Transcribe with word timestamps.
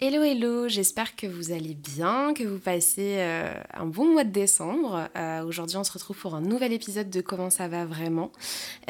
Hello 0.00 0.22
hello, 0.22 0.68
j'espère 0.68 1.16
que 1.16 1.26
vous 1.26 1.50
allez 1.50 1.74
bien, 1.74 2.32
que 2.32 2.44
vous 2.44 2.60
passez 2.60 3.16
euh, 3.16 3.52
un 3.74 3.86
bon 3.86 4.12
mois 4.12 4.22
de 4.22 4.30
décembre. 4.30 5.08
Euh, 5.16 5.42
aujourd'hui 5.42 5.76
on 5.76 5.82
se 5.82 5.90
retrouve 5.90 6.16
pour 6.16 6.36
un 6.36 6.40
nouvel 6.40 6.72
épisode 6.72 7.10
de 7.10 7.20
Comment 7.20 7.50
ça 7.50 7.66
va 7.66 7.84
vraiment. 7.84 8.30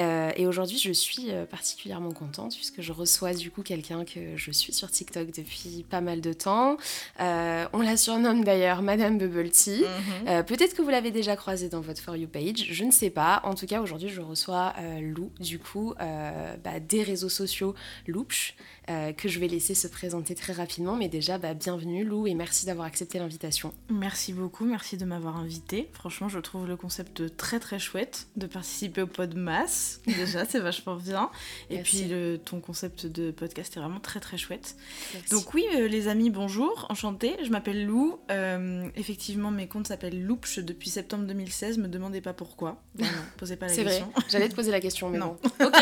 Euh, 0.00 0.30
et 0.36 0.46
aujourd'hui 0.46 0.76
je 0.76 0.92
suis 0.92 1.30
particulièrement 1.50 2.12
contente 2.12 2.54
puisque 2.54 2.82
je 2.82 2.92
reçois 2.92 3.32
du 3.32 3.50
coup 3.50 3.62
quelqu'un 3.62 4.04
que 4.04 4.36
je 4.36 4.50
suis 4.50 4.74
sur 4.74 4.90
TikTok 4.90 5.30
depuis 5.34 5.86
pas 5.88 6.02
mal 6.02 6.20
de 6.20 6.34
temps. 6.34 6.76
on 7.18 7.80
la 7.80 7.96
surnomme 7.96 8.44
d'ailleurs 8.44 8.82
Madame 8.82 9.16
Bubble 9.16 9.48
Tea. 9.48 9.84
Mhm. 10.26 10.44
Peut-être 10.44 10.76
que 10.76 10.82
vous 10.82 10.90
l'avez 10.90 11.10
déjà 11.10 11.36
croisée 11.36 11.70
dans 11.70 11.80
votre 11.80 12.02
For 12.02 12.16
You 12.16 12.28
page, 12.28 12.66
je 12.70 12.84
ne 12.84 12.90
sais 12.90 13.08
pas. 13.08 13.40
En 13.44 13.54
tout 13.54 13.64
cas 13.64 13.80
aujourd'hui 13.80 14.10
je 14.10 14.20
reçois 14.20 14.74
Lou 15.00 15.30
du 15.40 15.58
coup 15.58 15.94
bah, 15.98 16.80
des 16.86 17.02
réseaux 17.02 17.30
sociaux 17.30 17.74
Loupch. 18.06 18.54
Euh, 18.90 19.12
que 19.12 19.28
je 19.28 19.38
vais 19.38 19.48
laisser 19.48 19.74
se 19.74 19.86
présenter 19.86 20.34
très 20.34 20.54
rapidement. 20.54 20.96
Mais 20.96 21.08
déjà, 21.08 21.36
bah, 21.36 21.52
bienvenue 21.52 22.04
Lou 22.04 22.26
et 22.26 22.32
merci 22.32 22.64
d'avoir 22.64 22.86
accepté 22.86 23.18
l'invitation. 23.18 23.74
Merci 23.90 24.32
beaucoup, 24.32 24.64
merci 24.64 24.96
de 24.96 25.04
m'avoir 25.04 25.36
invité. 25.36 25.90
Franchement, 25.92 26.30
je 26.30 26.38
trouve 26.38 26.66
le 26.66 26.74
concept 26.76 27.36
très 27.36 27.60
très 27.60 27.78
chouette 27.78 28.28
de 28.36 28.46
participer 28.46 29.02
au 29.02 29.06
pod 29.06 29.34
masse. 29.36 30.00
Déjà, 30.06 30.46
c'est 30.46 30.60
vachement 30.60 30.96
bien. 30.96 31.30
Et 31.68 31.80
puis 31.80 32.04
le, 32.04 32.38
ton 32.42 32.60
concept 32.60 33.04
de 33.04 33.30
podcast 33.30 33.76
est 33.76 33.80
vraiment 33.80 34.00
très 34.00 34.20
très 34.20 34.38
chouette. 34.38 34.74
Donc 35.30 35.52
oui, 35.52 35.66
euh, 35.74 35.86
les 35.86 36.08
amis, 36.08 36.30
bonjour, 36.30 36.86
enchantée. 36.88 37.36
Je 37.44 37.50
m'appelle 37.50 37.84
Lou. 37.84 38.18
Euh, 38.30 38.88
effectivement, 38.96 39.50
mes 39.50 39.68
comptes 39.68 39.88
s'appellent 39.88 40.24
Loupch 40.24 40.60
depuis 40.60 40.88
septembre 40.88 41.24
2016. 41.26 41.76
Me 41.76 41.88
demandez 41.88 42.22
pas 42.22 42.32
pourquoi. 42.32 42.82
Non, 42.98 43.06
posez 43.36 43.56
pas 43.56 43.66
la 43.66 43.74
question. 43.74 44.06
C'est 44.14 44.20
vrai. 44.20 44.26
J'allais 44.30 44.48
te 44.48 44.54
poser 44.56 44.70
la 44.70 44.80
question, 44.80 45.10
mais 45.10 45.18
non. 45.18 45.36
Ok. 45.60 45.76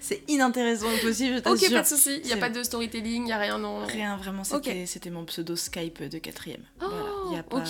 c'est 0.00 0.22
inintéressant 0.26 0.88
au 0.92 0.98
possible, 1.06 1.42
je. 1.44 1.48
Ok, 1.48 1.70
pas 1.70 1.82
de 1.82 1.86
soucis. 1.86 2.07
Il 2.08 2.26
n'y 2.26 2.32
a 2.32 2.36
pas 2.36 2.50
de 2.50 2.62
storytelling, 2.62 3.22
il 3.22 3.26
n'y 3.26 3.32
a 3.32 3.38
rien, 3.38 3.58
non 3.58 3.84
Rien, 3.84 4.16
vraiment. 4.16 4.42
C'était 4.44 5.10
mon 5.10 5.24
pseudo 5.24 5.56
Skype 5.56 6.02
de 6.02 6.18
quatrième. 6.18 6.62
Oh, 6.82 6.86
Il 7.26 7.30
n'y 7.30 7.38
a 7.38 7.42
pas. 7.42 7.64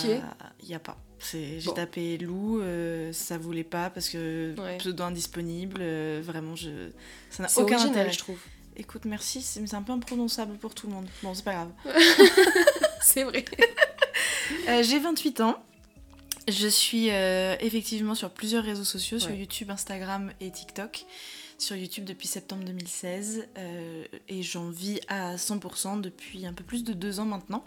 Il 0.63 0.75
a 0.75 0.79
pas. 0.79 0.99
J'ai 1.21 1.73
tapé 1.75 2.17
Lou, 2.19 2.61
euh, 2.61 3.13
ça 3.13 3.39
voulait 3.39 3.65
pas 3.65 3.91
parce 3.91 4.09
que 4.09 4.55
pseudo 4.79 5.03
indisponible. 5.05 5.79
Euh, 5.81 6.21
vraiment, 6.23 6.55
je... 6.55 6.91
ça 7.31 7.43
n'a 7.43 7.49
aucun 7.57 7.81
intérêt, 7.81 8.13
je 8.13 8.19
trouve. 8.19 8.39
Écoute, 8.77 9.05
merci, 9.05 9.43
c'est 9.43 9.75
un 9.75 9.83
peu 9.83 9.93
imprononçable 9.93 10.57
pour 10.57 10.75
tout 10.75 10.87
le 10.87 10.93
monde. 10.93 11.09
Bon, 11.23 11.35
c'est 11.35 11.45
pas 11.45 11.55
grave. 11.55 11.71
c'est 13.03 13.25
vrai. 13.25 13.45
Euh, 14.69 14.83
j'ai 14.83 14.99
28 14.99 15.41
ans. 15.41 15.63
Je 16.47 16.69
suis 16.69 17.09
effectivement 17.09 18.15
sur 18.15 18.31
plusieurs 18.31 18.65
réseaux 18.65 18.85
sociaux, 18.85 19.19
sur 19.19 19.33
YouTube, 19.33 19.71
Instagram 19.71 20.33
et 20.41 20.51
TikTok 20.51 21.05
sur 21.59 21.77
YouTube 21.77 22.05
depuis 22.05 22.29
septembre 22.29 22.65
2016 22.65 23.49
euh, 23.59 24.05
et 24.29 24.43
j'en 24.43 24.71
vis 24.71 25.01
à 25.09 25.37
100% 25.37 26.01
depuis 26.01 26.47
un 26.47 26.53
peu 26.53 26.65
plus 26.65 26.85
de 26.85 26.93
deux 26.93 27.21
ans 27.21 27.25
maintenant. 27.25 27.65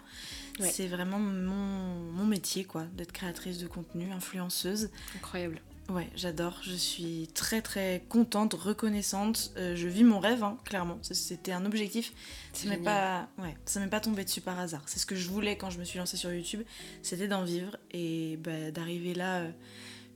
C'est 0.60 0.86
vraiment 0.86 1.18
mon, 1.18 2.12
mon, 2.12 2.24
métier, 2.24 2.64
quoi, 2.64 2.84
d'être 2.94 3.12
créatrice 3.12 3.58
de 3.58 3.66
contenu, 3.66 4.12
influenceuse. 4.12 4.90
Incroyable. 5.16 5.60
Ouais, 5.88 6.08
j'adore. 6.14 6.60
Je 6.62 6.74
suis 6.74 7.28
très 7.34 7.60
très 7.60 8.04
contente, 8.08 8.54
reconnaissante. 8.54 9.52
Euh, 9.56 9.74
je 9.74 9.88
vis 9.88 10.04
mon 10.04 10.20
rêve, 10.20 10.44
hein, 10.44 10.56
clairement. 10.64 10.98
C'était 11.02 11.52
un 11.52 11.64
objectif. 11.66 12.12
Ça 12.52 12.68
m'est 12.68 12.76
pas, 12.76 13.28
ouais, 13.38 13.56
ça 13.64 13.80
m'est 13.80 13.88
pas 13.88 14.00
tombé 14.00 14.24
dessus 14.24 14.40
par 14.40 14.58
hasard. 14.60 14.82
C'est 14.86 14.98
ce 14.98 15.06
que 15.06 15.16
je 15.16 15.28
voulais 15.28 15.56
quand 15.56 15.70
je 15.70 15.78
me 15.78 15.84
suis 15.84 15.98
lancée 15.98 16.16
sur 16.16 16.32
YouTube, 16.32 16.62
c'était 17.02 17.28
d'en 17.28 17.44
vivre 17.44 17.76
et 17.90 18.38
bah, 18.38 18.70
d'arriver 18.70 19.14
là. 19.14 19.40
Euh, 19.40 19.50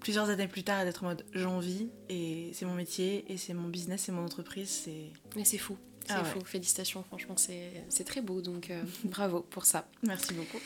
plusieurs 0.01 0.31
années 0.31 0.49
plus 0.49 0.63
tard 0.63 0.83
et 0.83 0.85
d'être 0.85 1.05
en 1.05 1.09
mode 1.09 1.25
j'en 1.33 1.59
vis 1.59 1.89
et 2.09 2.51
c'est 2.53 2.65
mon 2.65 2.75
métier 2.75 3.25
et 3.29 3.37
c'est 3.37 3.55
mon 3.55 3.69
business, 3.69 4.03
c'est 4.03 4.13
mon 4.13 4.25
entreprise. 4.25 4.69
C'est... 4.69 5.11
Mais 5.37 5.45
c'est 5.45 5.59
fou. 5.59 5.77
C'est 6.07 6.15
ah 6.15 6.25
fou. 6.25 6.41
Félicitations, 6.45 7.03
franchement, 7.03 7.37
c'est, 7.37 8.05
très 8.05 8.21
beau. 8.21 8.41
Donc 8.41 8.71
euh, 8.71 8.83
bravo 9.05 9.41
pour 9.51 9.65
ça. 9.65 9.89
Merci 10.03 10.35
beaucoup. 10.35 10.59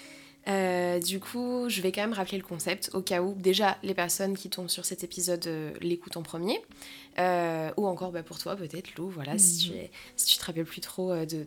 Euh, 0.48 0.98
du 1.00 1.20
coup, 1.20 1.68
je 1.68 1.82
vais 1.82 1.92
quand 1.92 2.00
même 2.00 2.14
rappeler 2.14 2.38
le 2.38 2.44
concept 2.44 2.90
au 2.94 3.02
cas 3.02 3.20
où 3.22 3.34
déjà 3.34 3.76
les 3.82 3.92
personnes 3.92 4.36
qui 4.36 4.48
tombent 4.48 4.70
sur 4.70 4.86
cet 4.86 5.04
épisode 5.04 5.46
euh, 5.46 5.72
l'écoutent 5.80 6.16
en 6.16 6.22
premier, 6.22 6.62
ou 7.18 7.86
encore 7.86 8.10
bah, 8.10 8.22
pour 8.22 8.38
toi 8.38 8.56
peut-être 8.56 8.94
Lou, 8.96 9.10
voilà, 9.10 9.36
si, 9.38 9.70
mhm. 9.70 9.76
tu 9.76 9.90
si 10.16 10.26
tu 10.26 10.38
te 10.38 10.44
rappelles 10.46 10.64
plus 10.64 10.80
trop 10.80 11.14
de, 11.14 11.24
de 11.24 11.46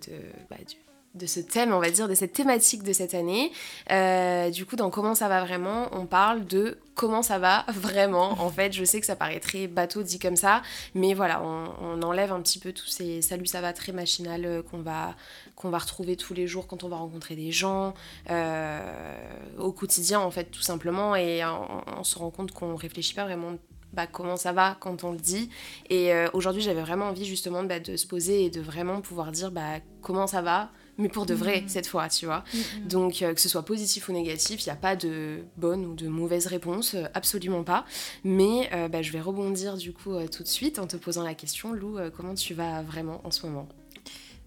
bah, 0.50 0.58
du, 0.68 0.76
de 1.16 1.28
ce 1.28 1.40
thème, 1.40 1.74
on 1.74 1.80
va 1.80 1.92
dire, 1.92 2.08
de 2.08 2.16
cette 2.16 2.34
thématique 2.34 2.82
de 2.82 2.92
cette 2.92 3.14
année. 3.14 3.52
Euh, 3.92 4.50
du 4.50 4.66
coup, 4.66 4.76
dans 4.76 4.90
Comment 4.90 5.16
ça 5.16 5.28
va 5.28 5.44
vraiment, 5.44 5.88
on 5.92 6.06
parle 6.06 6.46
de 6.46 6.78
comment 6.96 7.22
ça 7.22 7.38
va 7.38 7.66
vraiment. 7.74 8.42
En 8.42 8.50
fait, 8.50 8.74
je 8.74 8.84
sais 8.84 9.00
que 9.00 9.06
ça 9.06 9.16
paraît 9.16 9.40
très 9.40 9.68
bateau 9.68 10.02
dit 10.04 10.20
comme 10.20 10.36
ça, 10.36 10.62
mais 10.96 11.14
voilà, 11.14 11.44
on, 11.44 12.02
enlève 12.02 12.32
un 12.32 12.42
petit 12.42 12.60
peu 12.60 12.74
tous 12.74 12.88
ces 12.88 13.22
salut 13.22 13.46
ça 13.46 13.62
va 13.62 13.74
très 13.74 13.92
machinal 13.92 14.46
euh, 14.46 14.62
qu'on 14.62 14.82
va, 14.82 15.16
va 15.64 15.78
retrouver 15.78 16.16
tous 16.16 16.34
les 16.34 16.48
jours 16.48 16.68
quand 16.68 16.84
on 16.84 16.90
va 16.90 16.98
rencontrer 16.98 17.36
des 17.36 17.52
gens, 17.52 17.94
euh, 18.30 19.18
au 19.58 19.72
quotidien 19.72 20.20
en 20.20 20.32
fait, 20.32 20.46
tout 20.46 20.62
simplement, 20.62 21.16
et 21.16 21.42
on, 21.46 22.04
se 22.04 22.20
rend 22.20 22.32
compte 22.32 22.52
qu'on 22.52 22.76
réfléchit 22.76 23.14
pas 23.14 23.24
vraiment 23.24 23.54
bah, 23.94 24.08
comment 24.08 24.36
ça 24.36 24.52
va 24.52 24.76
quand 24.80 25.04
on 25.04 25.12
le 25.12 25.18
dit. 25.18 25.50
Et 25.90 26.12
aujourd'hui, 26.34 26.62
j'avais 26.62 26.82
vraiment 26.82 27.06
envie 27.06 27.26
justement 27.26 27.64
bah, 27.64 27.80
de 27.80 27.96
se 27.96 28.06
poser 28.06 28.46
et 28.46 28.50
de 28.50 28.62
vraiment 28.62 29.02
pouvoir 29.02 29.32
dire 29.32 29.52
bah, 29.52 29.80
comment 30.02 30.28
ça 30.28 30.42
va, 30.42 30.70
mais 30.98 31.10
pour 31.10 31.26
de 31.26 31.34
vrai 31.34 31.62
mm. 31.62 31.70
cette 31.70 31.88
fois, 31.88 32.10
tu 32.10 32.26
vois. 32.26 32.44
Mm, 32.54 32.58
mm. 32.58 32.88
Donc 32.88 33.22
euh, 33.22 33.34
que 33.34 33.42
ce 33.42 33.50
soit 33.50 33.64
positif 33.64 34.10
ou 34.10 34.12
négatif, 34.12 34.66
il 34.66 34.70
n'y 34.70 34.74
a 34.74 34.78
pas 34.78 34.96
de 34.96 35.44
bonne 35.58 35.86
ou 35.86 35.96
de 35.96 36.08
mauvaise 36.08 36.48
réponse, 36.48 36.96
euh, 36.96 37.06
absolument 37.14 37.64
pas. 37.64 37.86
Mais 38.24 38.70
euh, 38.74 38.88
bah, 38.88 39.02
je 39.02 39.12
vais 39.12 39.22
rebondir 39.22 39.78
du 39.78 39.94
coup 39.94 40.14
tout 40.32 40.44
de 40.44 40.48
suite 40.48 40.80
en 40.80 40.88
te 40.88 40.98
posant 40.98 41.24
la 41.24 41.34
question, 41.34 41.74
Lou, 41.74 41.98
comment 42.16 42.36
tu 42.36 42.54
vas 42.54 42.82
vraiment 42.82 43.22
en 43.24 43.32
ce 43.32 43.46
moment? 43.46 43.68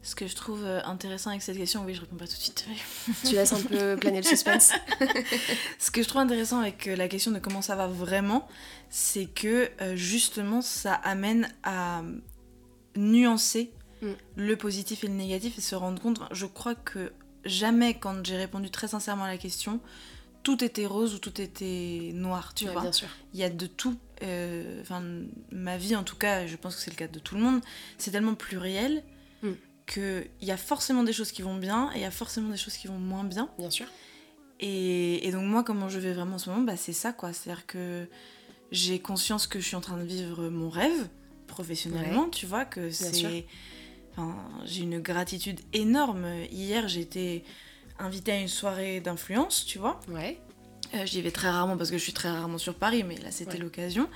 Ce 0.02 0.14
que 0.14 0.28
je 0.28 0.36
trouve 0.36 0.64
intéressant 0.64 1.30
avec 1.30 1.42
cette 1.42 1.56
question, 1.56 1.84
oui, 1.84 1.92
je 1.92 2.00
réponds 2.00 2.14
pas 2.14 2.28
tout 2.28 2.36
de 2.36 2.40
suite. 2.40 2.64
tu 3.24 3.34
laisses 3.34 3.52
un 3.52 3.60
peu 3.60 3.96
planer 4.00 4.18
le 4.18 4.22
suspense? 4.22 4.72
Ce 5.80 5.90
que 5.90 6.00
je 6.00 6.08
trouve 6.08 6.20
intéressant 6.20 6.60
avec 6.60 6.86
la 6.86 7.08
question 7.08 7.32
de 7.32 7.40
comment 7.40 7.60
ça 7.60 7.74
va 7.74 7.88
vraiment, 7.88 8.46
c'est 8.88 9.26
que 9.26 9.68
justement 9.94 10.62
ça 10.62 10.94
amène 10.94 11.52
à 11.64 12.02
nuancer 12.94 13.72
Mm. 14.06 14.14
le 14.36 14.56
positif 14.56 15.04
et 15.04 15.08
le 15.08 15.14
négatif 15.14 15.58
et 15.58 15.60
se 15.60 15.74
rendre 15.74 16.00
compte. 16.00 16.20
Je 16.30 16.46
crois 16.46 16.74
que 16.74 17.12
jamais, 17.44 17.94
quand 17.94 18.24
j'ai 18.24 18.36
répondu 18.36 18.70
très 18.70 18.88
sincèrement 18.88 19.24
à 19.24 19.28
la 19.28 19.38
question, 19.38 19.80
tout 20.42 20.62
était 20.62 20.86
rose 20.86 21.14
ou 21.14 21.18
tout 21.18 21.40
était 21.40 22.12
noir, 22.14 22.54
tu 22.54 22.68
vois. 22.68 22.82
Bien 22.82 22.92
sûr. 22.92 23.08
Il 23.34 23.40
y 23.40 23.44
a 23.44 23.50
de 23.50 23.66
tout. 23.66 23.96
Euh, 24.22 24.80
enfin, 24.80 25.02
ma 25.50 25.76
vie, 25.76 25.96
en 25.96 26.04
tout 26.04 26.16
cas, 26.16 26.46
je 26.46 26.56
pense 26.56 26.76
que 26.76 26.82
c'est 26.82 26.90
le 26.90 26.96
cas 26.96 27.08
de 27.08 27.18
tout 27.18 27.34
le 27.34 27.40
monde, 27.40 27.60
c'est 27.98 28.12
tellement 28.12 28.34
pluriel 28.34 29.02
mm. 29.42 29.52
qu'il 29.86 30.28
y 30.42 30.50
a 30.50 30.56
forcément 30.56 31.02
des 31.02 31.12
choses 31.12 31.32
qui 31.32 31.42
vont 31.42 31.56
bien 31.56 31.90
et 31.94 31.96
il 31.96 32.02
y 32.02 32.06
a 32.06 32.10
forcément 32.10 32.50
des 32.50 32.56
choses 32.56 32.76
qui 32.76 32.86
vont 32.86 32.98
moins 32.98 33.24
bien. 33.24 33.50
Bien 33.58 33.70
sûr. 33.70 33.86
Et, 34.58 35.28
donc, 35.32 35.44
moi, 35.44 35.62
comment 35.64 35.88
je 35.88 35.98
vais 35.98 36.14
vraiment 36.14 36.36
en 36.36 36.38
ce 36.38 36.48
moment, 36.48 36.62
bah, 36.62 36.76
c'est 36.76 36.94
ça, 36.94 37.12
quoi. 37.12 37.32
C'est-à-dire 37.32 37.66
que 37.66 38.08
j'ai 38.70 38.98
conscience 38.98 39.46
que 39.46 39.60
je 39.60 39.66
suis 39.66 39.76
en 39.76 39.82
train 39.82 39.98
de 39.98 40.04
vivre 40.04 40.48
mon 40.48 40.70
rêve 40.70 41.08
professionnellement, 41.46 42.28
tu 42.28 42.46
vois, 42.46 42.64
que 42.64 42.90
c'est 42.90 43.46
j'ai 44.64 44.82
une 44.82 45.00
gratitude 45.00 45.60
énorme. 45.72 46.26
Hier, 46.50 46.88
j'étais 46.88 47.44
invitée 47.98 48.32
à 48.32 48.40
une 48.40 48.48
soirée 48.48 49.00
d'influence, 49.00 49.64
tu 49.64 49.78
vois. 49.78 50.00
Ouais. 50.08 50.38
Euh, 50.94 51.04
j'y 51.04 51.20
vais 51.22 51.30
très 51.30 51.50
rarement 51.50 51.76
parce 51.76 51.90
que 51.90 51.98
je 51.98 52.02
suis 52.02 52.12
très 52.12 52.30
rarement 52.30 52.58
sur 52.58 52.74
Paris, 52.74 53.02
mais 53.04 53.16
là, 53.16 53.30
c'était 53.30 53.58
l'occasion. 53.58 54.08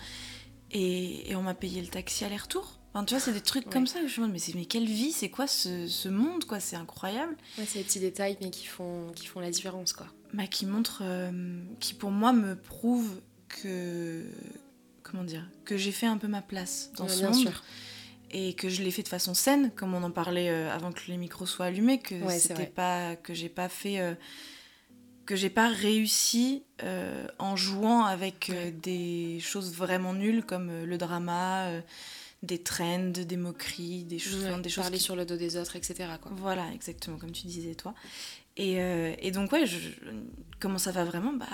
Et, 0.71 1.33
on 1.35 1.43
m'a 1.43 1.55
payé 1.55 1.81
le 1.81 1.89
taxi 1.89 2.25
aller-retour. 2.25 2.79
Enfin, 2.93 3.05
tu 3.05 3.15
vois, 3.15 3.21
c'est 3.21 3.33
des 3.33 3.41
trucs 3.41 3.69
comme 3.69 3.87
ça. 3.87 4.01
Je 4.01 4.21
me 4.21 4.27
demande, 4.27 4.33
mais, 4.33 4.55
mais 4.55 4.65
quelle 4.65 4.87
vie, 4.87 5.13
c'est 5.13 5.31
quoi 5.31 5.47
ce, 5.47 6.09
monde, 6.09 6.45
quoi? 6.45 6.61
C'est 6.61 6.77
incroyable. 6.77 7.37
Ouais, 7.59 7.65
c'est 7.67 7.79
des 7.79 7.85
petits 7.85 8.01
détails, 8.01 8.37
mais 8.41 8.51
qui 8.51 8.67
font, 8.67 9.13
qui 9.15 9.27
font 9.27 9.41
la 9.41 9.51
différence, 9.51 9.93
quoi. 9.93 10.07
Bah, 10.33 10.47
qui 10.47 10.67
montrent, 10.67 11.03
euh, 11.05 11.61
qui 11.81 11.95
pour 11.95 12.11
moi 12.11 12.33
me 12.33 12.57
prouvent 12.57 13.21
que, 13.49 14.25
comment 15.03 15.25
dire, 15.25 15.49
que 15.65 15.77
j'ai 15.77 15.93
fait 15.93 16.07
un 16.07 16.19
peu 16.19 16.29
ma 16.29 16.43
place 16.43 16.91
dans 16.97 17.09
ce 17.09 17.25
monde. 17.25 17.35
Sûr 17.35 17.63
et 18.31 18.55
que 18.55 18.69
je 18.69 18.83
l'ai 18.83 18.91
fait 18.91 19.03
de 19.03 19.09
façon 19.09 19.35
saine, 19.35 19.71
comme 19.75 19.95
on 19.95 20.03
en 20.03 20.11
parlait 20.11 20.51
euh, 20.51 20.73
avant 20.73 20.93
que 20.93 21.01
les 21.09 21.17
micros 21.17 21.47
soient 21.47 21.67
allumés, 21.67 21.99
que 21.99 22.15
c'était 22.31 22.67
pas 22.67 23.17
que 23.17 23.35
j'ai 23.35 23.49
pas 23.49 23.69
fait 23.69 24.01
euh, 24.01 24.15
que 25.27 25.37
j'ai 25.37 25.51
pas 25.51 25.69
réussi 25.69 26.65
euh, 26.83 27.27
en 27.39 27.57
jouant 27.57 28.05
avec 28.05 28.53
des 28.81 29.39
choses 29.41 29.73
vraiment 29.73 30.13
nulles 30.13 30.45
comme 30.45 30.85
le 30.85 30.99
drama, 30.99 31.71
des 32.43 32.63
trends, 32.63 33.13
des 33.13 33.37
moqueries, 33.37 34.05
des 34.05 34.19
choses, 34.19 34.45
des 34.63 34.69
choses 34.69 34.85
parler 34.85 34.99
sur 34.99 35.15
le 35.15 35.25
dos 35.25 35.37
des 35.37 35.57
autres, 35.57 35.77
etc. 35.77 36.11
Quoi. 36.21 36.33
Voilà, 36.35 36.67
exactement 36.73 37.17
comme 37.17 37.33
tu 37.33 37.47
disais 37.47 37.75
toi. 37.75 37.95
Et, 38.57 38.79
et 39.21 39.31
donc 39.31 39.53
ouais, 39.53 39.67
je, 39.67 39.79
comment 40.59 40.79
ça 40.79 40.91
va 40.91 41.05
vraiment? 41.05 41.33
Bah 41.33 41.47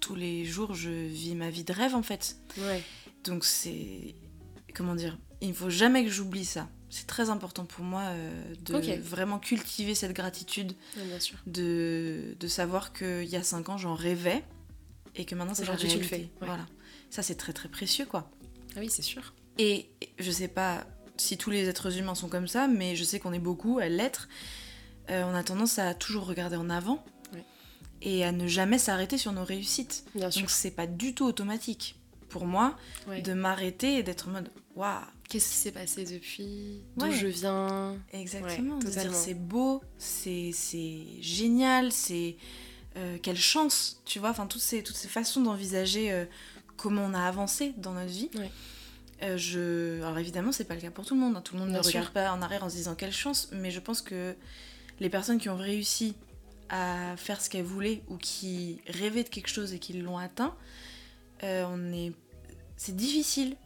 tous 0.00 0.16
les 0.16 0.44
jours, 0.44 0.74
je 0.74 0.90
vis 0.90 1.36
ma 1.36 1.50
vie 1.50 1.62
de 1.62 1.72
rêve 1.72 1.94
en 1.94 2.02
fait. 2.02 2.36
Ouais. 2.58 2.82
Donc 3.24 3.44
c'est 3.44 4.16
comment 4.74 4.96
dire? 4.96 5.16
Il 5.42 5.50
ne 5.50 5.54
faut 5.54 5.70
jamais 5.70 6.04
que 6.04 6.10
j'oublie 6.10 6.44
ça. 6.44 6.68
C'est 6.88 7.06
très 7.06 7.30
important 7.30 7.64
pour 7.64 7.84
moi 7.84 8.02
euh, 8.02 8.54
de 8.64 9.00
vraiment 9.00 9.38
cultiver 9.38 9.94
cette 9.94 10.12
gratitude. 10.12 10.74
bien 10.96 11.20
sûr. 11.20 11.38
De, 11.46 12.36
de 12.38 12.48
savoir 12.48 12.92
qu'il 12.92 13.24
y 13.24 13.36
a 13.36 13.42
5 13.42 13.68
ans, 13.70 13.78
j'en 13.78 13.94
rêvais 13.94 14.44
et 15.16 15.24
que 15.24 15.34
maintenant, 15.34 15.54
c'est 15.54 15.62
aujourd'hui 15.62 15.88
tu 15.88 15.98
le 15.98 16.04
fais. 16.04 16.28
Voilà. 16.40 16.66
Ça, 17.10 17.22
c'est 17.22 17.34
très 17.34 17.52
très 17.52 17.68
précieux, 17.68 18.06
quoi. 18.06 18.30
Ah 18.76 18.80
oui, 18.80 18.88
c'est 18.88 19.02
sûr. 19.02 19.34
Et 19.58 19.90
je 20.18 20.30
sais 20.30 20.48
pas 20.48 20.86
si 21.16 21.36
tous 21.36 21.50
les 21.50 21.68
êtres 21.68 21.98
humains 21.98 22.14
sont 22.14 22.28
comme 22.28 22.48
ça, 22.48 22.68
mais 22.68 22.96
je 22.96 23.04
sais 23.04 23.20
qu'on 23.20 23.32
est 23.32 23.38
beaucoup 23.38 23.78
à 23.78 23.88
l'être. 23.88 24.28
Euh, 25.10 25.24
on 25.24 25.34
a 25.34 25.42
tendance 25.42 25.78
à 25.78 25.94
toujours 25.94 26.26
regarder 26.26 26.56
en 26.56 26.70
avant 26.70 27.04
et 28.00 28.24
à 28.24 28.32
ne 28.32 28.46
jamais 28.46 28.78
s'arrêter 28.78 29.18
sur 29.18 29.32
nos 29.32 29.44
réussites. 29.44 30.04
Bien 30.14 30.28
Donc 30.28 30.50
c'est 30.50 30.70
pas 30.70 30.86
du 30.86 31.14
tout 31.14 31.24
automatique 31.24 31.96
pour 32.28 32.46
moi 32.46 32.76
de 33.08 33.32
m'arrêter 33.32 33.98
et 33.98 34.02
d'être 34.02 34.28
en 34.28 34.32
mode 34.32 34.50
waouh. 34.74 35.04
Qu'est-ce 35.32 35.48
qui 35.48 35.56
s'est 35.56 35.72
passé 35.72 36.04
depuis 36.04 36.82
D'où 36.98 37.10
je 37.10 37.26
viens 37.26 37.96
Exactement. 38.12 38.78
c'est 39.12 39.32
beau, 39.32 39.82
c'est 39.96 40.52
génial, 41.22 41.90
c'est 41.90 42.36
euh, 42.98 43.16
quelle 43.22 43.38
chance, 43.38 44.02
tu 44.04 44.18
vois. 44.18 44.28
Enfin 44.28 44.46
toutes 44.46 44.60
ces 44.60 44.82
toutes 44.82 44.96
ces 44.96 45.08
façons 45.08 45.40
d'envisager 45.40 46.12
euh, 46.12 46.26
comment 46.76 47.02
on 47.06 47.14
a 47.14 47.22
avancé 47.22 47.72
dans 47.78 47.94
notre 47.94 48.10
vie. 48.10 48.28
Euh, 49.22 49.38
je... 49.38 50.02
Alors 50.02 50.18
évidemment, 50.18 50.52
c'est 50.52 50.64
pas 50.64 50.74
le 50.74 50.82
cas 50.82 50.90
pour 50.90 51.06
tout 51.06 51.14
le 51.14 51.20
monde. 51.20 51.34
Hein. 51.34 51.40
Tout 51.40 51.54
le 51.54 51.60
monde 51.60 51.70
ne 51.70 51.78
regarde 51.78 52.10
pas 52.10 52.30
en 52.30 52.42
arrière 52.42 52.62
en 52.62 52.68
se 52.68 52.74
disant 52.74 52.94
quelle 52.94 53.10
chance, 53.10 53.48
mais 53.52 53.70
je 53.70 53.80
pense 53.80 54.02
que 54.02 54.36
les 55.00 55.08
personnes 55.08 55.38
qui 55.38 55.48
ont 55.48 55.56
réussi 55.56 56.14
à 56.68 57.16
faire 57.16 57.40
ce 57.40 57.48
qu'elles 57.48 57.64
voulaient 57.64 58.02
ou 58.08 58.18
qui 58.18 58.82
rêvaient 58.86 59.24
de 59.24 59.30
quelque 59.30 59.48
chose 59.48 59.72
et 59.72 59.78
qui 59.78 59.94
l'ont 59.94 60.18
atteint, 60.18 60.54
on 61.42 61.90
est... 61.90 62.12
c'est 62.76 62.94
difficile 62.94 63.56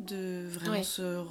de 0.00 0.46
vraiment 0.48 0.82
se, 0.82 1.24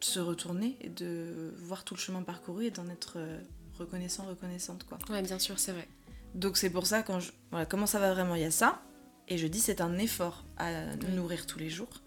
se 0.00 0.20
retourner 0.20 0.76
et 0.80 0.88
de 0.88 1.54
voir 1.58 1.84
tout 1.84 1.94
le 1.94 2.00
chemin 2.00 2.22
parcouru 2.22 2.66
et 2.66 2.70
d'en 2.70 2.88
être 2.88 3.14
euh, 3.16 3.40
reconnaissant, 3.78 4.24
reconnaissante. 4.24 4.84
Quoi. 4.84 4.98
Ouais, 5.10 5.22
bien 5.22 5.38
sûr, 5.38 5.58
c'est 5.58 5.72
vrai. 5.72 5.88
Donc 6.34 6.56
c'est 6.56 6.70
pour 6.70 6.86
ça, 6.86 7.02
quand 7.02 7.20
je... 7.20 7.32
voilà, 7.50 7.66
comment 7.66 7.86
ça 7.86 7.98
va 7.98 8.12
vraiment, 8.12 8.34
il 8.34 8.42
y 8.42 8.46
a 8.46 8.50
ça. 8.50 8.82
Et 9.28 9.36
je 9.36 9.46
dis, 9.46 9.60
c'est 9.60 9.80
un 9.80 9.98
effort 9.98 10.44
à 10.56 10.96
nourrir 11.14 11.46
tous 11.46 11.58
les 11.58 11.68
jours. 11.68 12.02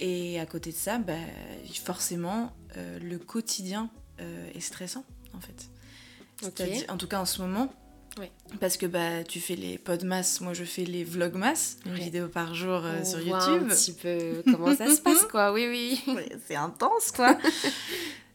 Et 0.00 0.40
à 0.40 0.46
côté 0.46 0.72
de 0.72 0.76
ça, 0.76 0.98
bah, 0.98 1.14
forcément, 1.84 2.52
euh, 2.76 2.98
le 2.98 3.18
quotidien 3.18 3.90
est 4.18 4.60
stressant, 4.60 5.04
en 5.34 5.40
fait. 5.40 5.70
En 6.88 6.96
tout 6.96 7.06
cas, 7.06 7.20
en 7.20 7.26
ce 7.26 7.42
moment. 7.42 7.72
Parce 8.60 8.76
que 8.76 8.86
bah, 8.86 9.24
tu 9.24 9.40
fais 9.40 9.56
les 9.56 9.78
podmas, 9.78 10.38
moi 10.40 10.54
je 10.54 10.64
fais 10.64 10.84
les 10.84 11.04
vlogmas, 11.04 11.76
une 11.84 11.94
vidéo 11.94 12.28
par 12.28 12.54
jour 12.54 12.82
euh, 12.84 13.04
sur 13.04 13.20
YouTube. 13.20 13.64
un 13.64 13.74
petit 13.74 13.92
peu 13.92 14.42
comment 14.44 14.74
ça 14.74 14.94
se 14.94 15.00
passe, 15.00 15.24
quoi. 15.24 15.52
Oui, 15.52 15.66
oui. 15.68 16.16
c'est 16.46 16.54
intense, 16.54 17.10
quoi. 17.12 17.36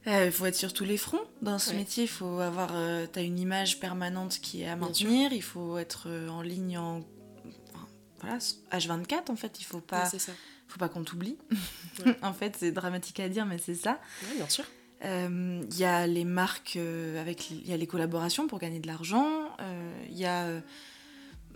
Il 0.06 0.12
euh, 0.12 0.31
faut 0.31 0.45
être 0.45 0.56
sur 0.56 0.74
tous 0.74 0.83
les 0.83 0.98
fronts. 0.98 1.24
Dans 1.42 1.57
ce 1.57 1.74
métier, 1.74 2.04
il 2.04 2.10
faut 2.10 2.39
avoir. 2.39 2.69
Euh, 2.74 3.07
tu 3.12 3.19
as 3.19 3.24
une 3.24 3.39
image 3.39 3.80
permanente 3.80 4.39
qui 4.42 4.62
est 4.62 4.68
à 4.68 4.75
maintenir. 4.75 5.33
Il 5.33 5.44
faut 5.44 5.78
être 5.78 6.07
en 6.30 6.42
ligne 6.42 6.77
en. 6.77 7.01
voilà, 8.19 8.38
H24 8.72 9.31
en 9.31 9.36
fait. 9.36 9.60
Il 9.60 9.63
faut 9.63 9.81
pas. 9.81 10.06
faut 10.06 10.80
pas 10.80 10.89
qu'on 10.89 11.04
t'oublie. 11.04 11.38
en 12.22 12.34
fait, 12.34 12.56
c'est 12.60 12.72
dramatique 12.72 13.19
à 13.19 13.30
dire, 13.30 13.45
mais 13.45 13.57
c'est 13.57 13.75
ça. 13.75 14.00
bien 14.36 14.48
sûr. 14.48 14.66
Il 15.04 15.07
euh, 15.07 15.62
y 15.77 15.84
a 15.84 16.06
les 16.06 16.25
marques, 16.25 16.75
euh, 16.75 17.19
avec 17.19 17.50
il 17.50 17.68
y 17.68 17.74
a 17.74 17.77
les 17.77 17.88
collaborations 17.88 18.45
pour 18.45 18.60
gagner 18.60 18.80
de 18.80 18.86
l'argent. 18.86 19.50
Il 19.62 20.13
euh, 20.13 20.19
y 20.19 20.25
a 20.25 20.62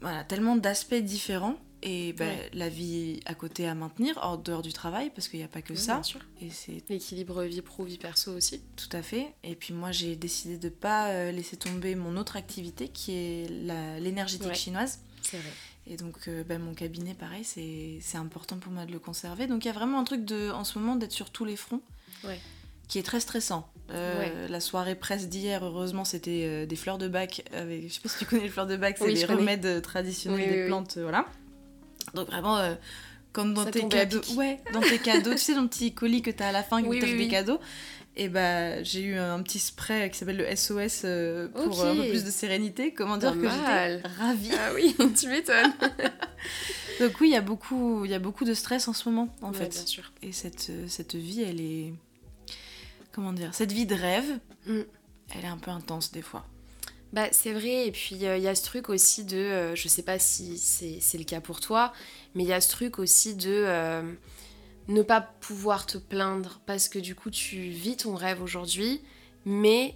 voilà, 0.02 0.24
tellement 0.24 0.56
d'aspects 0.56 0.96
différents. 0.96 1.58
Et 1.88 2.14
ben, 2.14 2.36
la 2.54 2.68
vie 2.68 3.20
à 3.28 3.36
côté 3.36 3.68
à 3.68 3.76
maintenir, 3.76 4.18
hors 4.24 4.40
dehors 4.40 4.64
du 4.64 4.74
travail, 4.74 5.12
parce 5.14 5.28
qu'il 5.28 5.38
n'y 5.38 5.46
a 5.46 5.48
pas 5.48 5.62
que 5.62 5.76
ça. 5.76 6.02
Et 6.42 6.50
c'est 6.50 6.82
l'équilibre 6.90 7.44
vie 7.44 7.62
pro, 7.62 7.84
vie 7.84 8.00
perso 8.00 8.36
aussi. 8.36 8.62
Tout 8.76 8.90
à 8.92 9.04
fait. 9.04 9.28
Et 9.44 9.54
puis 9.54 9.72
moi, 9.72 9.92
j'ai 9.92 10.16
décidé 10.16 10.58
de 10.58 10.66
ne 10.66 10.74
pas 10.74 11.32
laisser 11.32 11.58
tomber 11.58 11.94
mon 11.94 12.18
autre 12.18 12.38
activité, 12.38 12.88
qui 12.88 13.12
est 13.12 13.50
l'énergétique 14.00 14.56
chinoise. 14.56 15.00
C'est 15.22 15.38
vrai. 15.38 15.52
Et 15.86 15.98
donc, 15.98 16.28
ben, 16.48 16.60
mon 16.60 16.74
cabinet, 16.74 17.14
pareil, 17.14 17.44
c'est 17.44 18.18
important 18.18 18.58
pour 18.58 18.72
moi 18.72 18.88
de 18.88 18.92
le 18.92 19.00
conserver. 19.00 19.46
Donc, 19.46 19.66
il 19.66 19.68
y 19.68 19.72
a 19.72 19.74
vraiment 19.74 20.00
un 20.00 20.06
truc 20.06 20.26
de, 20.26 20.50
en 20.50 20.64
ce 20.64 20.80
moment 20.80 20.96
d'être 20.96 21.12
sur 21.12 21.30
tous 21.30 21.46
les 21.46 21.56
fronts. 21.56 21.82
Ouais 22.24 22.40
qui 22.88 23.00
est 23.00 23.04
très 23.04 23.20
stressant. 23.20 23.70
Euh, 23.92 24.48
la 24.48 24.60
soirée 24.60 24.96
presse 24.96 25.30
d'hier, 25.30 25.64
heureusement, 25.64 26.06
c'était 26.06 26.46
euh, 26.46 26.66
des 26.66 26.76
fleurs 26.76 26.98
de 26.98 27.08
bac. 27.08 27.44
Avec, 27.54 27.88
je 27.88 27.94
sais 27.94 28.00
pas 28.02 28.10
si 28.10 28.20
tu 28.20 28.26
connais 28.26 28.44
les 28.44 28.50
fleurs 28.50 28.68
de 28.68 28.78
bac, 28.78 28.98
c'est 28.98 29.12
les 29.12 29.26
remèdes 29.26 29.82
traditionnels 29.82 30.50
des 30.50 30.66
plantes, 30.66 30.96
euh, 30.98 31.04
voilà. 31.04 31.28
Donc 32.14 32.28
vraiment, 32.28 32.60
comme 33.32 33.54
dans 33.54 33.66
tes 33.66 33.88
cadeaux, 33.88 34.22
ouais, 34.36 34.60
dans 34.74 34.82
tes 34.82 35.00
cadeaux, 35.00 35.32
tu 35.32 35.38
sais, 35.38 35.56
dans 35.56 35.64
le 35.64 35.68
petit 35.68 35.94
colis 35.94 36.22
que 36.22 36.32
tu 36.32 36.42
as 36.42 36.50
à 36.50 36.52
la 36.52 36.64
fin 36.64 36.82
qui 36.82 37.00
te 37.00 37.06
des 37.06 37.28
cadeaux. 37.28 37.60
Et 38.18 38.30
bah 38.30 38.82
j'ai 38.82 39.02
eu 39.02 39.18
un 39.18 39.42
petit 39.44 39.60
spray 39.60 40.10
qui 40.10 40.18
s'appelle 40.18 40.38
le 40.38 40.56
SOS 40.56 41.02
pour 41.54 41.86
un 41.86 41.96
peu 41.96 42.08
plus 42.08 42.24
de 42.24 42.32
sérénité. 42.32 42.94
Comment 42.94 43.18
dire 43.18 43.34
que 43.34 43.50
j'étais 43.50 44.02
ravie. 44.18 44.52
Ah 44.54 44.72
oui, 44.74 44.96
tu 45.20 45.28
m'étonnes. 45.28 45.74
Donc 47.02 47.20
oui, 47.20 47.28
il 47.28 47.34
y 47.34 47.36
a 47.36 47.42
beaucoup, 47.42 48.06
il 48.06 48.12
y 48.12 48.14
a 48.14 48.20
beaucoup 48.20 48.46
de 48.46 48.54
stress 48.54 48.88
en 48.88 48.94
ce 48.94 49.10
moment, 49.10 49.36
en 49.42 49.52
fait. 49.52 49.70
Bien 49.70 49.86
sûr. 49.86 50.14
Et 50.24 50.32
cette, 50.32 50.72
cette 50.88 51.16
vie, 51.16 51.42
elle 51.42 51.60
est 51.60 51.94
comment 53.16 53.32
dire, 53.32 53.56
cette 53.56 53.72
vie 53.72 53.86
de 53.86 53.96
rêve, 53.96 54.40
mm. 54.68 54.82
elle 55.34 55.46
est 55.46 55.48
un 55.48 55.58
peu 55.58 55.72
intense 55.72 56.12
des 56.12 56.22
fois. 56.22 56.46
Bah, 57.14 57.30
c'est 57.32 57.54
vrai, 57.54 57.88
et 57.88 57.92
puis 57.94 58.16
il 58.16 58.26
euh, 58.26 58.38
y 58.38 58.48
a 58.50 58.56
ce 58.56 58.64
truc 58.66 58.90
aussi 58.90 59.24
de, 59.24 59.38
euh, 59.38 59.76
je 59.76 59.88
sais 59.88 60.04
pas 60.04 60.20
si 60.20 60.58
c'est 60.58 61.18
le 61.18 61.24
cas 61.24 61.40
pour 61.40 61.62
toi, 61.62 61.94
mais 62.34 62.44
il 62.44 62.50
y 62.50 62.54
a 62.54 62.60
ce 62.60 62.70
truc 62.70 63.00
aussi 63.00 63.36
de 63.36 63.50
euh, 63.50 64.02
ne 64.90 65.02
pas 65.02 65.22
pouvoir 65.22 65.86
te 65.86 65.98
plaindre 65.98 66.60
parce 66.66 66.90
que 66.90 67.00
du 67.00 67.16
coup 67.16 67.30
tu 67.30 67.58
vis 67.70 67.96
ton 67.96 68.16
rêve 68.16 68.44
aujourd'hui, 68.44 69.02
mais 69.46 69.96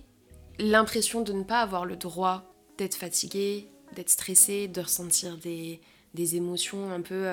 l'impression 0.60 1.22
de 1.22 1.34
ne 1.34 1.44
pas 1.44 1.60
avoir 1.60 1.86
le 1.86 1.98
droit 1.98 2.54
d'être 2.78 2.96
fatigué, 2.96 3.68
d'être 3.98 4.10
stressé, 4.10 4.70
de 4.70 4.80
ressentir 4.80 5.36
des, 5.38 5.82
des 6.14 6.38
émotions 6.38 6.90
un 6.90 7.02
peu 7.02 7.28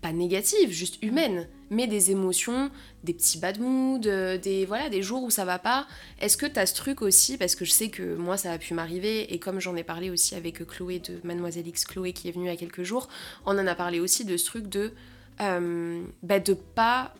pas 0.00 0.12
négatives, 0.12 0.70
juste 0.70 1.00
humaines, 1.02 1.48
mais 1.70 1.86
des 1.86 2.10
émotions, 2.10 2.70
des 3.04 3.14
petits 3.14 3.38
bad 3.38 3.60
moods, 3.60 4.06
euh, 4.06 4.36
des 4.36 4.66
voilà, 4.66 4.88
des 4.88 5.02
jours 5.02 5.22
où 5.22 5.30
ça 5.30 5.44
va 5.44 5.58
pas. 5.58 5.86
Est-ce 6.20 6.36
que 6.36 6.46
tu 6.46 6.58
as 6.58 6.66
ce 6.66 6.74
truc 6.74 7.00
aussi 7.00 7.38
parce 7.38 7.54
que 7.54 7.64
je 7.64 7.70
sais 7.70 7.88
que 7.88 8.16
moi 8.16 8.36
ça 8.36 8.52
a 8.52 8.58
pu 8.58 8.74
m'arriver 8.74 9.32
et 9.32 9.38
comme 9.38 9.60
j'en 9.60 9.76
ai 9.76 9.84
parlé 9.84 10.10
aussi 10.10 10.34
avec 10.34 10.66
Chloé 10.66 10.98
de 10.98 11.20
Mademoiselle 11.22 11.66
X 11.66 11.84
Chloé 11.84 12.12
qui 12.12 12.28
est 12.28 12.32
venue 12.32 12.46
il 12.46 12.50
y 12.50 12.52
a 12.52 12.56
quelques 12.56 12.82
jours, 12.82 13.08
on 13.46 13.56
en 13.56 13.66
a 13.66 13.74
parlé 13.74 14.00
aussi 14.00 14.24
de 14.24 14.36
ce 14.36 14.44
truc 14.44 14.68
de 14.68 14.92
euh, 15.40 16.02
bah, 16.22 16.40
de 16.40 16.54
pas 16.54 17.14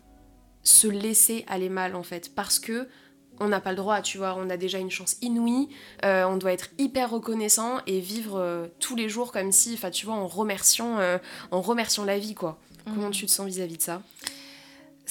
se 0.63 0.87
laisser 0.87 1.45
aller 1.47 1.69
mal 1.69 1.95
en 1.95 2.03
fait 2.03 2.35
parce 2.35 2.59
que 2.59 2.87
on 3.39 3.47
n'a 3.47 3.59
pas 3.59 3.71
le 3.71 3.77
droit, 3.77 4.03
tu 4.03 4.19
vois, 4.19 4.35
on 4.37 4.51
a 4.51 4.57
déjà 4.57 4.77
une 4.77 4.91
chance 4.91 5.17
inouïe, 5.23 5.67
euh, 6.05 6.25
on 6.25 6.37
doit 6.37 6.53
être 6.53 6.69
hyper 6.77 7.09
reconnaissant 7.09 7.79
et 7.87 7.99
vivre 7.99 8.69
tous 8.79 8.95
les 8.95 9.09
jours 9.09 9.31
comme 9.31 9.51
si, 9.51 9.73
enfin 9.73 9.89
tu 9.89 10.05
vois, 10.05 10.13
en 10.13 10.27
remerciant, 10.27 10.99
en 11.49 11.61
remerciant 11.61 12.05
la 12.05 12.19
vie 12.19 12.35
quoi. 12.35 12.59
Comment 12.85 13.07
mhm. 13.07 13.11
tu 13.11 13.25
te 13.25 13.31
sens 13.31 13.47
vis-à-vis 13.47 13.77
de 13.77 13.81
ça? 13.81 14.01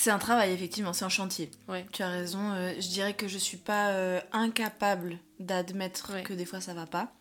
C'est 0.00 0.10
un 0.10 0.18
travail, 0.18 0.50
effectivement, 0.52 0.94
c'est 0.94 1.04
un 1.04 1.10
chantier. 1.10 1.50
Ouais. 1.68 1.84
Tu 1.92 2.02
as 2.02 2.08
raison. 2.08 2.52
Euh, 2.52 2.72
je 2.80 2.88
dirais 2.88 3.12
que 3.12 3.28
je 3.28 3.36
suis 3.36 3.58
pas 3.58 3.90
euh, 3.90 4.18
incapable 4.32 5.18
d'admettre 5.40 6.22
que 6.22 6.32
des 6.32 6.46
fois 6.46 6.62
ça 6.62 6.72
va 6.72 6.86
pas. 6.86 7.12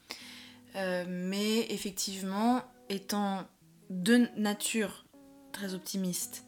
Euh, 0.77 1.03
mais 1.09 1.69
effectivement, 1.71 2.63
étant 2.87 3.45
de 3.89 4.29
nature 4.37 5.03
très 5.51 5.73
optimiste, 5.73 6.45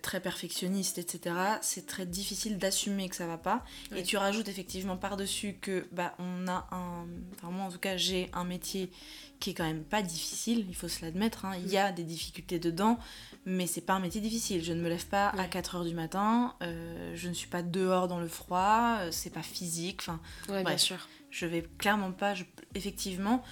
très 0.00 0.20
perfectionniste, 0.20 0.98
etc., 0.98 1.34
c'est 1.60 1.86
très 1.86 2.06
difficile 2.06 2.58
d'assumer 2.58 3.08
que 3.08 3.16
ça 3.16 3.26
va 3.26 3.38
pas. 3.38 3.64
Et 3.96 4.04
tu 4.04 4.18
rajoutes 4.18 4.46
effectivement 4.46 4.96
par-dessus 4.96 5.54
que 5.60 5.88
bah, 5.90 6.14
on 6.20 6.46
a 6.46 6.68
un. 6.70 7.08
Enfin, 7.34 7.50
moi 7.50 7.64
en 7.64 7.70
tout 7.72 7.80
cas, 7.80 7.96
j'ai 7.96 8.30
un 8.32 8.44
métier 8.44 8.92
qui 9.40 9.50
est 9.50 9.54
quand 9.54 9.64
même 9.64 9.82
pas 9.82 10.02
difficile, 10.02 10.66
il 10.68 10.76
faut 10.76 10.88
se 10.88 11.04
l'admettre. 11.04 11.46
Hein. 11.46 11.56
Il 11.58 11.68
y 11.68 11.78
a 11.78 11.90
des 11.90 12.04
difficultés 12.04 12.60
dedans, 12.60 12.98
mais 13.46 13.68
c'est 13.68 13.80
pas 13.80 13.94
un 13.94 14.00
métier 14.00 14.20
difficile. 14.20 14.62
Je 14.62 14.72
ne 14.72 14.82
me 14.82 14.88
lève 14.88 15.06
pas 15.06 15.28
à 15.28 15.46
4 15.46 15.76
heures 15.76 15.84
du 15.84 15.94
matin, 15.94 16.54
euh, 16.62 17.12
je 17.14 17.28
ne 17.28 17.32
suis 17.32 17.46
pas 17.46 17.62
dehors 17.62 18.08
dans 18.08 18.18
le 18.18 18.26
froid, 18.26 18.98
euh, 19.00 19.10
c'est 19.12 19.30
pas 19.30 19.42
physique. 19.42 20.02
Enfin, 20.02 20.20
bien 20.64 20.76
sûr. 20.76 21.08
Je 21.30 21.46
vais 21.46 21.62
clairement 21.78 22.12
pas. 22.12 22.34
effectivement, 22.74 23.42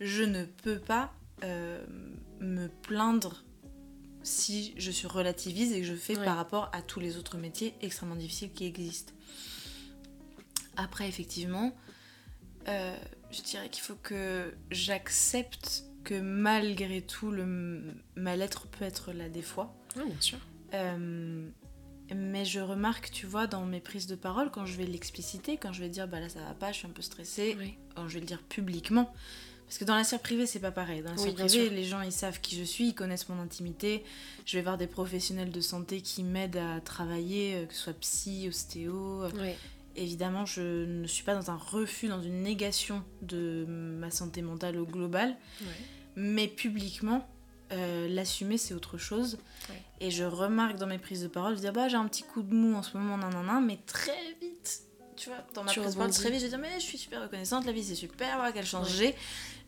je 0.00 0.22
ne 0.22 0.44
peux 0.44 0.78
pas 0.78 1.12
euh, 1.44 1.84
me 2.40 2.68
plaindre 2.68 3.44
si 4.22 4.72
je 4.78 4.90
suis 4.90 5.06
relativise 5.06 5.72
et 5.72 5.80
que 5.80 5.86
je 5.86 5.94
fais 5.94 6.14
par 6.14 6.36
rapport 6.36 6.70
à 6.72 6.80
tous 6.80 7.00
les 7.00 7.18
autres 7.18 7.36
métiers 7.36 7.74
extrêmement 7.82 8.16
difficiles 8.16 8.52
qui 8.52 8.64
existent. 8.64 9.12
Après, 10.76 11.08
effectivement, 11.08 11.76
je 12.66 13.42
dirais 13.42 13.68
qu'il 13.68 13.82
faut 13.82 13.96
que 13.96 14.54
j'accepte 14.70 15.84
que 16.04 16.20
malgré 16.20 17.02
tout, 17.02 17.30
le 17.30 17.82
mal-être 18.16 18.66
peut 18.66 18.84
être 18.84 19.12
là 19.12 19.28
des 19.28 19.42
fois. 19.42 19.74
Oui, 19.96 20.04
bien 20.06 20.20
sûr. 20.20 20.38
Euh, 20.74 21.48
mais 22.14 22.44
je 22.44 22.60
remarque, 22.60 23.10
tu 23.10 23.26
vois, 23.26 23.46
dans 23.46 23.64
mes 23.64 23.80
prises 23.80 24.06
de 24.06 24.14
parole, 24.14 24.50
quand 24.50 24.66
je 24.66 24.76
vais 24.76 24.86
l'expliciter, 24.86 25.56
quand 25.56 25.72
je 25.72 25.80
vais 25.80 25.88
dire, 25.88 26.08
bah 26.08 26.20
là 26.20 26.28
ça 26.28 26.40
va 26.40 26.54
pas, 26.54 26.72
je 26.72 26.78
suis 26.78 26.86
un 26.86 26.90
peu 26.90 27.02
stressée, 27.02 27.56
quand 27.94 28.08
je 28.08 28.14
vais 28.14 28.20
le 28.20 28.26
dire 28.26 28.42
publiquement. 28.42 29.12
Parce 29.66 29.78
que 29.78 29.84
dans 29.84 29.94
la 29.94 30.04
sphère 30.04 30.20
privée, 30.20 30.44
c'est 30.44 30.60
pas 30.60 30.70
pareil. 30.70 31.02
Dans 31.02 31.12
la 31.12 31.16
sphère 31.16 31.34
privée, 31.34 31.70
les 31.70 31.84
gens 31.84 32.02
ils 32.02 32.12
savent 32.12 32.40
qui 32.40 32.58
je 32.58 32.64
suis, 32.64 32.88
ils 32.88 32.94
connaissent 32.94 33.30
mon 33.30 33.40
intimité. 33.40 34.04
Je 34.44 34.58
vais 34.58 34.62
voir 34.62 34.76
des 34.76 34.86
professionnels 34.86 35.50
de 35.50 35.60
santé 35.62 36.02
qui 36.02 36.24
m'aident 36.24 36.58
à 36.58 36.80
travailler, 36.80 37.54
euh, 37.54 37.66
que 37.66 37.72
ce 37.72 37.84
soit 37.84 37.94
psy, 37.94 38.46
ostéo. 38.48 39.24
Oui 39.40 39.52
évidemment, 39.96 40.46
je 40.46 40.84
ne 40.84 41.06
suis 41.06 41.24
pas 41.24 41.34
dans 41.34 41.50
un 41.50 41.56
refus, 41.56 42.08
dans 42.08 42.22
une 42.22 42.42
négation 42.42 43.04
de 43.22 43.64
ma 43.68 44.10
santé 44.10 44.42
mentale 44.42 44.78
au 44.78 44.86
global. 44.86 45.36
Mais 46.16 46.46
publiquement, 46.46 47.26
euh, 47.72 48.06
l'assumer 48.08 48.58
c'est 48.58 48.74
autre 48.74 48.98
chose. 48.98 49.38
Et 50.00 50.10
je 50.10 50.24
remarque 50.24 50.76
dans 50.76 50.86
mes 50.86 50.98
prises 50.98 51.22
de 51.22 51.28
parole, 51.28 51.56
je 51.56 51.60
dis 51.60 51.70
bah 51.70 51.88
j'ai 51.88 51.96
un 51.96 52.06
petit 52.06 52.24
coup 52.24 52.42
de 52.42 52.54
mou 52.54 52.74
en 52.74 52.82
ce 52.82 52.96
moment, 52.96 53.16
nan, 53.16 53.64
mais 53.64 53.78
très 53.86 54.34
vite, 54.40 54.82
tu 55.16 55.28
vois, 55.28 55.38
dans 55.54 55.62
ma 55.62 55.72
prise 55.72 55.86
de 55.86 55.96
parole, 55.96 56.10
très 56.10 56.30
vite, 56.30 56.42
je 56.42 56.46
dis 56.48 56.56
mais 56.56 56.74
je 56.74 56.84
suis 56.84 56.98
super 56.98 57.22
reconnaissante, 57.22 57.64
la 57.64 57.72
vie 57.72 57.84
c'est 57.84 57.94
super, 57.94 58.36
voilà, 58.36 58.52
qu'elle 58.52 58.66
change. 58.66 58.88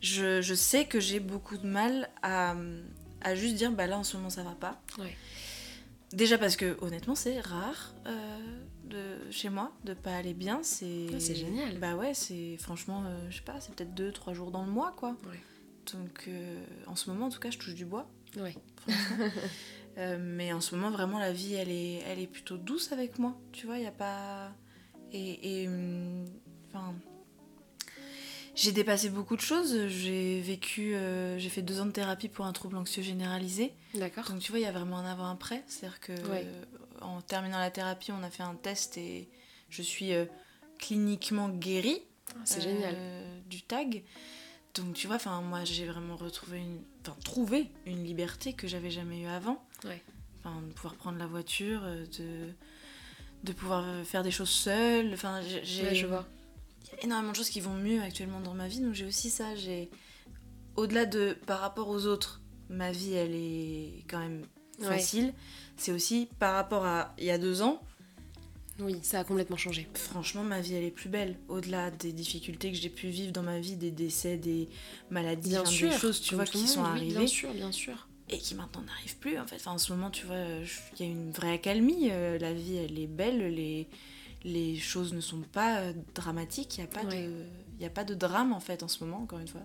Je, 0.01 0.41
je, 0.41 0.53
sais 0.53 0.85
que 0.85 0.99
j'ai 0.99 1.19
beaucoup 1.19 1.57
de 1.57 1.65
mal 1.65 2.09
à, 2.21 2.55
à, 3.21 3.33
juste 3.33 3.55
dire 3.55 3.71
bah 3.71 3.87
là 3.87 3.97
en 3.97 4.03
ce 4.03 4.17
moment 4.17 4.29
ça 4.29 4.43
va 4.43 4.51
pas. 4.51 4.81
Déjà 6.11 6.37
parce 6.37 6.55
que 6.57 6.77
honnêtement 6.81 7.15
c'est 7.15 7.39
rare 7.39 7.95
euh, 8.05 8.63
de 8.89 9.31
chez 9.31 9.49
moi 9.49 9.71
de 9.83 9.93
pas 9.93 10.15
aller 10.15 10.33
bien, 10.33 10.61
c'est 10.63 11.07
ah, 11.13 11.19
c'est 11.19 11.35
génial. 11.35 11.77
Bah 11.79 11.95
ouais, 11.95 12.13
c'est 12.13 12.57
franchement 12.57 13.03
euh, 13.05 13.27
je 13.29 13.37
sais 13.37 13.43
pas, 13.43 13.59
c'est 13.59 13.73
peut-être 13.73 13.93
2 13.93 14.11
3 14.11 14.33
jours 14.33 14.51
dans 14.51 14.65
le 14.65 14.71
mois 14.71 14.93
quoi. 14.95 15.15
Donc 15.93 16.25
euh, 16.27 16.63
en 16.87 16.95
ce 16.95 17.09
moment 17.09 17.27
en 17.27 17.29
tout 17.29 17.39
cas, 17.39 17.51
je 17.51 17.57
touche 17.57 17.75
du 17.75 17.85
bois. 17.85 18.07
Oui. 18.37 18.57
Euh, 19.97 20.17
mais 20.19 20.51
en 20.51 20.59
ce 20.59 20.75
moment, 20.75 20.91
vraiment, 20.91 21.19
la 21.19 21.31
vie, 21.31 21.53
elle 21.53 21.71
est, 21.71 22.03
elle 22.05 22.19
est 22.19 22.27
plutôt 22.27 22.57
douce 22.57 22.91
avec 22.91 23.17
moi. 23.17 23.39
Tu 23.53 23.65
vois, 23.65 23.77
il 23.77 23.81
n'y 23.83 23.87
a 23.87 23.91
pas. 23.91 24.51
Et. 25.13 25.61
et 25.61 25.67
hum, 25.69 26.25
enfin. 26.67 26.93
j'ai 28.55 28.73
dépassé 28.73 29.09
beaucoup 29.09 29.37
de 29.37 29.41
choses. 29.41 29.87
J'ai 29.87 30.41
vécu. 30.41 30.95
Euh, 30.95 31.39
j'ai 31.39 31.47
fait 31.47 31.61
deux 31.61 31.79
ans 31.79 31.85
de 31.85 31.91
thérapie 31.91 32.27
pour 32.27 32.45
un 32.45 32.51
trouble 32.51 32.75
anxieux 32.75 33.03
généralisé. 33.03 33.71
D'accord. 33.93 34.25
Donc, 34.29 34.39
tu 34.39 34.51
vois, 34.51 34.59
il 34.59 34.63
y 34.63 34.67
a 34.67 34.73
vraiment 34.73 34.97
un 34.97 35.05
avant-après. 35.05 35.63
C'est-à-dire 35.67 36.01
que. 36.01 36.11
En 37.01 37.21
terminant 37.21 37.59
la 37.59 37.71
thérapie, 37.71 38.11
on 38.11 38.23
a 38.23 38.29
fait 38.29 38.43
un 38.43 38.55
test 38.55 38.97
et 38.97 39.29
je 39.69 39.81
suis 39.81 40.11
cliniquement 40.79 41.49
guérie. 41.49 42.01
Ah, 42.31 42.39
c'est 42.43 42.61
génial. 42.61 42.95
Du 43.47 43.61
tag. 43.61 44.03
Donc 44.75 44.93
tu 44.93 45.07
vois, 45.07 45.15
enfin 45.15 45.41
moi 45.41 45.63
j'ai 45.63 45.85
vraiment 45.85 46.17
retrouvé 46.17 46.59
une, 46.59 46.81
enfin 47.01 47.15
trouvé 47.23 47.71
une 47.85 48.03
liberté 48.03 48.53
que 48.53 48.67
j'avais 48.67 48.91
jamais 48.91 49.21
eu 49.21 49.27
avant. 49.27 49.63
Ouais. 49.85 50.01
Enfin 50.39 50.61
de 50.61 50.73
pouvoir 50.73 50.95
prendre 50.95 51.17
la 51.17 51.27
voiture, 51.27 51.81
euh, 51.83 52.05
de 52.19 52.53
de 53.43 53.53
pouvoir 53.53 53.85
euh, 53.85 54.03
faire 54.03 54.21
des 54.21 54.31
choses 54.31 54.49
seule. 54.49 55.13
Enfin 55.13 55.41
j'ai. 55.41 55.95
je 55.95 56.05
vois. 56.05 56.27
Il 56.83 56.89
y 56.89 56.99
a 56.99 57.03
énormément 57.05 57.31
de 57.31 57.37
choses 57.37 57.49
qui 57.49 57.61
vont 57.61 57.73
mieux 57.73 58.01
actuellement 58.01 58.41
dans 58.41 58.53
ma 58.53 58.67
vie, 58.67 58.81
donc 58.81 58.93
j'ai 58.93 59.05
aussi 59.05 59.29
ça. 59.29 59.55
J'ai 59.55 59.89
au-delà 60.75 61.05
de 61.05 61.37
par 61.45 61.61
rapport 61.61 61.87
aux 61.87 62.05
autres, 62.05 62.41
ma 62.67 62.91
vie 62.91 63.13
elle 63.13 63.33
est 63.33 64.03
quand 64.09 64.19
même 64.19 64.45
facile. 64.81 65.33
C'est 65.77 65.91
aussi 65.91 66.29
par 66.39 66.53
rapport 66.53 66.85
à 66.85 67.13
il 67.17 67.25
y 67.25 67.31
a 67.31 67.37
deux 67.37 67.61
ans 67.61 67.81
oui, 68.79 68.99
ça 69.03 69.19
a 69.19 69.23
complètement 69.23 69.55
changé. 69.55 69.87
Franchement, 69.93 70.43
ma 70.43 70.59
vie, 70.59 70.75
elle 70.75 70.83
est 70.83 70.91
plus 70.91 71.07
belle. 71.07 71.37
Au-delà 71.47 71.91
des 71.91 72.11
difficultés 72.11 72.71
que 72.71 72.77
j'ai 72.77 72.89
pu 72.89 73.07
vivre 73.07 73.31
dans 73.31 73.43
ma 73.43 73.59
vie, 73.59 73.77
des 73.77 73.91
décès, 73.91 74.35
des 74.35 74.67
maladies, 75.09 75.51
bien 75.51 75.65
sûr, 75.65 75.89
des 75.89 75.97
choses, 75.97 76.19
tu 76.19 76.35
vois, 76.35 76.43
qui 76.43 76.67
sont 76.67 76.83
arrivées. 76.83 77.19
bien 77.19 77.27
sûr, 77.27 77.53
bien 77.53 77.71
sûr. 77.71 78.07
Et 78.29 78.37
qui 78.37 78.55
maintenant 78.55 78.81
n'arrivent 78.81 79.17
plus, 79.17 79.39
en 79.39 79.47
fait. 79.47 79.55
Enfin, 79.57 79.71
en 79.71 79.77
ce 79.77 79.93
moment, 79.93 80.09
tu 80.09 80.25
vois, 80.25 80.35
il 80.35 80.99
y 80.99 81.03
a 81.03 81.11
une 81.11 81.31
vraie 81.31 81.53
accalmie. 81.53 82.09
Euh, 82.11 82.37
la 82.37 82.53
vie, 82.53 82.75
elle 82.75 82.99
est 82.99 83.07
belle. 83.07 83.53
Les, 83.53 83.87
les 84.43 84.75
choses 84.77 85.13
ne 85.13 85.21
sont 85.21 85.41
pas 85.53 85.77
euh, 85.77 85.93
dramatiques. 86.13 86.77
Il 86.77 86.81
n'y 86.81 86.87
a, 86.87 86.91
pas 86.91 87.03
de, 87.05 87.85
a 87.85 87.89
pas 87.89 88.03
de 88.03 88.13
drame, 88.13 88.51
en 88.51 88.59
fait, 88.59 88.83
en 88.83 88.89
ce 88.89 89.03
moment, 89.05 89.21
encore 89.21 89.39
une 89.39 89.47
fois. 89.47 89.61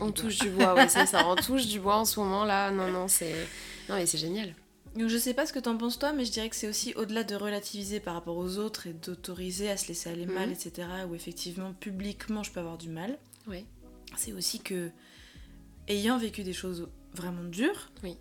on 0.00 0.10
touche 0.10 0.38
du 0.38 0.48
bois, 0.50 0.74
ouais, 0.74 0.88
c'est 0.88 1.06
ça. 1.06 1.28
On 1.28 1.36
touche 1.36 1.66
du 1.66 1.78
bois 1.78 1.96
en 1.96 2.04
ce 2.04 2.18
moment, 2.18 2.44
là. 2.44 2.72
Non, 2.72 2.90
non, 2.90 3.06
c'est... 3.06 3.46
Non, 3.92 3.98
mais 3.98 4.06
c'est 4.06 4.18
génial. 4.18 4.54
Donc 4.96 5.08
je 5.08 5.16
sais 5.16 5.32
pas 5.32 5.46
ce 5.46 5.52
que 5.52 5.58
t'en 5.58 5.76
penses 5.78 5.98
toi, 5.98 6.12
mais 6.12 6.24
je 6.24 6.32
dirais 6.32 6.50
que 6.50 6.56
c'est 6.56 6.68
aussi 6.68 6.92
au-delà 6.94 7.24
de 7.24 7.34
relativiser 7.34 7.98
par 7.98 8.14
rapport 8.14 8.36
aux 8.36 8.58
autres 8.58 8.86
et 8.86 8.92
d'autoriser 8.92 9.70
à 9.70 9.76
se 9.76 9.88
laisser 9.88 10.10
aller 10.10 10.26
mal, 10.26 10.48
mhm. 10.48 10.54
etc. 10.54 10.88
Où 11.08 11.14
effectivement 11.14 11.72
publiquement 11.72 12.42
je 12.42 12.52
peux 12.52 12.60
avoir 12.60 12.76
du 12.76 12.88
mal. 12.88 13.18
Oui. 13.46 13.64
C'est 14.16 14.32
aussi 14.32 14.60
que 14.60 14.90
ayant 15.88 16.18
vécu 16.18 16.42
des 16.42 16.52
choses 16.52 16.88
vraiment 17.14 17.44
dures. 17.44 17.90
Oui. 18.02 18.16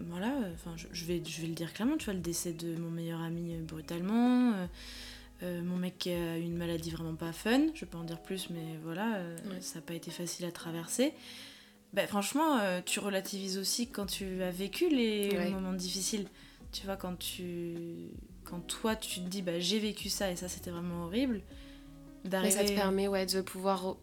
Voilà, 0.00 0.32
enfin 0.54 0.74
je, 0.76 1.04
vais, 1.04 1.20
je 1.26 1.40
vais 1.40 1.48
le 1.48 1.54
dire 1.54 1.72
clairement, 1.72 1.96
tu 1.96 2.04
vois, 2.04 2.14
le 2.14 2.20
décès 2.20 2.52
de 2.52 2.76
mon 2.76 2.90
meilleur 2.90 3.20
ami 3.20 3.54
euh, 3.54 3.62
brutalement, 3.62 4.52
euh, 4.52 4.66
euh, 5.42 5.62
mon 5.62 5.76
mec 5.76 5.98
qui 5.98 6.10
a 6.10 6.38
une 6.38 6.56
maladie 6.56 6.90
vraiment 6.90 7.16
pas 7.16 7.32
fun, 7.32 7.66
je 7.74 7.84
peux 7.84 7.98
en 7.98 8.04
dire 8.04 8.20
plus, 8.20 8.48
mais 8.50 8.78
voilà, 8.84 9.20
ça 9.60 9.76
n'a 9.76 9.80
pas 9.82 9.94
été 9.94 10.12
facile 10.12 10.46
à 10.46 10.52
traverser. 10.52 11.12
Bah, 11.92 12.06
franchement, 12.06 12.58
euh, 12.58 12.80
tu 12.84 13.00
relativises 13.00 13.58
aussi 13.58 13.88
quand 13.88 14.06
tu 14.06 14.42
as 14.42 14.50
vécu 14.50 14.88
les 14.88 15.50
moments 15.50 15.72
difficiles. 15.72 16.26
Tu 16.72 16.84
vois, 16.84 16.96
quand 16.96 17.18
tu. 17.18 17.74
Quand 18.44 18.60
toi, 18.60 18.96
tu 18.96 19.20
te 19.20 19.28
dis, 19.28 19.42
bah, 19.42 19.58
j'ai 19.58 19.78
vécu 19.78 20.08
ça 20.08 20.30
et 20.30 20.36
ça, 20.36 20.48
c'était 20.48 20.70
vraiment 20.70 21.04
horrible. 21.04 21.42
D'arriver... 22.24 22.50
ça 22.50 22.64
te 22.64 22.72
permet, 22.72 23.08
ouais, 23.08 23.26
de 23.26 23.40
pouvoir 23.40 23.96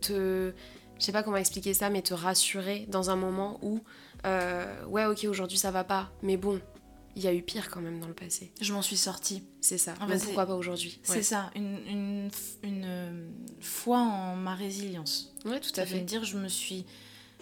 te. 0.00 0.52
Je 0.98 1.04
sais 1.04 1.12
pas 1.12 1.22
comment 1.22 1.36
expliquer 1.36 1.74
ça, 1.74 1.90
mais 1.90 2.02
te 2.02 2.14
rassurer 2.14 2.86
dans 2.88 3.10
un 3.10 3.16
moment 3.16 3.58
où, 3.62 3.80
euh, 4.26 4.84
ouais, 4.86 5.04
ok, 5.04 5.26
aujourd'hui 5.28 5.56
ça 5.56 5.70
va 5.70 5.84
pas, 5.84 6.10
mais 6.22 6.36
bon, 6.36 6.60
il 7.14 7.22
y 7.22 7.28
a 7.28 7.32
eu 7.32 7.42
pire 7.42 7.70
quand 7.70 7.80
même 7.80 8.00
dans 8.00 8.08
le 8.08 8.14
passé. 8.14 8.52
Je 8.60 8.72
m'en 8.72 8.82
suis 8.82 8.96
sortie. 8.96 9.44
C'est 9.60 9.78
ça. 9.78 9.94
pourquoi 9.94 10.46
pas 10.46 10.56
aujourd'hui? 10.56 10.98
C'est 11.04 11.22
ça, 11.22 11.50
une, 11.54 11.78
une, 11.88 12.30
une, 12.64 12.84
euh, 12.84 13.28
foi 13.60 13.98
en 13.98 14.34
ma 14.34 14.56
résilience. 14.56 15.32
Ouais, 15.44 15.60
tout 15.60 15.72
à 15.76 15.86
fait. 15.86 16.00
dire, 16.00 16.24
je 16.24 16.36
me 16.36 16.48
suis 16.48 16.84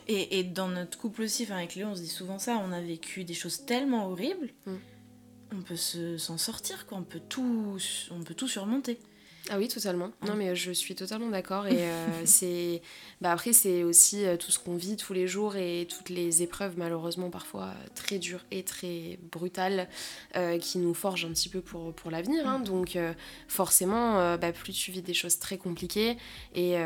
et, 0.06 0.38
et, 0.38 0.44
dans 0.44 0.68
notre 0.68 0.98
couple 0.98 1.22
aussi, 1.22 1.44
enfin 1.44 1.56
avec 1.56 1.74
Léo, 1.74 1.88
on 1.88 1.94
se 1.94 2.00
dit 2.00 2.08
souvent 2.08 2.38
ça, 2.38 2.60
on 2.64 2.72
a 2.72 2.80
vécu 2.80 3.24
des 3.24 3.34
choses 3.34 3.64
tellement 3.64 4.08
horribles, 4.08 4.50
mm. 4.66 4.74
on 5.52 5.62
peut 5.62 5.76
s'en 5.76 6.38
sortir, 6.38 6.86
quoi, 6.86 6.98
on 6.98 7.02
peut, 7.02 7.22
tout, 7.28 7.78
on 8.10 8.22
peut 8.22 8.34
tout 8.34 8.48
surmonter. 8.48 8.98
Ah 9.48 9.58
oui, 9.58 9.68
totalement. 9.68 10.10
Non, 10.26 10.34
mm. 10.34 10.38
mais 10.38 10.48
euh, 10.48 10.54
je 10.54 10.72
suis 10.72 10.94
totalement 10.94 11.28
d'accord. 11.28 11.66
Et 11.66 11.78
euh, 11.78 12.06
c'est. 12.24 12.82
Bah 13.20 13.32
après, 13.32 13.52
c'est 13.52 13.82
aussi 13.82 14.24
euh, 14.24 14.36
tout 14.36 14.50
ce 14.50 14.58
qu'on 14.58 14.76
vit 14.76 14.96
tous 14.96 15.12
les 15.12 15.26
jours 15.26 15.56
et 15.56 15.86
toutes 15.88 16.08
les 16.08 16.42
épreuves, 16.42 16.74
malheureusement, 16.76 17.30
parfois 17.30 17.72
très 17.94 18.18
dures 18.18 18.44
et 18.50 18.62
très 18.62 19.18
brutales, 19.30 19.88
qui 20.60 20.78
nous 20.78 20.94
forgent 20.94 21.24
un 21.24 21.30
petit 21.30 21.48
peu 21.48 21.60
pour, 21.60 21.92
pour 21.94 22.10
l'avenir. 22.10 22.46
Hein. 22.46 22.58
Mm. 22.58 22.64
Donc, 22.64 22.98
forcément, 23.48 24.36
bah, 24.36 24.52
plus 24.52 24.72
tu 24.72 24.90
vis 24.90 25.02
des 25.02 25.14
choses 25.14 25.38
très 25.38 25.58
compliquées 25.58 26.16
et 26.54 26.76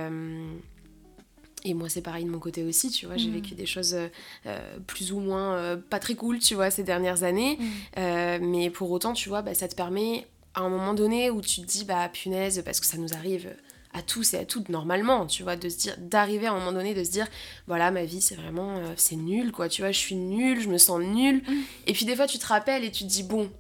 et 1.64 1.75
moi, 1.75 1.88
c'est 1.88 2.00
pareil 2.00 2.25
de 2.25 2.31
mon 2.31 2.38
côté 2.38 2.62
aussi, 2.62 2.90
tu 2.90 3.07
vois. 3.07 3.17
J'ai 3.17 3.29
mm. 3.29 3.35
vécu 3.35 3.55
des 3.55 3.67
choses 3.67 3.95
euh, 3.95 4.09
euh, 4.47 4.79
plus 4.87 5.12
ou 5.12 5.21
moins 5.21 5.55
euh, 5.55 5.76
pas 5.76 5.99
très 5.99 6.14
cool, 6.14 6.38
tu 6.38 6.55
vois, 6.55 6.71
ces 6.71 6.83
dernières 6.83 7.23
années. 7.23 7.59
Mm. 7.97 8.47
mais 8.47 8.71
pour 8.71 8.90
autant, 8.90 9.12
tu 9.12 9.29
vois, 9.29 9.43
bah, 9.43 9.55
ça 9.55 9.69
te 9.69 9.75
permet, 9.75 10.26
à 10.55 10.61
un 10.61 10.69
moment 10.69 10.95
donné 10.95 11.31
où 11.31 11.40
tu 11.40 11.61
te 11.61 11.67
dis, 11.67 11.85
bah 11.85 12.09
punaise, 12.09 12.62
parce 12.64 12.81
que 12.81 12.87
ça 12.87 12.99
nous 12.99 13.12
arrive 13.12 13.55
à 13.93 14.02
tous 14.02 14.35
et 14.35 14.38
à 14.38 14.45
toutes 14.45 14.69
normalement, 14.69 15.26
tu 15.26 15.43
vois, 15.43 15.57
de 15.57 15.69
se 15.69 15.79
dire, 15.79 15.97
d'arriver 15.99 16.47
à 16.47 16.52
un 16.52 16.59
moment 16.59 16.73
donné, 16.73 16.95
de 16.95 17.02
se 17.02 17.11
dire, 17.11 17.26
voilà, 17.67 17.90
ma 17.90 18.05
vie, 18.05 18.21
c'est 18.21 18.37
vraiment, 18.37 18.81
c'est 18.97 19.17
nul, 19.17 19.52
quoi, 19.52 19.69
tu 19.69 19.83
vois, 19.83 19.90
je 19.90 19.99
suis 19.99 20.14
nulle, 20.14 20.61
je 20.61 20.69
me 20.69 20.79
sens 20.79 21.00
nulle. 21.00 21.43
Mm. 21.47 21.62
Et 21.88 21.93
puis 21.93 22.05
des 22.05 22.17
fois, 22.17 22.26
tu 22.26 22.38
te 22.38 22.47
rappelles 22.47 22.85
et 22.85 22.90
tu 22.90 23.05
te 23.05 23.09
dis, 23.09 23.25
bon, 23.25 23.50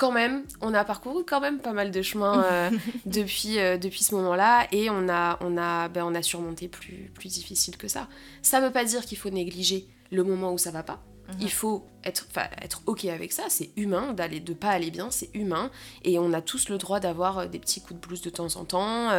quand 0.00 0.12
même, 0.12 0.44
on 0.62 0.72
a 0.72 0.82
parcouru 0.82 1.24
quand 1.26 1.40
même 1.42 1.58
pas 1.58 1.74
mal 1.74 1.90
de 1.90 2.00
chemin 2.00 2.42
euh, 2.42 2.70
depuis, 3.04 3.58
euh, 3.58 3.76
depuis 3.76 4.02
ce 4.02 4.14
moment-là 4.14 4.66
et 4.72 4.88
on 4.88 5.10
a, 5.10 5.38
on, 5.42 5.58
a, 5.58 5.88
ben, 5.88 6.04
on 6.06 6.14
a 6.14 6.22
surmonté 6.22 6.68
plus, 6.68 7.10
plus 7.12 7.28
difficile 7.28 7.76
que 7.76 7.86
ça. 7.86 8.08
Ça 8.40 8.62
veut 8.62 8.70
pas 8.70 8.84
dire 8.84 9.04
qu'il 9.04 9.18
faut 9.18 9.28
négliger 9.28 9.86
le 10.10 10.24
moment 10.24 10.54
où 10.54 10.58
ça 10.58 10.70
va 10.70 10.82
pas. 10.82 11.02
Mhm. 11.28 11.34
Il 11.42 11.52
faut 11.52 11.84
être, 12.02 12.26
être 12.62 12.80
ok 12.86 13.04
avec 13.04 13.30
ça, 13.30 13.42
c'est 13.50 13.72
humain 13.76 14.14
d'aller 14.14 14.40
de 14.40 14.54
pas 14.54 14.70
aller 14.70 14.90
bien, 14.90 15.10
c'est 15.10 15.28
humain 15.34 15.70
et 16.02 16.18
on 16.18 16.32
a 16.32 16.40
tous 16.40 16.70
le 16.70 16.78
droit 16.78 16.98
d'avoir 16.98 17.40
euh, 17.40 17.46
des 17.46 17.58
petits 17.58 17.82
coups 17.82 18.00
de 18.00 18.06
blues 18.06 18.22
de 18.22 18.30
temps 18.30 18.56
en 18.56 18.64
temps, 18.64 19.10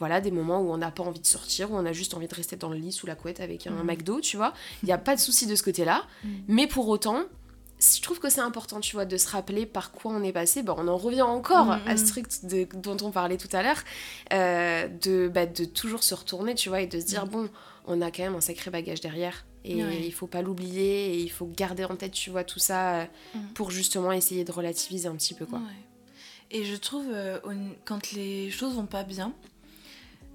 voilà 0.00 0.20
des 0.20 0.32
moments 0.32 0.60
où 0.60 0.72
on 0.72 0.78
n'a 0.78 0.90
pas 0.90 1.04
envie 1.04 1.20
de 1.20 1.26
sortir, 1.26 1.70
où 1.70 1.76
on 1.76 1.86
a 1.86 1.92
juste 1.92 2.14
envie 2.14 2.26
de 2.26 2.34
rester 2.34 2.56
dans 2.56 2.70
le 2.70 2.78
lit 2.78 2.90
sous 2.90 3.06
la 3.06 3.14
couette 3.14 3.38
avec 3.38 3.68
un 3.68 3.70
mhm. 3.70 3.84
McDo, 3.84 4.20
tu 4.20 4.36
vois. 4.36 4.54
Il 4.82 4.86
n'y 4.86 4.92
a 4.92 4.98
pas 4.98 5.14
de 5.14 5.20
souci 5.20 5.46
de 5.46 5.54
ce 5.54 5.62
côté-là, 5.62 6.02
mhm. 6.24 6.30
mais 6.48 6.66
pour 6.66 6.88
autant, 6.88 7.26
je 7.78 8.00
trouve 8.00 8.18
que 8.20 8.30
c'est 8.30 8.40
important, 8.40 8.80
tu 8.80 8.96
vois, 8.96 9.04
de 9.04 9.16
se 9.16 9.28
rappeler 9.28 9.66
par 9.66 9.92
quoi 9.92 10.12
on 10.12 10.22
est 10.22 10.32
passé. 10.32 10.62
Bon, 10.62 10.74
on 10.78 10.88
en 10.88 10.96
revient 10.96 11.22
encore 11.22 11.66
mm, 11.66 11.80
à 11.86 11.96
ce 11.96 12.04
mm. 12.04 12.06
truc 12.06 12.26
de, 12.44 12.66
dont 12.74 12.96
on 13.02 13.10
parlait 13.10 13.36
tout 13.36 13.54
à 13.54 13.62
l'heure, 13.62 13.82
euh, 14.32 14.88
de, 14.88 15.28
bah, 15.28 15.46
de 15.46 15.64
toujours 15.64 16.02
se 16.02 16.14
retourner, 16.14 16.54
tu 16.54 16.70
vois, 16.70 16.80
et 16.80 16.86
de 16.86 16.98
se 16.98 17.04
dire, 17.04 17.26
mm. 17.26 17.30
bon, 17.30 17.50
on 17.86 18.00
a 18.00 18.10
quand 18.10 18.22
même 18.22 18.34
un 18.34 18.40
sacré 18.40 18.70
bagage 18.70 19.00
derrière. 19.00 19.44
Et 19.64 19.80
il 20.06 20.12
faut 20.12 20.28
pas 20.28 20.42
l'oublier, 20.42 21.14
et 21.14 21.18
il 21.18 21.28
faut 21.28 21.46
garder 21.46 21.84
en 21.84 21.96
tête, 21.96 22.12
tu 22.12 22.30
vois, 22.30 22.44
tout 22.44 22.60
ça, 22.60 23.00
euh, 23.00 23.04
pour 23.54 23.72
justement 23.72 24.12
essayer 24.12 24.44
de 24.44 24.52
relativiser 24.52 25.08
un 25.08 25.16
petit 25.16 25.34
peu, 25.34 25.44
quoi. 25.44 25.60
Et 26.52 26.64
je 26.64 26.76
trouve, 26.76 27.06
euh, 27.10 27.40
quand 27.84 28.12
les 28.12 28.48
choses 28.52 28.74
vont 28.74 28.86
pas 28.86 29.02
bien, 29.02 29.32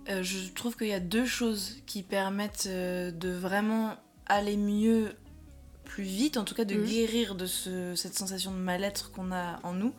je 0.10 0.51
trouve 0.51 0.75
qu'il 0.75 0.88
y 0.88 0.93
a 0.93 1.00
deux 1.00 1.25
choses 1.25 1.77
qui 1.86 2.03
permettent 2.03 2.67
de 2.67 3.29
vraiment 3.31 3.95
aller 4.25 4.57
mieux 4.57 5.15
plus 5.91 6.03
vite, 6.03 6.38
en 6.38 6.45
tout 6.45 6.55
cas 6.55 6.63
de 6.63 6.75
mhm. 6.75 6.86
guérir 6.86 7.36
de 7.36 7.45
cette 7.45 8.15
sensation 8.15 8.51
de 8.51 8.57
mal-être 8.57 9.12
qu'on 9.12 9.31
a 9.31 9.60
en 9.63 9.74
nous. 9.74 9.93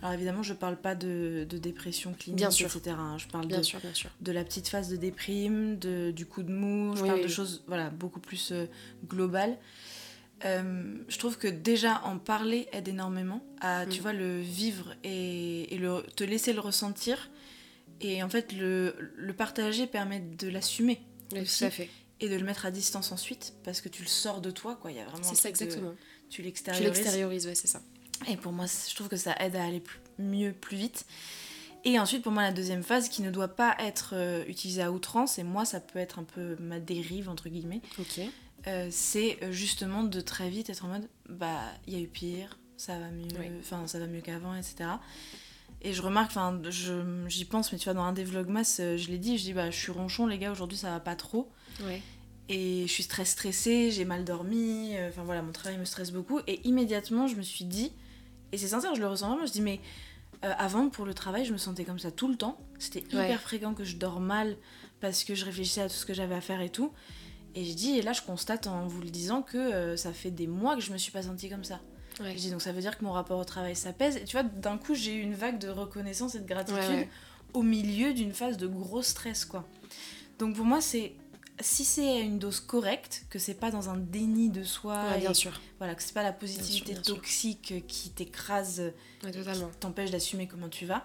Alors 0.00 0.14
évidemment, 0.14 0.42
je 0.42 0.54
parle 0.54 0.76
pas 0.76 0.94
de, 0.94 1.46
dépression 1.50 2.14
clinique, 2.14 2.38
bien 2.38 2.50
sûr. 2.50 2.66
etc. 2.74 2.96
Hein. 2.98 3.18
Je 3.18 3.26
parle 3.28 3.46
bien 3.46 3.58
de, 3.58 3.62
sûr, 3.62 3.78
bien 3.80 3.92
sûr. 3.92 4.10
de 4.20 4.32
la 4.32 4.42
petite 4.42 4.68
phase 4.68 4.88
de 4.88 4.96
déprime, 4.96 5.78
de, 5.78 6.10
du 6.12 6.24
coup 6.24 6.42
de 6.42 6.52
mou, 6.52 6.96
je 6.96 7.04
parle 7.04 7.22
de 7.22 7.28
choses 7.28 7.62
voilà, 7.66 7.90
beaucoup 7.90 8.20
plus 8.20 8.52
euh, 8.52 8.66
globales. 9.06 9.56
Euh, 10.46 10.96
je 11.08 11.18
trouve 11.18 11.36
que 11.38 11.48
déjà 11.48 12.02
en 12.04 12.18
parler 12.18 12.66
aide 12.72 12.88
énormément 12.88 13.44
à, 13.60 13.86
tu 13.86 14.00
mm. 14.00 14.02
vois, 14.02 14.12
le 14.14 14.40
vivre 14.40 14.94
et, 15.04 15.74
et 15.74 15.78
le, 15.78 16.02
te 16.16 16.24
laisser 16.24 16.54
le 16.54 16.60
ressentir. 16.60 17.30
Et 18.00 18.22
en 18.22 18.28
fait, 18.30 18.52
le, 18.52 18.96
le 19.14 19.32
partager 19.34 19.86
permet 19.86 20.20
de 20.20 20.48
l'assumer. 20.48 21.00
Oui, 21.32 21.44
tout 21.44 21.64
à 21.64 21.70
fait 21.70 21.88
et 22.20 22.28
de 22.28 22.36
le 22.36 22.44
mettre 22.44 22.66
à 22.66 22.70
distance 22.70 23.12
ensuite 23.12 23.54
parce 23.64 23.80
que 23.80 23.88
tu 23.88 24.02
le 24.02 24.08
sors 24.08 24.40
de 24.40 24.50
toi 24.50 24.76
quoi. 24.76 24.90
Il 24.90 24.96
y 24.96 25.00
a 25.00 25.04
vraiment 25.04 25.22
c'est 25.22 25.34
ça 25.34 25.48
exactement. 25.48 25.94
tu 26.30 26.42
l'extériorises 26.42 26.92
tu 26.92 27.02
l'extériorises. 27.02 27.46
ouais 27.46 27.54
c'est 27.54 27.66
ça. 27.66 27.82
Et 28.28 28.36
pour 28.36 28.52
moi 28.52 28.66
je 28.66 28.94
trouve 28.94 29.08
que 29.08 29.16
ça 29.16 29.34
aide 29.40 29.56
à 29.56 29.64
aller 29.64 29.82
mieux 30.18 30.52
plus 30.52 30.76
vite. 30.76 31.06
Et 31.84 31.98
ensuite 31.98 32.22
pour 32.22 32.32
moi 32.32 32.42
la 32.42 32.52
deuxième 32.52 32.82
phase 32.82 33.08
qui 33.08 33.20
ne 33.22 33.30
doit 33.30 33.48
pas 33.48 33.76
être 33.78 34.14
euh, 34.14 34.44
utilisée 34.46 34.82
à 34.82 34.90
outrance 34.90 35.38
et 35.38 35.42
moi 35.42 35.64
ça 35.64 35.80
peut 35.80 35.98
être 35.98 36.18
un 36.18 36.24
peu 36.24 36.56
ma 36.58 36.80
dérive 36.80 37.28
entre 37.28 37.50
guillemets 37.50 37.82
ok. 37.98 38.20
euh, 38.66 38.88
c'est 38.90 39.38
euh, 39.42 39.52
justement 39.52 40.02
de 40.02 40.20
très 40.20 40.48
vite 40.48 40.70
être 40.70 40.86
en 40.86 40.88
mode 40.88 41.08
bah 41.28 41.60
il 41.86 41.92
y 41.92 41.96
a 41.96 42.00
eu 42.00 42.06
pire 42.06 42.58
ça 42.78 42.98
va 42.98 43.10
mieux 43.10 43.28
enfin 43.60 43.86
ça 43.86 43.98
va 43.98 44.06
mieux 44.06 44.22
qu'avant 44.22 44.54
etc 44.54 44.88
et 45.84 45.92
je 45.92 46.00
remarque, 46.00 46.30
enfin, 46.30 46.60
j'y 47.28 47.44
pense, 47.44 47.70
mais 47.70 47.78
tu 47.78 47.84
vois, 47.84 47.94
dans 47.94 48.02
un 48.02 48.14
des 48.14 48.24
vlogmas, 48.24 48.78
je 48.78 49.08
l'ai 49.08 49.18
dit, 49.18 49.36
je 49.36 49.44
dis, 49.44 49.52
bah, 49.52 49.70
je 49.70 49.76
suis 49.76 49.92
ronchon, 49.92 50.26
les 50.26 50.38
gars, 50.38 50.50
aujourd'hui, 50.50 50.78
ça 50.78 50.90
va 50.90 50.98
pas 50.98 51.14
trop. 51.14 51.52
Ouais. 51.82 52.00
Et 52.48 52.84
je 52.86 52.92
suis 52.92 53.04
très 53.04 53.26
stressée, 53.26 53.90
j'ai 53.90 54.06
mal 54.06 54.24
dormi, 54.24 54.96
euh, 54.96 55.10
enfin 55.10 55.22
voilà, 55.24 55.42
mon 55.42 55.52
travail 55.52 55.78
me 55.78 55.84
stresse 55.84 56.10
beaucoup. 56.10 56.40
Et 56.46 56.66
immédiatement, 56.66 57.26
je 57.26 57.36
me 57.36 57.42
suis 57.42 57.66
dit, 57.66 57.92
et 58.52 58.58
c'est 58.58 58.68
sincère, 58.68 58.94
je 58.94 59.00
le 59.00 59.06
ressens 59.06 59.28
vraiment, 59.28 59.46
je 59.46 59.52
dis, 59.52 59.60
mais 59.60 59.80
euh, 60.42 60.52
avant, 60.56 60.88
pour 60.88 61.04
le 61.04 61.12
travail, 61.12 61.44
je 61.44 61.52
me 61.52 61.58
sentais 61.58 61.84
comme 61.84 61.98
ça 61.98 62.10
tout 62.10 62.28
le 62.28 62.36
temps. 62.36 62.58
C'était 62.78 63.00
hyper 63.00 63.40
fréquent 63.40 63.74
que 63.74 63.84
je 63.84 63.96
dors 63.96 64.20
mal 64.20 64.56
parce 65.00 65.22
que 65.22 65.34
je 65.34 65.44
réfléchissais 65.44 65.82
à 65.82 65.88
tout 65.88 65.94
ce 65.94 66.06
que 66.06 66.14
j'avais 66.14 66.34
à 66.34 66.40
faire 66.40 66.60
et 66.62 66.70
tout. 66.70 66.92
Et 67.54 67.64
je 67.64 67.74
dis, 67.74 67.98
et 67.98 68.02
là, 68.02 68.12
je 68.12 68.22
constate 68.22 68.66
en 68.66 68.86
vous 68.86 69.00
le 69.00 69.10
disant 69.10 69.42
que 69.42 69.58
euh, 69.58 69.96
ça 69.96 70.12
fait 70.12 70.30
des 70.30 70.46
mois 70.46 70.74
que 70.76 70.80
je 70.80 70.92
me 70.92 70.98
suis 70.98 71.12
pas 71.12 71.22
sentie 71.22 71.48
comme 71.48 71.64
ça. 71.64 71.80
Dis, 72.36 72.50
donc 72.50 72.62
ça 72.62 72.72
veut 72.72 72.80
dire 72.80 72.96
que 72.98 73.04
mon 73.04 73.12
rapport 73.12 73.38
au 73.38 73.44
travail 73.44 73.74
s'apaise. 73.74 74.16
Et 74.16 74.24
tu 74.24 74.36
vois, 74.36 74.42
d'un 74.42 74.78
coup, 74.78 74.94
j'ai 74.94 75.14
eu 75.14 75.20
une 75.20 75.34
vague 75.34 75.58
de 75.58 75.68
reconnaissance 75.68 76.34
et 76.34 76.40
de 76.40 76.46
gratitude 76.46 77.08
au 77.52 77.62
milieu 77.62 78.12
d'une 78.12 78.32
phase 78.32 78.56
de 78.56 78.66
gros 78.66 79.02
stress, 79.02 79.44
quoi. 79.44 79.66
Donc 80.38 80.56
pour 80.56 80.64
moi, 80.64 80.80
c'est 80.80 81.14
si 81.60 81.84
c'est 81.84 82.20
une 82.20 82.38
dose 82.38 82.58
correcte, 82.60 83.26
que 83.30 83.38
c'est 83.38 83.54
pas 83.54 83.70
dans 83.70 83.88
un 83.88 83.96
déni 83.96 84.50
de 84.50 84.64
soi, 84.64 85.16
bien 85.18 85.34
sûr. 85.34 85.60
Voilà, 85.78 85.94
que 85.94 86.02
c'est 86.02 86.14
pas 86.14 86.22
la 86.22 86.32
positivité 86.32 86.94
toxique 86.94 87.86
qui 87.86 88.10
t'écrase, 88.10 88.92
qui 89.20 89.38
t'empêche 89.80 90.10
d'assumer 90.10 90.48
comment 90.48 90.68
tu 90.68 90.86
vas. 90.86 91.04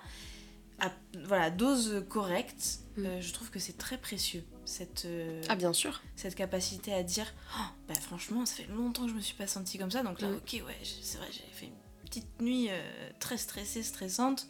À, 0.79 0.91
voilà, 1.25 1.49
dose 1.51 2.05
correcte, 2.07 2.79
mm. 2.95 3.05
euh, 3.05 3.21
je 3.21 3.33
trouve 3.33 3.49
que 3.49 3.59
c'est 3.59 3.77
très 3.77 3.97
précieux 3.97 4.45
cette 4.69 5.05
euh, 5.05 5.41
ah 5.49 5.55
bien 5.55 5.73
sûr 5.73 6.01
cette 6.15 6.35
capacité 6.35 6.93
à 6.93 7.03
dire 7.03 7.25
oh, 7.57 7.63
bah 7.87 7.95
franchement 7.95 8.45
ça 8.45 8.55
fait 8.55 8.67
longtemps 8.71 9.03
que 9.03 9.09
je 9.09 9.15
me 9.15 9.21
suis 9.21 9.35
pas 9.35 9.47
sentie 9.47 9.77
comme 9.77 9.91
ça 9.91 10.03
donc 10.03 10.21
là 10.21 10.29
mm. 10.29 10.35
ok 10.35 10.63
ouais 10.65 10.77
c'est 11.01 11.17
vrai 11.17 11.27
j'ai 11.31 11.43
fait 11.51 11.65
une 11.65 12.07
petite 12.07 12.41
nuit 12.41 12.67
euh, 12.69 13.09
très 13.19 13.37
stressée 13.37 13.83
stressante 13.83 14.47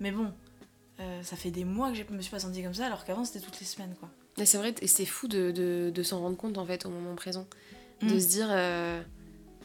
mais 0.00 0.10
bon 0.10 0.32
ça 1.22 1.34
fait 1.34 1.50
des 1.50 1.64
mois 1.64 1.90
que 1.90 1.96
je 1.96 2.04
me 2.14 2.22
suis 2.22 2.30
pas 2.30 2.38
sentie 2.38 2.62
comme 2.62 2.74
ça 2.74 2.86
alors 2.86 3.04
qu'avant 3.04 3.24
c'était 3.24 3.40
toutes 3.40 3.58
les 3.58 3.66
semaines 3.66 3.92
quoi 3.98 4.08
c'est 4.44 4.58
vrai, 4.58 4.74
et 4.80 4.86
c'est 4.86 5.04
fou 5.04 5.28
de, 5.28 5.50
de, 5.50 5.90
de 5.94 6.02
s'en 6.02 6.20
rendre 6.20 6.36
compte 6.36 6.58
en 6.58 6.66
fait 6.66 6.86
au 6.86 6.90
moment 6.90 7.14
présent. 7.14 7.46
De 8.00 8.14
mm. 8.14 8.20
se 8.20 8.26
dire 8.26 8.48
euh, 8.50 9.02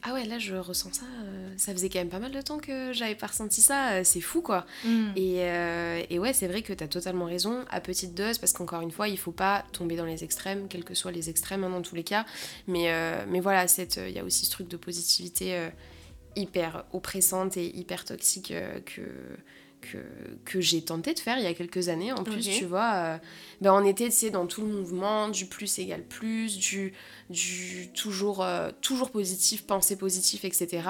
Ah 0.04 0.14
ouais, 0.14 0.26
là 0.26 0.40
je 0.40 0.56
ressens 0.56 0.94
ça, 0.94 1.06
euh, 1.06 1.54
ça 1.58 1.74
faisait 1.74 1.90
quand 1.90 2.00
même 2.00 2.10
pas 2.10 2.20
mal 2.20 2.32
de 2.32 2.42
temps 2.42 2.60
que 2.60 2.94
j'avais 2.94 3.16
pas 3.16 3.28
ressenti 3.28 3.62
ça, 3.62 3.94
euh, 3.94 4.02
c'est 4.04 4.22
fou 4.22 4.42
quoi. 4.42 4.66
Mm. 4.84 5.12
Et, 5.16 5.38
et, 6.10 6.20
ouais, 6.20 6.34
c'est 6.34 6.48
vrai 6.48 6.62
que 6.62 6.74
t'as 6.74 6.88
totalement 6.88 7.26
raison, 7.26 7.66
à 7.70 7.82
petite 7.82 8.14
dose, 8.14 8.38
parce 8.38 8.54
qu'encore 8.54 8.82
une 8.82 8.92
fois, 8.92 9.08
il 9.08 9.18
faut 9.18 9.32
pas 9.32 9.66
tomber 9.72 9.96
dans 9.96 10.06
les 10.06 10.24
extrêmes, 10.24 10.68
quels 10.68 10.84
que 10.84 10.94
soient 10.94 11.12
les 11.12 11.30
extrêmes 11.30 11.64
hein, 11.64 11.70
dans 11.70 11.82
tous 11.82 11.96
les 11.96 12.04
cas. 12.04 12.26
Mais, 12.68 12.92
mais 13.28 13.40
voilà, 13.40 13.66
il 13.66 14.12
y 14.12 14.20
a 14.20 14.24
aussi 14.24 14.46
ce 14.46 14.52
truc 14.52 14.68
de 14.68 14.78
positivité 14.78 15.70
hyper 16.36 16.86
oppressante 16.94 17.58
et 17.58 17.76
hyper 17.76 18.06
toxique 18.06 18.54
que 18.86 19.02
que, 19.82 19.98
que 20.46 20.60
j'ai 20.62 20.84
tenté 20.84 21.14
de 21.14 21.20
faire 21.20 21.38
il 21.38 21.44
y 21.44 21.48
a 21.48 21.54
quelques 21.54 21.90
années 21.90 22.12
en 22.12 22.24
plus, 22.24 22.48
tu 22.50 22.66
vois. 22.66 22.94
Euh, 22.96 23.18
ben 23.62 23.74
on 23.74 23.86
était, 23.86 24.10
tu 24.10 24.30
dans 24.32 24.46
tout 24.48 24.62
le 24.62 24.68
mouvement, 24.68 25.30
du 25.30 25.46
plus 25.46 25.80
égale 25.80 26.04
plus, 26.04 26.58
du, 26.58 26.94
du 27.30 27.90
toujours, 27.94 28.44
euh, 28.44 28.72
toujours 28.82 29.12
positif, 29.12 29.66
penser 29.66 29.98
positif, 29.98 30.46
etc. 30.46 30.88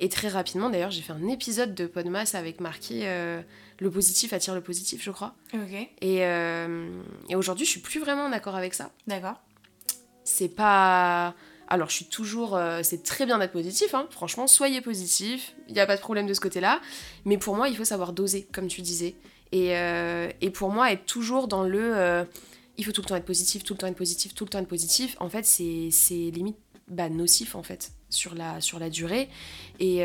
Et 0.00 0.08
très 0.08 0.28
rapidement, 0.28 0.70
d'ailleurs, 0.70 0.90
j'ai 0.90 1.02
fait 1.02 1.12
un 1.12 1.28
épisode 1.28 1.74
de 1.74 1.86
Podmas 1.86 2.32
avec 2.34 2.60
marqué 2.60 3.02
euh, 3.04 3.40
Le 3.78 3.90
positif 3.90 4.32
attire 4.32 4.54
le 4.54 4.60
positif, 4.60 5.02
je 5.02 5.10
crois. 5.10 5.34
Et, 6.00 6.18
et 6.18 7.36
aujourd'hui, 7.36 7.64
je 7.64 7.70
suis 7.70 7.80
plus 7.80 8.00
vraiment 8.00 8.28
d'accord 8.28 8.56
avec 8.56 8.74
ça. 8.74 8.90
D'accord. 9.06 9.40
C'est 10.24 10.48
pas 10.48 11.34
alors, 11.68 11.88
je 11.88 11.94
suis 11.94 12.04
toujours. 12.04 12.56
Euh, 12.56 12.80
c'est 12.82 13.02
très 13.02 13.26
bien 13.26 13.38
d'être 13.38 13.52
positif, 13.52 13.94
hein. 13.94 14.06
franchement, 14.10 14.46
soyez 14.46 14.80
positif, 14.80 15.54
il 15.68 15.74
n'y 15.74 15.80
a 15.80 15.86
pas 15.86 15.96
de 15.96 16.00
problème 16.00 16.26
de 16.26 16.34
ce 16.34 16.40
côté-là. 16.40 16.80
Mais 17.24 17.38
pour 17.38 17.56
moi, 17.56 17.68
il 17.68 17.76
faut 17.76 17.84
savoir 17.84 18.12
doser, 18.12 18.46
comme 18.52 18.68
tu 18.68 18.82
disais. 18.82 19.14
Et, 19.52 19.76
euh, 19.76 20.28
pour 20.52 20.70
moi, 20.70 20.92
être 20.92 21.06
toujours 21.06 21.48
dans 21.48 21.62
le. 21.62 21.96
Euh, 21.96 22.24
il 22.76 22.84
faut 22.84 22.92
tout 22.92 23.02
le 23.02 23.06
temps 23.06 23.16
être 23.16 23.24
positif, 23.24 23.62
tout 23.62 23.74
le 23.74 23.78
temps 23.78 23.86
être 23.86 23.96
positif, 23.96 24.34
tout 24.34 24.44
le 24.44 24.50
temps 24.50 24.58
être 24.58 24.68
positif, 24.68 25.16
en 25.20 25.28
fait, 25.28 25.44
c'est 25.44 25.90
limite 26.10 26.56
bah, 26.88 27.08
nocif, 27.08 27.54
en 27.54 27.62
fait, 27.62 27.92
sur 28.10 28.34
la, 28.34 28.60
sur 28.60 28.78
la 28.78 28.90
durée. 28.90 29.28
Et 29.78 30.04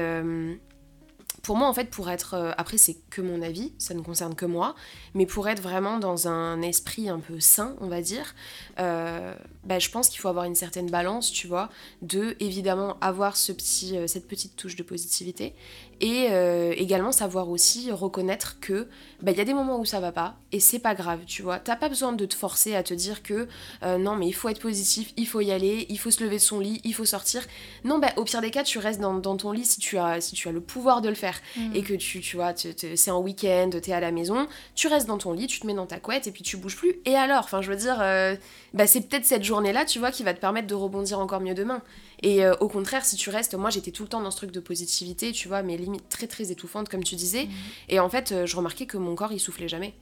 pour 1.44 1.58
moi, 1.58 1.68
en 1.68 1.74
fait, 1.74 1.90
pour 1.90 2.10
être. 2.10 2.34
Euh, 2.34 2.52
après, 2.58 2.78
c'est 2.78 2.98
que 3.10 3.22
mon 3.22 3.42
avis, 3.42 3.72
ça 3.78 3.94
ne 3.94 4.02
concerne 4.02 4.36
que 4.36 4.46
moi, 4.46 4.76
mais 5.14 5.26
pour 5.26 5.48
être 5.48 5.62
vraiment 5.62 5.98
dans 5.98 6.28
un 6.28 6.62
esprit 6.62 7.10
un 7.10 7.20
peu 7.20 7.40
sain, 7.40 7.76
on 7.80 7.88
va 7.88 8.02
dire, 8.02 8.36
euh, 8.80 9.34
bah, 9.64 9.80
je 9.80 9.90
pense 9.90 10.10
qu'il 10.10 10.20
faut 10.20 10.28
avoir 10.28 10.46
une 10.46 10.56
certaine 10.56 10.90
balance, 10.90 11.32
tu 11.32 11.48
vois, 11.48 11.70
de 12.02 12.36
évidemment 12.40 12.98
avoir 13.02 13.38
ce 13.38 13.52
euh, 13.52 14.08
cette 14.08 14.28
petite 14.28 14.56
touche 14.56 14.76
de 14.76 14.84
positivité 14.84 15.54
et 16.02 16.30
également 16.78 17.12
savoir 17.12 17.50
aussi 17.50 17.92
reconnaître 17.92 18.60
que 18.60 18.88
bah, 19.22 19.32
il 19.32 19.38
y 19.38 19.42
a 19.42 19.46
des 19.46 19.54
moments 19.54 19.80
où 19.80 19.86
ça 19.86 20.00
va 20.00 20.12
pas 20.12 20.36
et 20.52 20.60
c'est 20.60 20.80
pas 20.80 20.96
grave, 20.96 21.22
tu 21.26 21.42
vois. 21.42 21.60
T'as 21.60 21.76
pas 21.76 21.90
besoin 21.90 22.14
de 22.14 22.26
te 22.26 22.36
forcer 22.36 22.76
à 22.76 22.84
te 22.84 22.94
dire 22.94 23.22
que 23.24 23.48
non, 23.84 24.16
mais 24.16 24.28
il 24.28 24.34
faut 24.34 24.50
être 24.50 24.62
positif, 24.62 25.14
il 25.18 25.28
faut 25.28 25.42
y 25.42 25.52
aller, 25.52 25.86
il 25.90 26.00
faut 26.00 26.12
se 26.12 26.24
lever 26.24 26.38
de 26.38 26.42
son 26.42 26.60
lit, 26.60 26.82
il 26.84 26.94
faut 26.94 27.06
sortir. 27.06 27.44
Non, 27.84 28.00
bah, 28.00 28.10
au 28.18 28.24
pire 28.24 28.42
des 28.42 28.52
cas, 28.52 28.64
tu 28.64 28.78
restes 28.80 29.02
dans, 29.02 29.16
dans 29.16 29.38
ton 29.38 29.52
lit 29.52 29.66
si 29.66 29.80
tu, 29.80 29.98
as, 29.98 30.22
si 30.22 30.36
tu 30.36 30.48
as 30.48 30.52
le 30.52 30.62
pouvoir 30.62 31.02
de 31.02 31.10
le 31.10 31.16
faire 31.16 31.40
Mm. 31.56 31.76
et 31.76 31.82
que 31.84 31.94
tu, 31.94 32.20
tu 32.22 32.36
vois, 32.36 32.54
c'est 32.56 33.12
un 33.12 33.18
week-end, 33.18 33.70
t'es 33.82 33.94
à 33.94 34.00
la 34.00 34.12
maison, 34.12 34.48
tu 34.76 34.88
restes 34.88 35.08
dans 35.08 35.18
ton 35.18 35.34
lit, 35.34 35.48
tu 35.48 35.60
te 35.60 35.68
mets 35.68 35.74
dans 35.74 35.86
ta 35.86 36.00
couette 36.00 36.28
et 36.28 36.32
puis 36.32 36.44
tu 36.44 36.58
bouges 36.58 36.76
plus. 36.76 36.96
Et 37.06 37.16
alors, 37.16 37.44
enfin, 37.44 37.62
je 37.62 37.70
veux 37.70 37.78
dire, 37.78 37.98
euh, 38.02 38.36
bah, 38.74 38.88
c'est 38.88 39.02
peut-être 39.02 39.26
cette 39.26 39.44
journée-là, 39.44 39.86
tu 39.86 40.00
vois, 40.00 40.12
qui 40.12 40.24
va 40.24 40.34
te 40.34 40.40
permettre 40.40 40.68
de 40.68 40.76
rebondir 40.76 41.20
encore 41.20 41.42
mieux 41.42 41.54
demain. 41.54 41.82
Et 42.22 42.44
euh, 42.44 42.54
au 42.60 42.68
contraire, 42.68 43.06
si 43.06 43.16
tu 43.16 43.30
restes, 43.30 43.56
moi 43.56 43.70
j'étais 43.70 43.92
tout 43.92 44.04
le 44.04 44.10
temps 44.10 44.22
dans 44.22 44.32
ce 44.32 44.38
truc 44.38 44.52
de 44.52 44.60
positivité, 44.60 45.32
tu 45.32 45.48
vois, 45.48 45.64
mais 45.64 45.78
limite 45.78 46.10
très 46.10 46.28
très 46.28 46.52
étouffante, 46.52 46.90
comme 46.90 47.04
tu 47.04 47.16
disais. 47.16 47.46
Mm. 47.46 47.50
Et 47.90 48.00
en 48.00 48.10
fait, 48.10 48.32
euh, 48.32 48.46
je 48.46 48.56
remarquais 48.56 48.86
que 48.86 48.98
mon 48.98 49.16
corps 49.16 49.32
il 49.32 49.40
soufflait 49.40 49.70
jamais. 49.70 49.94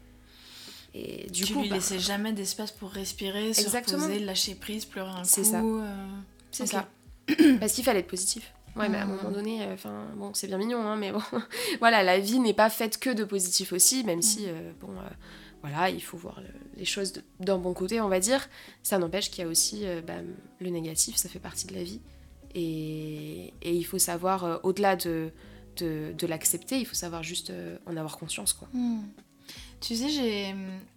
Et 0.93 1.27
du 1.29 1.43
tu 1.43 1.53
coup, 1.53 1.61
lui 1.61 1.69
bah, 1.69 1.75
laissais 1.75 1.99
jamais 1.99 2.33
d'espace 2.33 2.71
pour 2.71 2.89
respirer, 2.89 3.53
se 3.53 3.69
reposer, 3.69 4.19
lâcher 4.19 4.55
prise, 4.55 4.85
pleurer 4.85 5.11
un 5.11 5.21
coup. 5.21 5.27
C'est 5.27 5.43
ça. 5.43 5.61
C'est 6.51 6.65
ça. 6.65 6.87
Parce 7.59 7.73
qu'il 7.73 7.83
fallait 7.83 7.99
être 7.99 8.07
positif. 8.07 8.51
Ouais, 8.77 8.89
mais 8.89 8.97
à 8.97 9.03
un 9.03 9.05
moment 9.05 9.31
donné, 9.31 9.63
euh, 9.63 9.73
enfin, 9.73 10.05
bon, 10.15 10.33
c'est 10.33 10.47
bien 10.47 10.57
mignon, 10.57 10.81
hein, 10.85 10.95
mais 10.95 11.11
bon, 11.11 11.21
voilà, 11.79 12.03
la 12.03 12.19
vie 12.19 12.39
n'est 12.39 12.53
pas 12.53 12.69
faite 12.69 12.99
que 12.99 13.09
de 13.09 13.23
positif 13.23 13.73
aussi, 13.73 14.03
même 14.03 14.21
si, 14.21 14.41
mm. 14.41 14.49
euh, 14.49 14.71
bon, 14.79 14.89
euh, 14.89 15.09
voilà, 15.61 15.89
il 15.89 16.01
faut 16.01 16.17
voir 16.17 16.41
les 16.75 16.85
choses 16.85 17.13
d'un 17.39 17.57
bon 17.57 17.73
côté, 17.73 18.01
on 18.01 18.09
va 18.09 18.19
dire. 18.19 18.47
Ça 18.83 18.97
n'empêche 18.97 19.29
qu'il 19.31 19.43
y 19.43 19.47
a 19.47 19.49
aussi 19.49 19.85
bah, 20.05 20.15
le 20.59 20.69
négatif, 20.69 21.15
ça 21.15 21.29
fait 21.29 21.39
partie 21.39 21.67
de 21.67 21.73
la 21.73 21.83
vie. 21.83 22.01
Et, 22.55 23.53
et 23.61 23.73
il 23.73 23.83
faut 23.83 23.99
savoir, 23.99 24.59
au-delà 24.63 24.95
de, 24.95 25.31
de, 25.77 26.13
de 26.17 26.27
l'accepter, 26.27 26.79
il 26.79 26.85
faut 26.85 26.95
savoir 26.95 27.23
juste 27.23 27.51
en 27.85 27.97
avoir 27.97 28.17
conscience, 28.17 28.53
quoi. 28.53 28.67
Mm. 28.73 29.01
Tu 29.79 29.95
sais, 29.95 30.09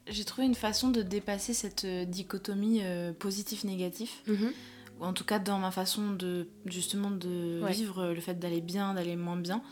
j'ai 0.07 0.25
trouvé 0.25 0.47
une 0.47 0.55
façon 0.55 0.89
de 0.89 1.03
dépasser 1.03 1.53
cette 1.53 1.87
dichotomie 1.87 2.83
positif-négatif. 3.19 4.23
Mm-hmm 4.29 4.53
ou 5.01 5.05
en 5.05 5.13
tout 5.13 5.25
cas 5.25 5.39
dans 5.39 5.59
ma 5.59 5.71
façon 5.71 6.13
de 6.13 6.49
justement 6.67 7.11
de 7.11 7.61
vivre 7.69 8.13
le 8.13 8.21
fait 8.21 8.39
d'aller 8.39 8.61
bien, 8.61 8.95
d'aller 8.95 9.17
moins 9.17 9.37
bien, 9.37 9.63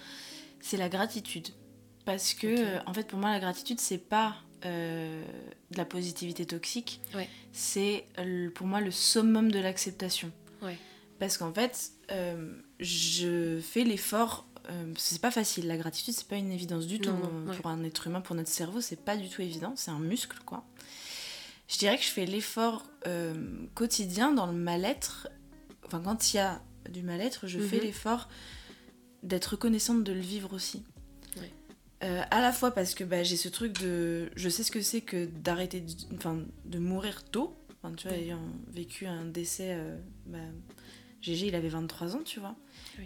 c'est 0.61 0.77
la 0.77 0.89
gratitude. 0.89 1.49
Parce 2.05 2.35
que 2.35 2.85
en 2.89 2.95
fait 2.95 3.07
pour 3.07 3.19
moi 3.19 3.31
la 3.31 3.41
gratitude 3.41 3.79
c'est 3.79 3.99
pas 3.99 4.37
euh, 4.65 5.25
de 5.71 5.77
la 5.77 5.85
positivité 5.85 6.47
toxique, 6.47 7.01
c'est 7.53 8.07
pour 8.55 8.67
moi 8.67 8.81
le 8.81 8.91
summum 8.91 9.51
de 9.51 9.59
l'acceptation. 9.59 10.33
Parce 11.19 11.37
qu'en 11.37 11.53
fait 11.53 11.91
euh, 12.13 12.55
je 12.79 13.59
fais 13.61 13.83
l'effort 13.83 14.47
euh, 14.71 14.93
c'est 14.97 15.21
pas 15.21 15.33
facile, 15.33 15.67
la 15.67 15.77
gratitude 15.77 16.15
c'est 16.15 16.29
pas 16.29 16.37
une 16.37 16.53
évidence 16.53 16.87
du 16.87 17.01
tout. 17.01 17.13
pour 17.57 17.67
un 17.67 17.83
être 17.83 18.07
humain, 18.07 18.21
pour 18.21 18.37
notre 18.37 18.51
cerveau, 18.51 18.81
c'est 18.81 19.05
pas 19.05 19.17
du 19.17 19.29
tout 19.29 19.43
évident, 19.43 19.73
c'est 19.75 19.91
un 19.91 19.99
muscle 19.99 20.39
quoi 20.47 20.65
je 21.69 21.77
dirais 21.77 21.97
que 21.99 22.03
je 22.03 22.09
fais 22.09 22.27
l'effort 22.27 22.85
euh, 23.07 23.35
quotidien 23.75 24.33
dans 24.33 24.47
le 24.47 24.55
mal-être. 24.55 25.29
Enfin, 25.87 26.01
quand 26.03 26.33
il 26.33 26.39
y 26.39 26.41
a 26.41 26.63
du 26.91 27.03
mal-être, 27.03 27.47
je 27.47 27.61
fais 27.61 27.77
mhm. 27.77 27.83
l'effort 27.83 28.29
d'être 29.23 29.47
reconnaissante 29.53 30.03
de 30.03 30.13
le 30.13 30.21
vivre 30.21 30.55
aussi. 30.55 30.83
Euh, 32.05 32.23
à 32.31 32.41
la 32.41 32.53
fois 32.53 32.71
parce 32.71 32.95
que 32.95 33.03
bah, 33.03 33.23
j'ai 33.23 33.37
ce 33.37 33.49
truc 33.49 33.79
de. 33.81 34.31
Je 34.37 34.49
sais 34.49 34.63
ce 34.63 34.71
que 34.71 34.81
c'est 34.81 35.01
que 35.01 35.27
d'arrêter. 35.27 35.81
De... 35.81 35.93
Enfin, 36.15 36.41
de 36.65 36.79
mourir 36.79 37.25
tôt. 37.25 37.57
Enfin, 37.83 37.95
tu 37.95 38.09
vois, 38.09 38.17
ayant 38.17 38.43
vécu 38.69 39.07
un 39.07 39.25
décès. 39.25 39.73
Euh, 39.73 39.97
bah, 40.27 40.39
Gégé, 41.21 41.49
il 41.49 41.57
avait 41.57 41.69
23 41.69 42.15
ans, 42.15 42.23
tu 42.25 42.39
vois. 42.39 42.55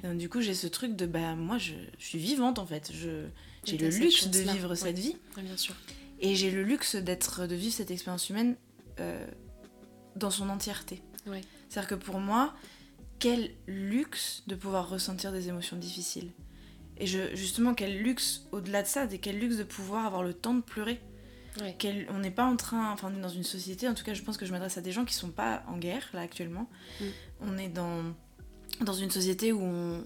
Donc, 0.02 0.18
du 0.18 0.28
coup, 0.28 0.42
j'ai 0.42 0.54
ce 0.54 0.66
truc 0.66 0.94
de. 0.96 1.06
Bah, 1.06 1.34
moi, 1.34 1.56
je, 1.56 1.72
je 1.98 2.04
suis 2.04 2.18
vivante 2.18 2.58
en 2.58 2.66
fait. 2.66 2.92
J'ai 2.92 3.78
le 3.78 3.88
luxe 3.88 4.28
de 4.28 4.40
vivre 4.40 4.74
cette 4.74 4.98
vie. 4.98 5.16
bien 5.36 5.56
sûr. 5.56 5.74
Et 6.20 6.36
j'ai 6.36 6.50
le 6.50 6.62
luxe 6.62 6.94
d'être, 6.94 7.46
de 7.46 7.54
vivre 7.54 7.74
cette 7.74 7.90
expérience 7.90 8.30
humaine 8.30 8.54
euh, 9.00 9.26
dans 10.14 10.30
son 10.30 10.48
entièreté. 10.50 11.02
C'est-à-dire 11.68 11.88
que 11.88 11.94
pour 11.96 12.18
moi, 12.18 12.54
quel 13.18 13.50
luxe 13.66 14.44
de 14.46 14.54
pouvoir 14.54 14.88
ressentir 14.88 15.32
des 15.32 15.48
émotions 15.48 15.76
difficiles. 15.76 16.30
Et 17.02 17.06
je, 17.08 17.34
justement, 17.34 17.74
quel 17.74 17.98
luxe, 17.98 18.46
au-delà 18.52 18.84
de 18.84 18.86
ça, 18.86 19.08
quel 19.08 19.36
luxe 19.36 19.56
de 19.56 19.64
pouvoir 19.64 20.06
avoir 20.06 20.22
le 20.22 20.32
temps 20.32 20.54
de 20.54 20.60
pleurer. 20.60 21.00
on 21.58 22.18
n'est 22.20 22.30
pas 22.30 22.44
en 22.44 22.54
train, 22.54 22.92
enfin, 22.92 23.10
on 23.12 23.18
est 23.18 23.20
dans 23.20 23.28
une 23.28 23.42
société, 23.42 23.88
en 23.88 23.94
tout 23.94 24.04
cas, 24.04 24.14
je 24.14 24.22
pense 24.22 24.36
que 24.36 24.46
je 24.46 24.52
m'adresse 24.52 24.78
à 24.78 24.82
des 24.82 24.92
gens 24.92 25.04
qui 25.04 25.14
sont 25.14 25.32
pas 25.32 25.64
en 25.66 25.78
guerre, 25.78 26.08
là, 26.12 26.20
actuellement. 26.20 26.70
Mm. 27.00 27.04
On 27.40 27.58
est 27.58 27.68
dans, 27.68 28.04
dans 28.82 28.92
une 28.92 29.10
société 29.10 29.50
où 29.50 29.64
on, 29.64 30.04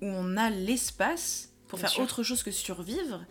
où 0.00 0.06
on 0.06 0.38
a 0.38 0.48
l'espace 0.48 1.52
pour 1.66 1.78
faire 1.80 1.98
autre 2.00 2.22
chose 2.22 2.42
que 2.42 2.50
survivre 2.50 3.26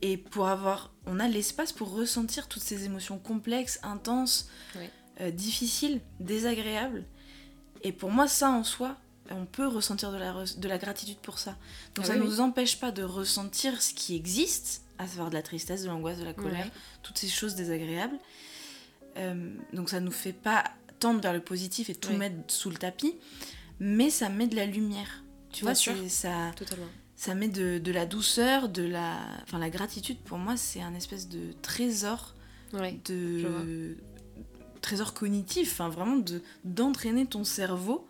et 0.00 0.16
pour 0.16 0.46
avoir 0.46 0.92
on 1.06 1.18
a 1.18 1.26
l'espace 1.26 1.72
pour 1.72 1.92
ressentir 1.92 2.46
toutes 2.46 2.62
ces 2.62 2.84
émotions 2.84 3.18
complexes 3.18 3.80
intenses 3.82 4.48
euh, 5.20 5.32
difficiles 5.32 6.00
désagréables 6.20 7.06
et 7.82 7.90
pour 7.90 8.12
moi 8.12 8.28
ça 8.28 8.50
en 8.50 8.62
soi 8.62 8.96
on 9.30 9.46
peut 9.46 9.66
ressentir 9.66 10.12
de 10.12 10.18
la, 10.18 10.34
de 10.56 10.68
la 10.68 10.78
gratitude 10.78 11.18
pour 11.18 11.38
ça. 11.38 11.56
Donc 11.94 12.04
ah 12.04 12.08
ça 12.08 12.16
ne 12.16 12.22
nous 12.22 12.40
empêche 12.40 12.78
pas 12.78 12.90
de 12.90 13.02
ressentir 13.02 13.82
ce 13.82 13.94
qui 13.94 14.14
existe 14.14 14.82
à 14.98 15.06
savoir 15.06 15.30
de 15.30 15.34
la 15.34 15.42
tristesse 15.42 15.82
de 15.82 15.88
l'angoisse 15.88 16.18
de 16.18 16.24
la 16.24 16.34
colère 16.34 16.68
toutes 17.02 17.18
ces 17.18 17.28
choses 17.28 17.54
désagréables. 17.54 18.18
Euh, 19.16 19.54
donc 19.72 19.90
ça 19.90 20.00
nous 20.00 20.10
fait 20.10 20.32
pas 20.32 20.64
tendre 20.98 21.20
vers 21.20 21.32
le 21.32 21.40
positif 21.40 21.90
et 21.90 21.94
tout 21.94 22.12
mettre 22.12 22.36
sous 22.48 22.70
le 22.70 22.76
tapis 22.76 23.14
mais 23.80 24.10
ça 24.10 24.28
met 24.28 24.46
de 24.46 24.56
la 24.56 24.66
lumière. 24.66 25.22
Tu 25.50 25.64
vois 25.64 25.74
ça 25.74 25.92
totalement. 26.56 26.86
ça 27.16 27.34
met 27.34 27.48
de, 27.48 27.92
la 27.92 28.06
douceur, 28.06 28.68
de 28.68 28.82
la, 28.82 29.18
enfin 29.42 29.58
la 29.58 29.70
gratitude. 29.70 30.18
Pour 30.18 30.38
moi, 30.38 30.56
c'est 30.56 30.80
un 30.80 30.94
espèce 30.94 31.28
de 31.28 31.52
trésor, 31.62 32.34
de 32.72 33.96
trésor 34.80 35.14
cognitif, 35.14 35.72
enfin 35.72 35.88
vraiment 35.88 36.16
de 36.16 36.42
d'entraîner 36.64 37.26
ton 37.26 37.44
cerveau 37.44 38.06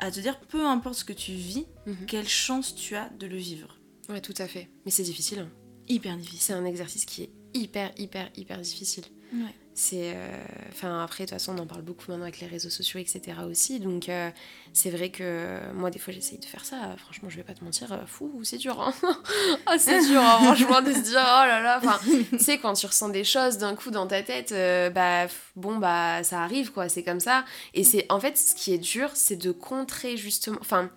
à 0.00 0.10
te 0.10 0.20
dire 0.20 0.38
peu 0.40 0.64
importe 0.64 0.96
ce 0.96 1.04
que 1.04 1.12
tu 1.12 1.32
vis, 1.32 1.66
mhm. 1.86 2.06
quelle 2.06 2.28
chance 2.28 2.74
tu 2.74 2.96
as 2.96 3.08
de 3.10 3.26
le 3.26 3.36
vivre. 3.36 3.78
Ouais, 4.08 4.20
tout 4.20 4.34
à 4.38 4.48
fait. 4.48 4.68
Mais 4.84 4.90
c'est 4.90 5.02
difficile. 5.02 5.40
Hein. 5.40 5.50
Hyper 5.88 6.16
difficile. 6.16 6.40
C'est 6.40 6.52
un 6.52 6.64
exercice 6.64 7.04
qui 7.04 7.22
est 7.22 7.30
hyper, 7.54 7.92
hyper, 7.96 8.30
hyper 8.36 8.58
difficile. 8.58 9.04
Ouais. 9.32 9.54
C'est, 9.72 10.12
euh, 10.14 10.36
enfin 10.70 11.02
après 11.02 11.24
de 11.24 11.28
toute 11.28 11.38
façon 11.38 11.56
on 11.56 11.62
en 11.62 11.66
parle 11.66 11.82
beaucoup 11.82 12.10
maintenant 12.10 12.24
avec 12.24 12.40
les 12.40 12.48
réseaux 12.48 12.70
sociaux 12.70 12.98
etc 12.98 13.38
aussi 13.48 13.78
donc 13.78 14.08
euh, 14.08 14.28
c'est 14.72 14.90
vrai 14.90 15.10
que 15.10 15.58
moi 15.72 15.90
des 15.90 16.00
fois 16.00 16.12
j'essaye 16.12 16.38
de 16.38 16.44
faire 16.44 16.64
ça 16.64 16.96
franchement 16.98 17.28
je 17.28 17.36
vais 17.36 17.44
pas 17.44 17.54
te 17.54 17.62
mentir 17.62 17.92
euh, 17.92 18.04
fou 18.04 18.40
c'est 18.42 18.58
dur 18.58 18.80
hein. 18.80 18.92
ah, 19.66 19.78
c'est 19.78 20.04
dur 20.08 20.20
hein, 20.20 20.38
franchement 20.42 20.82
de 20.82 20.92
se 20.92 20.98
dire 20.98 21.20
oh 21.20 21.46
là 21.46 21.62
là 21.62 21.80
enfin 21.82 21.98
tu 22.30 22.38
sais 22.40 22.58
quand 22.58 22.72
tu 22.72 22.86
ressens 22.86 23.10
des 23.10 23.22
choses 23.22 23.58
d'un 23.58 23.76
coup 23.76 23.92
dans 23.92 24.08
ta 24.08 24.24
tête 24.24 24.52
bah 24.92 25.28
bon 25.54 25.78
bah 25.78 26.24
ça 26.24 26.42
arrive 26.42 26.72
quoi 26.72 26.88
c'est 26.88 27.04
comme 27.04 27.20
ça 27.20 27.44
et 27.72 27.84
c'est 27.84 28.06
en 28.10 28.18
fait 28.18 28.36
ce 28.36 28.56
qui 28.56 28.74
est 28.74 28.78
dur 28.78 29.10
c'est 29.14 29.36
de 29.36 29.52
contrer 29.52 30.16
justement 30.16 30.58
enfin 30.60 30.90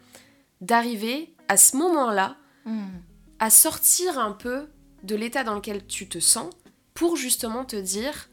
d'arriver 0.61 1.35
à 1.47 1.57
ce 1.57 1.77
moment 1.77 2.09
là 2.09 2.37
hmm. 2.65 2.87
à 3.37 3.51
sortir 3.51 4.17
un 4.17 4.31
peu 4.31 4.67
de 5.03 5.15
l'état 5.15 5.43
dans 5.43 5.55
lequel 5.55 5.85
tu 5.85 6.09
te 6.09 6.19
sens 6.19 6.49
pour 6.95 7.15
justement 7.15 7.65
te 7.65 7.75
dire 7.75 8.29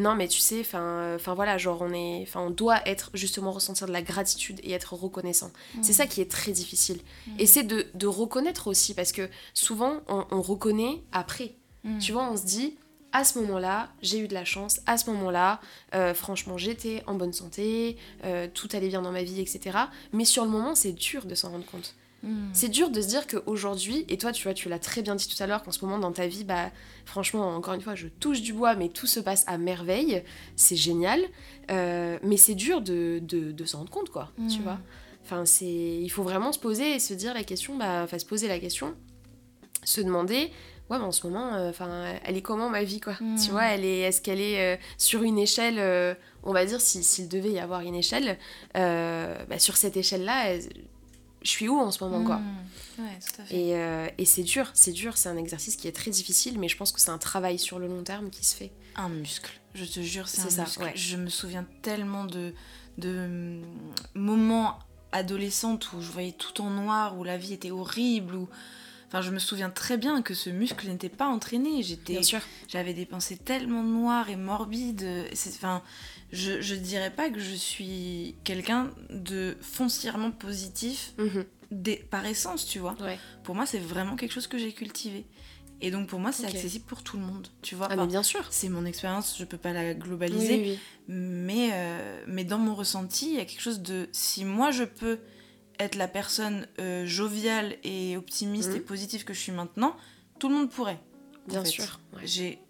non 0.00 0.14
mais 0.14 0.28
tu 0.28 0.40
sais 0.40 0.60
enfin 0.60 1.14
enfin 1.14 1.34
voilà 1.34 1.58
genre 1.58 1.82
on 1.82 1.92
est 1.92 2.22
enfin 2.22 2.40
on 2.40 2.50
doit 2.50 2.80
être 2.86 3.10
justement 3.14 3.52
ressentir 3.52 3.86
de 3.86 3.92
la 3.92 4.02
gratitude 4.02 4.60
et 4.62 4.72
être 4.72 4.94
reconnaissant. 4.94 5.50
C'est 5.82 5.92
ça 5.92 6.06
qui 6.06 6.20
est 6.20 6.30
très 6.30 6.52
difficile. 6.52 7.00
Et 7.38 7.46
c'est 7.46 7.62
de, 7.62 7.86
de, 7.94 8.06
reconnaître 8.06 8.66
aussi 8.66 8.94
parce 8.94 9.12
que 9.12 9.28
souvent 9.54 10.00
on, 10.08 10.42
reconnaît 10.42 11.02
après. 11.12 11.54
Tu 12.00 12.12
vois 12.12 12.30
on 12.30 12.36
se 12.36 12.44
dit 12.44 12.76
à 13.12 13.24
ce 13.24 13.38
moment-là, 13.40 13.90
j'ai 14.02 14.18
eu 14.18 14.28
de 14.28 14.34
la 14.34 14.44
chance, 14.44 14.80
à 14.86 14.96
ce 14.96 15.10
moment-là, 15.10 15.60
euh, 15.94 16.14
franchement, 16.14 16.56
j'étais 16.56 17.02
en 17.06 17.14
bonne 17.14 17.32
santé, 17.32 17.96
euh, 18.24 18.46
tout 18.52 18.68
allait 18.72 18.88
bien 18.88 19.02
dans 19.02 19.10
ma 19.10 19.22
vie, 19.22 19.40
etc. 19.40 19.76
Mais 20.12 20.24
sur 20.24 20.44
le 20.44 20.50
moment, 20.50 20.74
c'est 20.74 20.92
dur 20.92 21.24
de 21.24 21.34
s'en 21.34 21.50
rendre 21.50 21.66
compte. 21.66 21.94
Hmm. 22.22 22.50
C'est 22.52 22.68
dur 22.68 22.90
de 22.90 23.00
se 23.00 23.06
dire 23.06 23.26
qu'aujourd'hui, 23.26 24.04
et 24.08 24.18
toi 24.18 24.32
tu 24.32 24.44
vois, 24.44 24.52
tu 24.52 24.68
l'as 24.68 24.78
très 24.78 25.00
bien 25.02 25.14
dit 25.14 25.26
tout 25.26 25.42
à 25.42 25.46
l'heure, 25.46 25.62
qu'en 25.62 25.72
ce 25.72 25.84
moment 25.84 25.98
dans 25.98 26.12
ta 26.12 26.26
vie, 26.26 26.44
bah 26.44 26.70
franchement, 27.06 27.54
encore 27.54 27.74
une 27.74 27.80
fois, 27.80 27.94
je 27.94 28.08
touche 28.08 28.42
du 28.42 28.52
bois, 28.52 28.76
mais 28.76 28.88
tout 28.88 29.06
se 29.06 29.20
passe 29.20 29.44
à 29.46 29.56
merveille, 29.56 30.22
c'est 30.56 30.76
génial, 30.76 31.20
euh, 31.70 32.18
mais 32.22 32.36
c'est 32.36 32.54
dur 32.54 32.82
de, 32.82 33.20
de, 33.22 33.64
s'en 33.64 33.78
rendre 33.78 33.90
compte, 33.90 34.10
quoi, 34.10 34.32
tu 34.48 34.58
hmm. 34.58 34.62
vois. 34.62 34.78
Enfin, 35.22 35.44
c'est... 35.44 35.66
Il 35.66 36.08
faut 36.08 36.22
vraiment 36.22 36.52
se 36.52 36.58
poser 36.58 36.94
et 36.94 36.98
se 36.98 37.14
dire 37.14 37.34
la 37.34 37.44
question, 37.44 37.76
bah, 37.76 38.02
enfin 38.04 38.18
se 38.18 38.26
poser 38.26 38.48
la 38.48 38.58
question, 38.58 38.94
se 39.84 40.00
demander, 40.00 40.50
ouais, 40.90 40.98
mais 40.98 41.04
en 41.04 41.12
ce 41.12 41.26
moment, 41.26 41.54
euh, 41.54 41.70
enfin, 41.70 42.14
elle 42.24 42.36
est 42.36 42.42
comment 42.42 42.68
ma 42.68 42.84
vie, 42.84 43.00
quoi 43.00 43.14
Tu 43.14 43.24
hmm. 43.24 43.50
vois, 43.50 43.64
elle 43.64 43.84
est, 43.86 44.00
est-ce 44.00 44.20
qu'elle 44.20 44.40
est, 44.40 44.76
euh, 44.76 44.80
sur 44.98 45.22
une 45.22 45.38
échelle, 45.38 46.16
on 46.42 46.52
va 46.52 46.66
dire, 46.66 46.82
s'il 46.82 47.28
devait 47.28 47.52
y 47.52 47.60
avoir 47.60 47.80
une 47.80 47.94
échelle, 47.94 48.38
bah, 48.74 49.58
sur 49.58 49.78
cette 49.78 49.96
échelle-là, 49.96 50.58
je 51.42 51.48
suis 51.48 51.68
où 51.68 51.78
en 51.78 51.90
ce 51.90 52.02
moment, 52.04 52.24
quoi. 52.24 52.36
Mmh. 52.36 53.02
Ouais, 53.02 53.18
tout 53.18 53.42
à 53.42 53.44
fait. 53.44 53.56
Et, 53.56 53.76
euh, 53.76 54.08
et 54.18 54.24
c'est 54.24 54.42
dur, 54.42 54.70
c'est 54.74 54.92
dur, 54.92 55.16
c'est 55.16 55.28
un 55.28 55.36
exercice 55.36 55.76
qui 55.76 55.88
est 55.88 55.92
très 55.92 56.10
difficile, 56.10 56.58
mais 56.58 56.68
je 56.68 56.76
pense 56.76 56.92
que 56.92 57.00
c'est 57.00 57.10
un 57.10 57.18
travail 57.18 57.58
sur 57.58 57.78
le 57.78 57.86
long 57.86 58.02
terme 58.02 58.30
qui 58.30 58.44
se 58.44 58.54
fait. 58.54 58.72
Un 58.96 59.08
muscle, 59.08 59.58
je 59.74 59.84
te 59.84 60.00
jure, 60.00 60.28
c'est 60.28 60.42
un 60.42 60.50
ça, 60.50 60.62
muscle. 60.62 60.92
Je 60.94 61.16
me 61.16 61.28
souviens 61.28 61.66
tellement 61.82 62.24
de, 62.24 62.54
de 62.98 63.60
moments 64.14 64.78
adolescentes 65.12 65.92
où 65.92 66.00
je 66.00 66.10
voyais 66.10 66.32
tout 66.32 66.62
en 66.62 66.70
noir, 66.70 67.18
où 67.18 67.24
la 67.24 67.36
vie 67.36 67.54
était 67.54 67.70
horrible, 67.70 68.34
où... 68.34 68.48
Enfin, 69.08 69.22
je 69.22 69.32
me 69.32 69.40
souviens 69.40 69.70
très 69.70 69.96
bien 69.96 70.22
que 70.22 70.34
ce 70.34 70.50
muscle 70.50 70.86
n'était 70.86 71.08
pas 71.08 71.26
entraîné. 71.26 71.82
J'étais, 71.82 72.20
j'avais 72.68 72.94
des 72.94 73.06
pensées 73.06 73.36
tellement 73.36 73.82
noires 73.82 74.30
et 74.30 74.36
morbides. 74.36 75.04
Enfin, 75.32 75.82
je, 76.32 76.60
je 76.60 76.74
dirais 76.74 77.10
pas 77.10 77.30
que 77.30 77.40
je 77.40 77.54
suis 77.54 78.36
quelqu'un 78.44 78.90
de 79.10 79.56
foncièrement 79.60 80.30
positif 80.30 81.14
mhm. 81.18 81.96
par 82.10 82.24
essence, 82.26 82.66
tu 82.66 82.78
vois. 82.78 82.96
Pour 83.42 83.54
moi, 83.54 83.66
c'est 83.66 83.78
vraiment 83.78 84.16
quelque 84.16 84.32
chose 84.32 84.46
que 84.46 84.58
j'ai 84.58 84.72
cultivé. 84.72 85.26
Et 85.82 85.90
donc 85.90 86.08
pour 86.08 86.20
moi, 86.20 86.30
c'est 86.30 86.44
accessible 86.44 86.84
pour 86.84 87.02
tout 87.02 87.16
le 87.16 87.22
monde, 87.22 87.48
tu 87.62 87.74
vois. 87.74 87.88
Ah, 87.90 87.96
mais 87.96 88.06
bien 88.06 88.22
sûr. 88.22 88.46
C'est 88.50 88.68
mon 88.68 88.84
expérience, 88.84 89.36
je 89.38 89.44
peux 89.44 89.56
pas 89.56 89.72
la 89.72 89.94
globaliser. 89.94 90.78
Mais, 91.08 91.70
euh, 91.72 92.22
mais 92.26 92.44
dans 92.44 92.58
mon 92.58 92.74
ressenti, 92.74 93.30
il 93.30 93.36
y 93.36 93.40
a 93.40 93.44
quelque 93.44 93.62
chose 93.62 93.80
de... 93.80 94.08
Si 94.12 94.44
moi, 94.44 94.70
je 94.70 94.84
peux 94.84 95.18
être 95.78 95.96
la 95.96 96.06
personne 96.06 96.66
euh, 96.78 97.06
joviale 97.06 97.76
et 97.82 98.16
optimiste 98.16 98.70
et 98.70 98.80
mhm. 98.80 98.84
positive 98.84 99.24
que 99.24 99.32
je 99.32 99.40
suis 99.40 99.52
maintenant, 99.52 99.96
tout 100.38 100.48
le 100.48 100.54
monde 100.54 100.70
pourrait. 100.70 101.00
Bien 101.48 101.64
sûr. 101.64 101.98
J'ai 102.24 102.60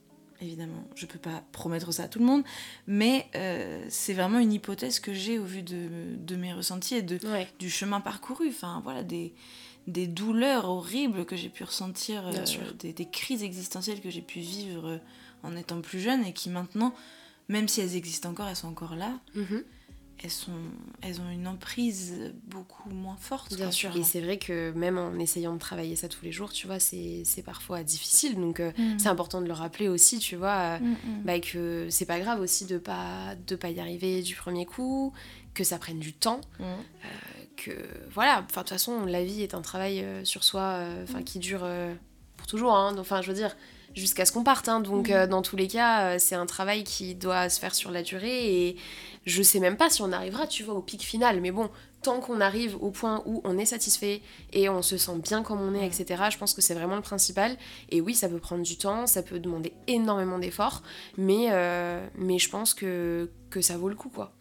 évidemment, 0.41 0.85
je 0.95 1.07
peux 1.07 1.19
pas 1.19 1.43
promettre 1.53 1.93
ça 1.93 2.05
à 2.05 2.09
tout 2.09 2.19
le 2.19 2.25
monde, 2.25 2.43
mais 2.87 3.27
euh, 3.35 3.85
c'est 3.89 4.15
vraiment 4.15 4.39
une 4.39 4.53
hypothèse 4.53 5.01
que 5.01 5.13
j'ai 5.13 5.39
au 5.39 5.45
vu 5.45 5.63
de, 5.63 6.37
mes 6.37 6.53
ressentis 6.53 6.97
et 6.97 7.03
de, 7.03 7.19
du 7.59 7.71
chemin 7.71 8.01
parcouru. 8.01 8.49
Enfin, 8.49 8.81
voilà, 8.85 9.03
des, 9.03 9.33
des 9.87 10.07
douleurs 10.07 10.69
horribles 10.69 11.25
que 11.25 11.37
j'ai 11.37 11.49
pu 11.49 11.65
ressentir, 11.65 12.27
euh, 12.27 12.33
des, 12.79 12.93
des, 12.93 13.09
crises 13.09 13.43
existentielles 13.43 14.01
que 14.01 14.11
j'ai 14.11 14.23
pu 14.23 14.41
vivre 14.41 14.87
euh, 14.89 14.99
en 15.43 15.57
étant 15.57 15.81
plus 15.81 16.01
jeune 16.01 16.25
et 16.25 16.33
qui 16.33 16.51
maintenant, 16.51 16.95
même 17.49 17.69
si 17.69 17.81
elles 17.81 17.97
existent 17.97 18.31
encore, 18.31 18.49
elles 18.49 18.57
sont 18.57 18.69
encore 18.69 18.97
là. 18.97 19.19
Mhm 19.35 19.65
elles, 20.23 20.31
sont, 20.31 20.53
elles 21.01 21.21
ont 21.21 21.31
une 21.31 21.49
emprise 21.49 22.33
beaucoup 22.45 22.91
moins 22.91 23.17
forte. 23.17 23.55
Bien 23.55 23.71
sûr, 23.71 23.97
et 23.97 24.03
c'est 24.03 24.21
vrai 24.21 24.39
que 24.39 24.71
même 24.73 24.99
en 24.99 25.19
essayant 25.19 25.55
de 25.55 25.59
travailler 25.59 25.97
ça 25.97 26.09
tous 26.09 26.25
les 26.25 26.33
jours, 26.33 26.53
tu 26.53 26.67
vois, 26.67 26.79
c'est 26.79 27.25
parfois 27.45 27.83
difficile. 27.83 28.35
Donc 28.35 28.61
euh, 28.61 28.73
mm. 28.77 28.99
c'est 28.99 29.09
important 29.09 29.41
de 29.41 29.47
le 29.47 29.53
rappeler 29.53 29.89
aussi, 29.89 30.19
tu 30.19 30.37
vois, 30.37 30.57
euh, 30.57 30.79
mm, 30.79 30.91
mm. 30.91 31.23
bah, 31.25 31.41
que 31.41 31.89
c'est 31.91 32.05
pas 32.05 32.21
grave 32.21 32.41
aussi 32.41 32.67
de 32.67 32.77
pas, 32.77 33.35
de 33.47 33.57
pas 33.57 33.71
y 33.71 33.81
arriver 33.81 34.21
du 34.23 34.35
premier 34.35 34.67
coup, 34.67 35.13
que 35.55 35.65
ça 35.65 35.79
prenne 35.79 35.99
du 35.99 36.13
temps. 36.13 36.41
Euh, 36.61 36.77
que 37.57 37.73
voilà, 38.13 38.45
enfin 38.45 38.61
de 38.61 38.67
toute 38.67 38.69
façon, 38.71 39.07
la 39.07 39.25
vie 39.25 39.43
est 39.43 39.55
un 39.55 39.63
travail 39.63 40.05
sur 40.25 40.45
soi 40.45 40.85
enfin 41.03 41.23
qui 41.23 41.39
dure 41.39 41.67
pour 42.37 42.47
toujours. 42.47 42.75
Hein, 42.75 42.97
enfin, 42.99 43.23
je 43.23 43.29
veux 43.29 43.37
dire 43.37 43.57
jusqu'à 43.95 44.25
ce 44.25 44.33
qu'on 44.33 44.45
parte. 44.45 44.69
Hein. 44.69 44.81
Donc, 44.81 45.11
dans 45.11 45.43
tous 45.43 45.57
les 45.57 45.69
cas, 45.69 46.19
c'est 46.19 46.35
un 46.35 46.47
travail 46.47 46.85
qui 46.85 47.15
doit 47.15 47.49
se 47.49 47.61
faire 47.61 47.75
sur 47.75 47.91
la 47.91 48.03
durée. 48.03 48.69
Et, 48.69 48.77
je 49.27 49.43
sais 49.43 49.61
même 49.61 49.77
pas 49.77 49.91
si 49.91 50.03
on 50.03 50.13
arrivera, 50.13 50.47
tu 50.47 50.65
vois, 50.65 50.75
au 50.75 50.81
pic 50.81 51.03
final, 51.03 51.41
mais 51.41 51.51
bon, 51.51 51.69
tant 52.03 52.21
qu'on 52.21 52.41
arrive 52.41 52.77
au 52.83 52.91
point 52.91 53.23
où 53.27 53.41
on 53.45 53.59
est 53.59 53.67
satisfait 53.67 54.23
et 54.53 54.69
on 54.69 54.81
se 54.83 54.97
sent 54.97 55.17
bien 55.23 55.43
comme 55.43 55.61
on 55.61 55.75
est, 55.75 55.87
etc., 55.87 56.25
je 56.31 56.39
pense 56.39 56.55
que 56.55 56.63
c'est 56.63 56.75
vraiment 56.75 56.97
le 56.97 57.03
principal. 57.03 57.57
Et 57.91 58.01
oui, 58.01 58.15
ça 58.15 58.29
peut 58.29 58.39
prendre 58.39 58.63
du 58.63 58.77
temps, 58.77 59.07
ça 59.07 59.23
peut 59.23 59.39
demander 59.39 59.73
énormément 59.87 60.39
d'efforts, 60.39 60.83
mais, 61.19 61.49
euh, 61.51 62.07
mais 62.17 62.39
je 62.39 62.49
pense 62.49 62.73
que, 62.73 63.31
que 63.51 63.61
ça 63.61 63.77
vaut 63.77 63.89
le 63.89 63.95
coup, 63.95 64.09
quoi. 64.09 64.33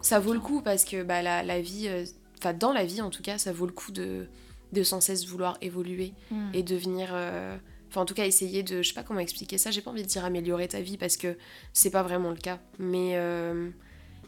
ça 0.00 0.20
vaut 0.20 0.32
le 0.32 0.40
coup 0.40 0.62
parce 0.62 0.84
que 0.84 1.02
bah, 1.02 1.22
la, 1.22 1.42
la 1.42 1.60
vie, 1.60 1.88
euh, 1.88 2.04
enfin, 2.38 2.52
dans 2.52 2.72
la 2.72 2.84
vie 2.84 3.02
en 3.02 3.10
tout 3.10 3.22
cas, 3.22 3.38
ça 3.38 3.52
vaut 3.52 3.66
le 3.66 3.72
coup 3.72 3.90
de, 3.90 4.28
de 4.72 4.82
sans 4.84 5.00
cesse 5.00 5.26
vouloir 5.26 5.58
évoluer 5.60 6.12
mm. 6.30 6.50
et 6.54 6.62
devenir. 6.62 7.10
Euh, 7.12 7.56
enfin, 7.90 8.00
en 8.00 8.06
tout 8.06 8.14
cas, 8.14 8.24
essayer 8.24 8.62
de. 8.62 8.82
Je 8.82 8.88
sais 8.88 8.94
pas 8.94 9.02
comment 9.02 9.20
expliquer 9.20 9.58
ça, 9.58 9.70
j'ai 9.70 9.82
pas 9.82 9.90
envie 9.90 10.02
de 10.02 10.08
dire 10.08 10.24
améliorer 10.24 10.68
ta 10.68 10.80
vie 10.80 10.96
parce 10.96 11.16
que 11.16 11.36
c'est 11.72 11.90
pas 11.90 12.02
vraiment 12.02 12.30
le 12.30 12.36
cas. 12.36 12.58
Mais 12.78 13.16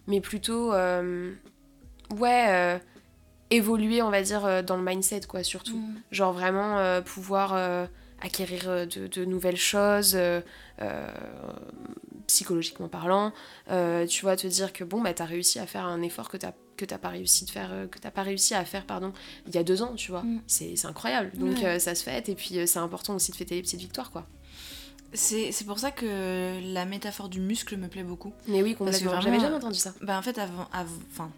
mais 0.07 0.21
plutôt, 0.21 0.73
euh, 0.73 1.33
ouais, 2.17 2.47
euh, 2.49 2.79
évoluer, 3.51 4.03
on 4.03 4.11
va 4.11 4.23
dire, 4.23 4.45
euh, 4.45 4.63
dans 4.63 4.77
le 4.77 4.83
mindset, 4.83 5.23
quoi, 5.29 5.43
surtout. 5.43 5.77
Mm. 5.77 5.95
Genre 6.11 6.33
vraiment 6.33 7.03
pouvoir 7.03 7.55
acquérir 8.21 8.87
de, 8.87 9.07
de, 9.07 9.25
nouvelles 9.25 9.57
choses 9.57 10.17
psychologiquement 12.33 12.89
parlant. 12.89 13.33
Euh, 13.71 14.07
tu 14.07 14.23
vois, 14.23 14.37
te 14.37 14.47
dire 14.47 14.73
que 14.73 14.85
bon, 14.85 15.01
bah, 15.01 15.15
t'as 15.15 15.25
réussi 15.25 15.59
à 15.59 15.67
faire 15.67 15.85
un 15.85 16.03
effort 16.03 16.29
que 16.29 16.37
t'as 16.37 16.53
que 16.77 16.87
t'as 16.87 16.99
pas 16.99 17.11
réussi 17.11 17.45
de 17.45 17.51
faire 17.51 17.71
que 17.91 17.99
t'as 17.99 18.11
pas 18.11 18.23
réussi 18.23 18.55
à 18.55 18.65
faire 18.65 18.87
pardon 18.87 19.13
il 19.47 19.55
y 19.55 19.59
a 19.59 19.63
deux 19.63 19.83
ans 19.83 19.93
tu 19.95 20.11
vois 20.11 20.23
mm. 20.23 20.41
c'est 20.47 20.87
incroyable 20.87 21.31
donc 21.35 21.59
ça 21.79 21.95
se 21.95 22.03
fait 22.03 22.27
et 22.31 22.35
puis 22.35 22.67
c'est 22.67 22.79
important 22.79 23.15
aussi 23.15 23.31
de 23.31 23.37
fêter 23.37 23.57
les 23.57 23.61
petites 23.61 23.79
victoires 23.79 24.11
quoi 24.11 24.27
c'est 25.15 25.67
pour 25.67 25.79
ça 25.79 25.91
que 25.91 26.61
la 26.73 26.85
métaphore 26.85 27.29
du 27.29 27.41
muscle 27.41 27.77
me 27.77 27.89
plaît 27.89 28.03
beaucoup. 28.03 28.33
Mais 28.49 28.63
oui, 28.63 28.75
complètement. 28.75 29.21
J'avais 29.21 29.41
jamais 29.41 29.57
entendu 29.57 29.79
ça. 29.79 29.95
Bah 30.01 30.19
en 30.19 30.23
fait, 30.23 30.39
avant, 30.39 30.69
enfin, 31.11 31.31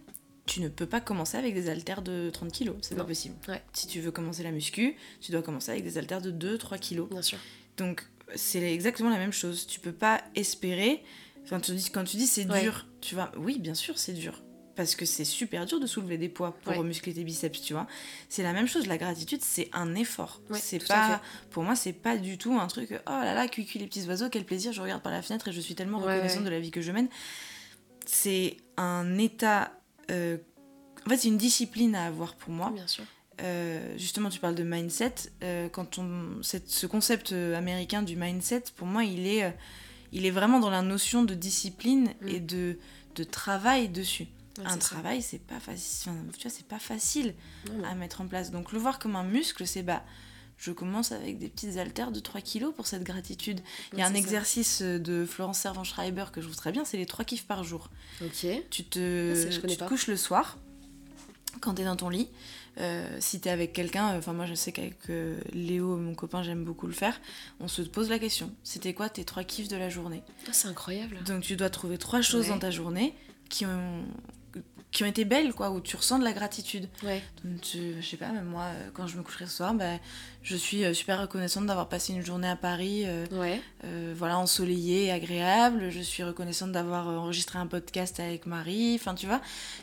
tu 0.46 0.61
ne 0.61 0.68
peux 0.68 0.87
pas 0.87 1.00
commencer 1.00 1.37
avec 1.37 1.54
des 1.54 1.68
haltères 1.68 2.02
de 2.02 2.30
30 2.33 2.52
kg, 2.52 2.72
c'est 2.83 2.94
pas 2.94 3.04
possible. 3.04 3.35
Si 3.72 3.87
tu 3.87 4.00
veux 4.00 4.11
commencer 4.11 4.42
la 4.42 4.52
muscu, 4.52 4.96
tu 5.20 5.33
dois 5.33 5.42
commencer 5.42 5.72
avec 5.72 5.85
des 5.85 5.98
haltères 5.98 6.20
de 6.20 6.30
2-3 6.30 6.78
kg. 6.78 7.09
Bien 7.11 7.22
sûr. 7.22 7.38
Donc 7.76 8.07
c'est 8.34 8.72
exactement 8.72 9.10
la 9.10 9.18
même 9.18 9.32
chose. 9.32 9.66
Tu 9.66 9.80
peux 9.80 9.92
pas 9.92 10.22
espérer. 10.34 11.02
Enfin, 11.44 11.60
tu 11.60 11.72
dis, 11.72 11.90
quand 11.90 12.04
tu 12.04 12.16
dis 12.16 12.26
c'est 12.26 12.44
dur, 12.44 12.87
tu 13.00 13.14
vas. 13.14 13.32
Oui, 13.37 13.58
bien 13.58 13.74
sûr, 13.74 13.98
c'est 13.98 14.12
dur 14.12 14.42
parce 14.76 14.96
que 14.96 15.04
c'est 15.04 15.24
super 15.24 15.66
dur 15.66 15.78
de 15.78 15.87
soulever 15.87 16.18
des 16.18 16.28
poids 16.28 16.56
pour 16.64 16.82
muscler 16.82 17.14
tes 17.14 17.22
biceps, 17.22 17.62
tu 17.62 17.74
vois. 17.74 17.87
C'est 18.28 18.42
la 18.42 18.52
même 18.52 18.66
chose, 18.66 18.88
la 18.88 18.98
gratitude, 18.98 19.40
c'est 19.40 19.68
un 19.72 19.94
effort. 19.94 20.40
c'est 20.52 20.84
pas 20.84 21.22
pour 21.50 21.62
moi, 21.62 21.76
c'est 21.76 21.92
pas 21.92 22.16
du 22.16 22.38
tout 22.38 22.58
un 22.58 22.66
truc 22.66 22.88
oh 22.92 23.10
là 23.10 23.34
là, 23.34 23.46
cuicui 23.46 23.78
les 23.78 23.87
petits 23.87 24.04
oiseaux, 24.08 24.28
quel 24.30 24.44
plaisir, 24.44 24.72
je 24.72 24.80
regarde 24.80 25.00
par 25.00 25.12
la 25.12 25.22
fenêtre 25.22 25.46
et 25.46 25.52
je 25.52 25.60
suis 25.60 25.76
tellement 25.76 25.98
reconnaissante 25.98 26.44
de 26.44 26.50
la 26.50 26.58
vie 26.58 26.70
que 26.72 26.80
je 26.80 26.90
mène. 26.90 27.08
C'est 28.04 28.56
un 28.76 29.16
état 29.16 29.72
euh, 30.10 30.38
en 31.06 31.10
fait, 31.10 31.18
c'est 31.18 31.28
une 31.28 31.38
discipline 31.38 31.94
à 31.94 32.06
avoir 32.06 32.34
pour 32.34 32.50
moi. 32.50 32.70
Bien 32.70 32.87
sûr. 32.87 33.04
Euh, 33.40 33.94
justement, 33.97 34.31
tu 34.31 34.40
parles 34.40 34.55
de 34.55 34.62
mindset. 34.62 35.14
Euh, 35.42 35.68
quand 35.68 35.99
on, 35.99 36.40
ce 36.42 36.87
concept 36.87 37.33
américain 37.33 38.03
du 38.03 38.16
mindset, 38.16 38.64
pour 38.77 38.87
moi, 38.87 39.05
il 39.05 39.27
est, 39.27 39.55
il 40.12 40.27
est 40.27 40.31
vraiment 40.31 40.61
dans 40.61 40.70
la 40.70 40.83
notion 40.83 41.23
de 41.23 41.35
discipline 41.35 42.14
mm. 42.20 42.29
et 42.29 42.40
de, 42.40 42.79
de 43.16 43.25
travail 43.25 43.88
dessus 43.88 44.29
un 44.64 44.79
travail, 44.79 45.23
c'est 45.23 45.40
pas 45.40 45.61
facile. 45.61 46.12
tu 46.37 46.42
vois, 46.42 46.51
c'est 46.51 46.66
pas 46.66 46.79
facile 46.79 47.35
à 47.85 47.94
mettre 47.94 48.20
en 48.20 48.27
place. 48.27 48.51
Donc 48.51 48.73
le 48.73 48.79
voir 48.79 48.99
comme 48.99 49.16
un 49.16 49.25
muscle, 49.25 49.66
c'est 49.66 49.83
bah 49.83 50.05
je 50.57 50.70
commence 50.70 51.11
avec 51.11 51.38
des 51.38 51.49
petites 51.49 51.79
haltères 51.79 52.12
de 52.12 52.20
3 52.20 52.40
kilos 52.40 52.73
pour 52.75 52.87
cette 52.87 53.03
gratitude. 53.03 53.61
Il 53.92 53.99
y 53.99 54.03
a 54.03 54.07
un 54.07 54.14
exercice 54.14 54.83
de 54.83 55.27
Florence 55.27 55.59
Servan-Schreiber 55.59 56.27
que 56.33 56.40
je 56.40 56.47
trouve 56.47 56.57
très 56.57 56.73
bien, 56.73 56.85
c'est 56.85 56.97
les 56.97 57.07
3 57.07 57.25
kiffs 57.25 57.47
par 57.47 57.64
jour. 57.64 57.90
Ok. 58.23 58.47
Tu 58.70 58.85
te, 58.85 59.49
ah, 59.49 59.66
tu 59.66 59.77
te 59.77 59.85
couches 59.85 60.07
le 60.07 60.16
soir, 60.16 60.59
quand 61.61 61.75
tu 61.75 61.83
es 61.83 61.85
dans 61.85 61.97
ton 61.97 62.09
lit. 62.09 62.29
Euh, 62.78 63.16
si 63.20 63.40
tu 63.40 63.48
es 63.48 63.52
avec 63.52 63.72
quelqu'un, 63.72 64.16
enfin 64.18 64.32
moi 64.32 64.46
je 64.46 64.54
sais 64.54 64.72
qu'avec 64.72 64.96
euh, 65.08 65.38
Léo, 65.52 65.96
mon 65.96 66.14
copain, 66.14 66.42
j'aime 66.42 66.64
beaucoup 66.64 66.87
le 66.87 66.92
faire, 66.92 67.20
on 67.60 67.68
se 67.68 67.82
pose 67.82 68.10
la 68.10 68.18
question, 68.18 68.52
c'était 68.64 68.94
quoi 68.94 69.08
tes 69.08 69.24
3 69.24 69.44
kiffs 69.44 69.68
de 69.68 69.76
la 69.76 69.88
journée? 69.90 70.22
Ah, 70.48 70.50
C'est 70.52 70.68
incroyable. 70.68 71.18
Donc 71.24 71.42
tu 71.42 71.54
dois 71.56 71.70
trouver 71.70 71.98
trois 71.98 72.20
choses 72.20 72.48
dans 72.48 72.58
ta 72.58 72.70
journée 72.72 73.14
qui 73.48 73.64
ont 73.64 74.04
qui 74.94 75.02
ont 75.02 75.07
été 75.07 75.24
belles, 75.24 75.52
quoi, 75.52 75.70
où 75.70 75.80
tu 75.80 75.96
ressens 75.96 76.20
de 76.20 76.24
la 76.24 76.33
gratitude. 76.33 76.88
Ouais. 77.02 77.20
Donc, 77.42 77.59
je 77.64 78.00
sais 78.00 78.16
pas, 78.16 78.28
même 78.28 78.44
moi, 78.44 78.62
euh, 78.62 78.90
quand 78.94 79.09
je 79.09 79.18
me 79.18 79.24
coucherai 79.24 79.46
ce 79.46 79.57
soir, 79.57 79.74
bah, 79.74 79.98
je 80.42 80.54
suis 80.54 80.85
euh, 80.85 80.94
super 80.94 81.20
reconnaissante 81.20 81.66
d'avoir 81.66 81.88
passé 81.88 82.12
une 82.12 82.24
journée 82.24 82.48
à 82.48 82.54
Paris, 82.54 83.02
euh, 83.04 83.26
ouais. 83.33 83.61
voilà, 84.14 84.38
ensoleillée 84.38 85.07
et 85.07 85.11
agréable. 85.11 85.90
Je 85.90 86.00
suis 86.00 86.22
reconnaissante 86.22 86.70
d'avoir 86.70 87.09
enregistré 87.09 87.59
un 87.59 87.66
podcast 87.66 88.20
avec 88.20 88.46
Marie. 88.46 88.94
Enfin, 88.94 89.16
tu 89.16 89.26
vois, 89.26 89.40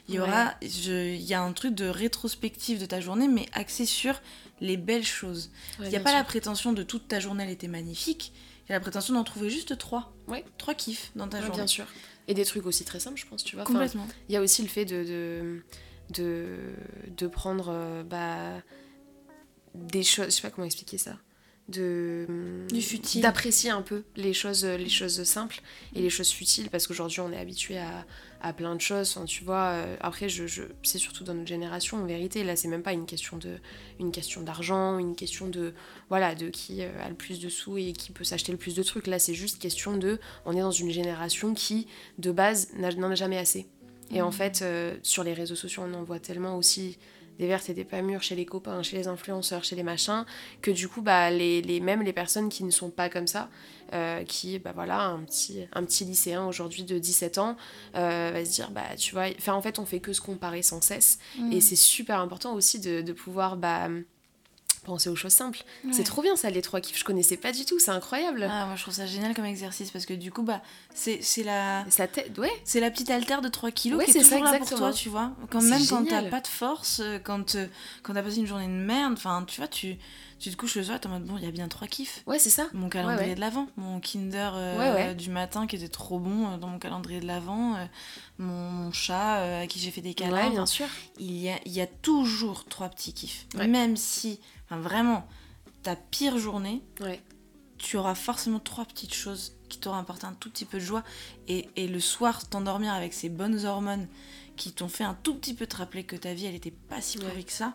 il 0.07 0.15
y 0.15 0.19
aura, 0.19 0.53
il 0.61 1.21
y 1.21 1.33
a 1.33 1.41
un 1.41 1.51
truc 1.51 1.75
de 1.75 1.87
rétrospective 1.87 2.79
de 2.79 2.85
ta 2.85 3.01
journée, 3.01 3.27
mais 3.27 3.47
axé 3.51 3.85
sur 3.85 4.15
les 4.61 4.77
belles 4.77 5.05
choses. 5.05 5.51
Il 5.81 5.89
n'y 5.89 5.97
a 5.97 5.99
pas 5.99 6.13
la 6.13 6.23
prétention 6.23 6.71
de 6.71 6.83
toute 6.83 7.09
ta 7.09 7.19
journée, 7.19 7.43
elle 7.43 7.49
était 7.49 7.67
magnifique. 7.67 8.31
Il 8.65 8.71
y 8.71 8.75
a 8.75 8.77
la 8.77 8.79
prétention 8.79 9.13
d'en 9.13 9.25
trouver 9.25 9.49
juste 9.49 9.77
trois. 9.77 10.13
Trois 10.57 10.73
kiffs 10.73 11.11
dans 11.17 11.27
ta 11.27 11.41
journée. 11.41 11.55
Bien 11.55 11.67
sûr. 11.67 11.85
Et 12.31 12.33
des 12.33 12.45
trucs 12.45 12.65
aussi 12.65 12.85
très 12.85 13.01
simples, 13.01 13.19
je 13.19 13.25
pense, 13.25 13.43
tu 13.43 13.57
vois. 13.57 13.65
Complètement. 13.65 14.07
Il 14.29 14.33
y 14.33 14.37
a 14.37 14.41
aussi 14.41 14.61
le 14.61 14.69
fait 14.69 14.85
de, 14.85 15.61
de, 16.11 16.45
de, 17.17 17.27
prendre 17.27 17.67
euh, 17.67 18.03
bah, 18.03 18.61
des 19.75 20.01
choses, 20.01 20.27
je 20.27 20.29
sais 20.29 20.41
pas 20.41 20.49
comment 20.49 20.65
expliquer 20.65 20.97
ça 20.97 21.17
de 21.71 22.27
d'apprécier 23.21 23.69
un 23.69 23.81
peu 23.81 24.03
les 24.15 24.33
choses 24.33 24.65
les 24.65 24.89
choses 24.89 25.23
simples 25.23 25.61
et 25.95 26.01
les 26.01 26.09
choses 26.09 26.29
futiles 26.29 26.69
parce 26.69 26.85
qu'aujourd'hui 26.87 27.21
on 27.21 27.31
est 27.31 27.39
habitué 27.39 27.77
à, 27.77 28.05
à, 28.41 28.53
plein 28.53 28.75
de 28.75 28.81
choses 28.81 29.17
tu 29.25 29.43
vois 29.43 29.71
euh, 29.71 29.95
après 30.01 30.29
je, 30.29 30.45
je 30.47 30.63
c'est 30.83 30.97
surtout 30.97 31.23
dans 31.23 31.33
notre 31.33 31.47
génération 31.47 31.97
en 31.97 32.05
vérité 32.05 32.43
là 32.43 32.55
c'est 32.55 32.67
même 32.67 32.83
pas 32.83 32.93
une 32.93 33.05
question 33.05 33.37
de 33.37 33.57
une 33.99 34.11
question 34.11 34.41
d'argent 34.41 34.99
une 34.99 35.15
question 35.15 35.47
de 35.47 35.73
voilà 36.09 36.35
de 36.35 36.49
qui 36.49 36.83
euh, 36.83 36.89
a 37.03 37.09
le 37.09 37.15
plus 37.15 37.39
de 37.39 37.49
sous 37.49 37.77
et 37.77 37.93
qui 37.93 38.11
peut 38.11 38.23
s'acheter 38.23 38.51
le 38.51 38.57
plus 38.57 38.75
de 38.75 38.83
trucs. 38.83 39.07
Là 39.07 39.19
c'est 39.19 39.33
juste 39.33 39.59
question 39.59 39.97
de 39.97 40.19
on 40.45 40.55
est 40.55 40.61
dans 40.61 40.71
une 40.71 40.91
génération 40.91 41.53
qui 41.53 41.87
de 42.17 42.31
base 42.31 42.69
n'en 42.75 43.11
a 43.11 43.15
jamais 43.15 43.37
assez. 43.37 43.67
Et 44.13 44.21
en 44.21 44.29
mmh. 44.29 44.33
fait 44.33 44.61
euh, 44.61 44.97
sur 45.03 45.23
les 45.23 45.33
réseaux 45.33 45.55
sociaux 45.55 45.83
on 45.85 45.93
en 45.93 46.03
voit 46.03 46.19
tellement 46.19 46.57
aussi 46.57 46.97
des 47.41 47.47
vertes 47.47 47.69
et 47.69 47.73
des 47.73 47.83
pas 47.83 48.03
mûres 48.03 48.21
chez 48.21 48.35
les 48.35 48.45
copains, 48.45 48.83
chez 48.83 48.97
les 48.97 49.07
influenceurs, 49.07 49.63
chez 49.63 49.75
les 49.75 49.81
machins, 49.81 50.25
que 50.61 50.69
du 50.69 50.87
coup, 50.87 51.01
bah, 51.01 51.31
les, 51.31 51.63
les, 51.63 51.79
même 51.79 52.03
les 52.03 52.13
personnes 52.13 52.49
qui 52.49 52.63
ne 52.63 52.69
sont 52.69 52.91
pas 52.91 53.09
comme 53.09 53.25
ça, 53.25 53.49
euh, 53.93 54.23
qui, 54.23 54.59
bah 54.59 54.73
voilà, 54.75 55.07
un 55.07 55.21
petit, 55.23 55.65
un 55.73 55.83
petit 55.83 56.05
lycéen 56.05 56.45
aujourd'hui 56.45 56.83
de 56.83 56.99
17 56.99 57.39
ans, 57.39 57.57
euh, 57.95 58.29
va 58.31 58.45
se 58.45 58.51
dire, 58.51 58.69
bah 58.69 58.95
tu 58.95 59.15
vois, 59.15 59.25
enfin 59.39 59.53
en 59.53 59.61
fait, 59.63 59.79
on 59.79 59.85
fait 59.87 59.99
que 59.99 60.13
se 60.13 60.21
comparer 60.21 60.61
sans 60.61 60.81
cesse. 60.81 61.17
Et 61.51 61.57
mmh. 61.57 61.61
c'est 61.61 61.75
super 61.75 62.19
important 62.19 62.53
aussi 62.53 62.79
de, 62.79 63.01
de 63.01 63.11
pouvoir, 63.11 63.57
bah, 63.57 63.89
penser 64.83 65.09
aux 65.09 65.15
choses 65.15 65.33
simples. 65.33 65.63
C'est 65.91 66.03
trop 66.03 66.21
bien 66.21 66.35
ça, 66.35 66.49
les 66.49 66.61
trois 66.61 66.81
kiffs. 66.81 66.97
Je 66.97 67.03
connaissais 67.03 67.37
pas 67.37 67.51
du 67.51 67.65
tout, 67.65 67.79
c'est 67.79 67.91
incroyable. 67.91 68.47
Ah, 68.49 68.65
moi 68.65 68.75
je 68.75 68.81
trouve 68.81 68.93
ça 68.93 69.05
génial 69.05 69.33
comme 69.33 69.45
exercice 69.45 69.91
parce 69.91 70.05
que 70.05 70.13
du 70.13 70.31
coup, 70.31 70.43
bah, 70.43 70.61
c'est 70.93 71.21
la. 71.43 71.85
Sa 71.89 72.07
tête, 72.07 72.37
ouais. 72.37 72.51
C'est 72.63 72.79
la 72.79 72.89
petite 72.89 73.09
altère 73.09 73.41
de 73.41 73.47
3 73.47 73.71
kilos 73.71 74.03
qui 74.03 74.11
est, 74.11 74.21
toujours 74.21 74.43
là 74.43 74.57
pour 74.57 74.69
toi, 74.69 74.91
tu 74.91 75.09
vois. 75.09 75.31
Quand 75.49 75.61
même 75.61 75.85
quand 75.87 76.05
t'as 76.05 76.23
pas 76.23 76.41
de 76.41 76.47
force, 76.47 76.99
euh, 77.03 77.19
quand, 77.19 77.55
euh, 77.55 77.67
quand 78.03 78.13
t'as 78.13 78.23
passé 78.23 78.37
une 78.37 78.47
journée 78.47 78.67
de 78.67 78.71
merde, 78.71 79.13
enfin, 79.13 79.43
tu 79.47 79.59
vois, 79.59 79.67
tu, 79.67 79.97
tu 80.39 80.49
te 80.49 80.55
couches 80.55 80.75
le 80.75 80.83
soir 80.83 80.97
et 80.97 80.99
t'es 80.99 81.07
en 81.07 81.11
mode 81.11 81.25
bon, 81.25 81.37
il 81.37 81.43
y 81.43 81.47
a 81.47 81.51
bien 81.51 81.67
trois 81.67 81.87
kiffs. 81.87 82.23
Ouais, 82.25 82.39
c'est 82.39 82.49
ça. 82.49 82.67
Mon 82.73 82.89
calendrier 82.89 83.35
de 83.35 83.39
l'avant, 83.39 83.67
mon 83.77 83.99
Kinder 83.99 84.51
euh, 84.55 85.13
du 85.13 85.29
matin 85.29 85.67
qui 85.67 85.75
était 85.75 85.89
trop 85.89 86.19
bon 86.19 86.57
dans 86.57 86.67
mon 86.67 86.79
calendrier 86.79 87.19
de 87.19 87.27
l'avant, 87.27 87.77
mon, 88.39 88.91
chat 88.91 89.61
à 89.61 89.67
qui 89.67 89.79
j'ai 89.79 89.91
fait 89.91 90.01
des 90.01 90.13
câlins. 90.13 90.47
Ouais, 90.47 90.49
bien 90.49 90.65
sûr. 90.65 90.87
Il 91.19 91.37
y 91.37 91.49
a, 91.49 91.55
il 91.65 91.71
y 91.71 91.81
a 91.81 91.87
toujours 91.87 92.65
trois 92.65 92.89
petits 92.89 93.13
kiffs. 93.13 93.45
Même 93.55 93.95
si 93.95 94.39
vraiment, 94.77 95.27
ta 95.83 95.95
pire 95.95 96.37
journée, 96.37 96.81
tu 97.77 97.97
auras 97.97 98.15
forcément 98.15 98.59
trois 98.59 98.85
petites 98.85 99.13
choses 99.13 99.57
qui 99.69 99.79
t'auront 99.79 99.97
apporté 99.97 100.25
un 100.25 100.33
tout 100.33 100.49
petit 100.49 100.65
peu 100.65 100.77
de 100.77 100.83
joie. 100.83 101.03
Et, 101.47 101.67
le 101.87 101.99
soir, 101.99 102.47
t'endormir 102.47 102.93
avec 102.93 103.13
ces 103.13 103.29
bonnes 103.29 103.65
hormones 103.65 104.07
qui 104.57 104.71
t'ont 104.73 104.89
fait 104.89 105.03
un 105.03 105.17
tout 105.23 105.35
petit 105.35 105.53
peu 105.53 105.65
te 105.65 105.77
rappeler 105.77 106.03
que 106.03 106.15
ta 106.15 106.33
vie, 106.33 106.45
elle 106.45 106.55
était 106.55 106.71
pas 106.71 107.01
si 107.01 107.17
pourrie 107.17 107.45
que 107.45 107.53
ça. 107.53 107.73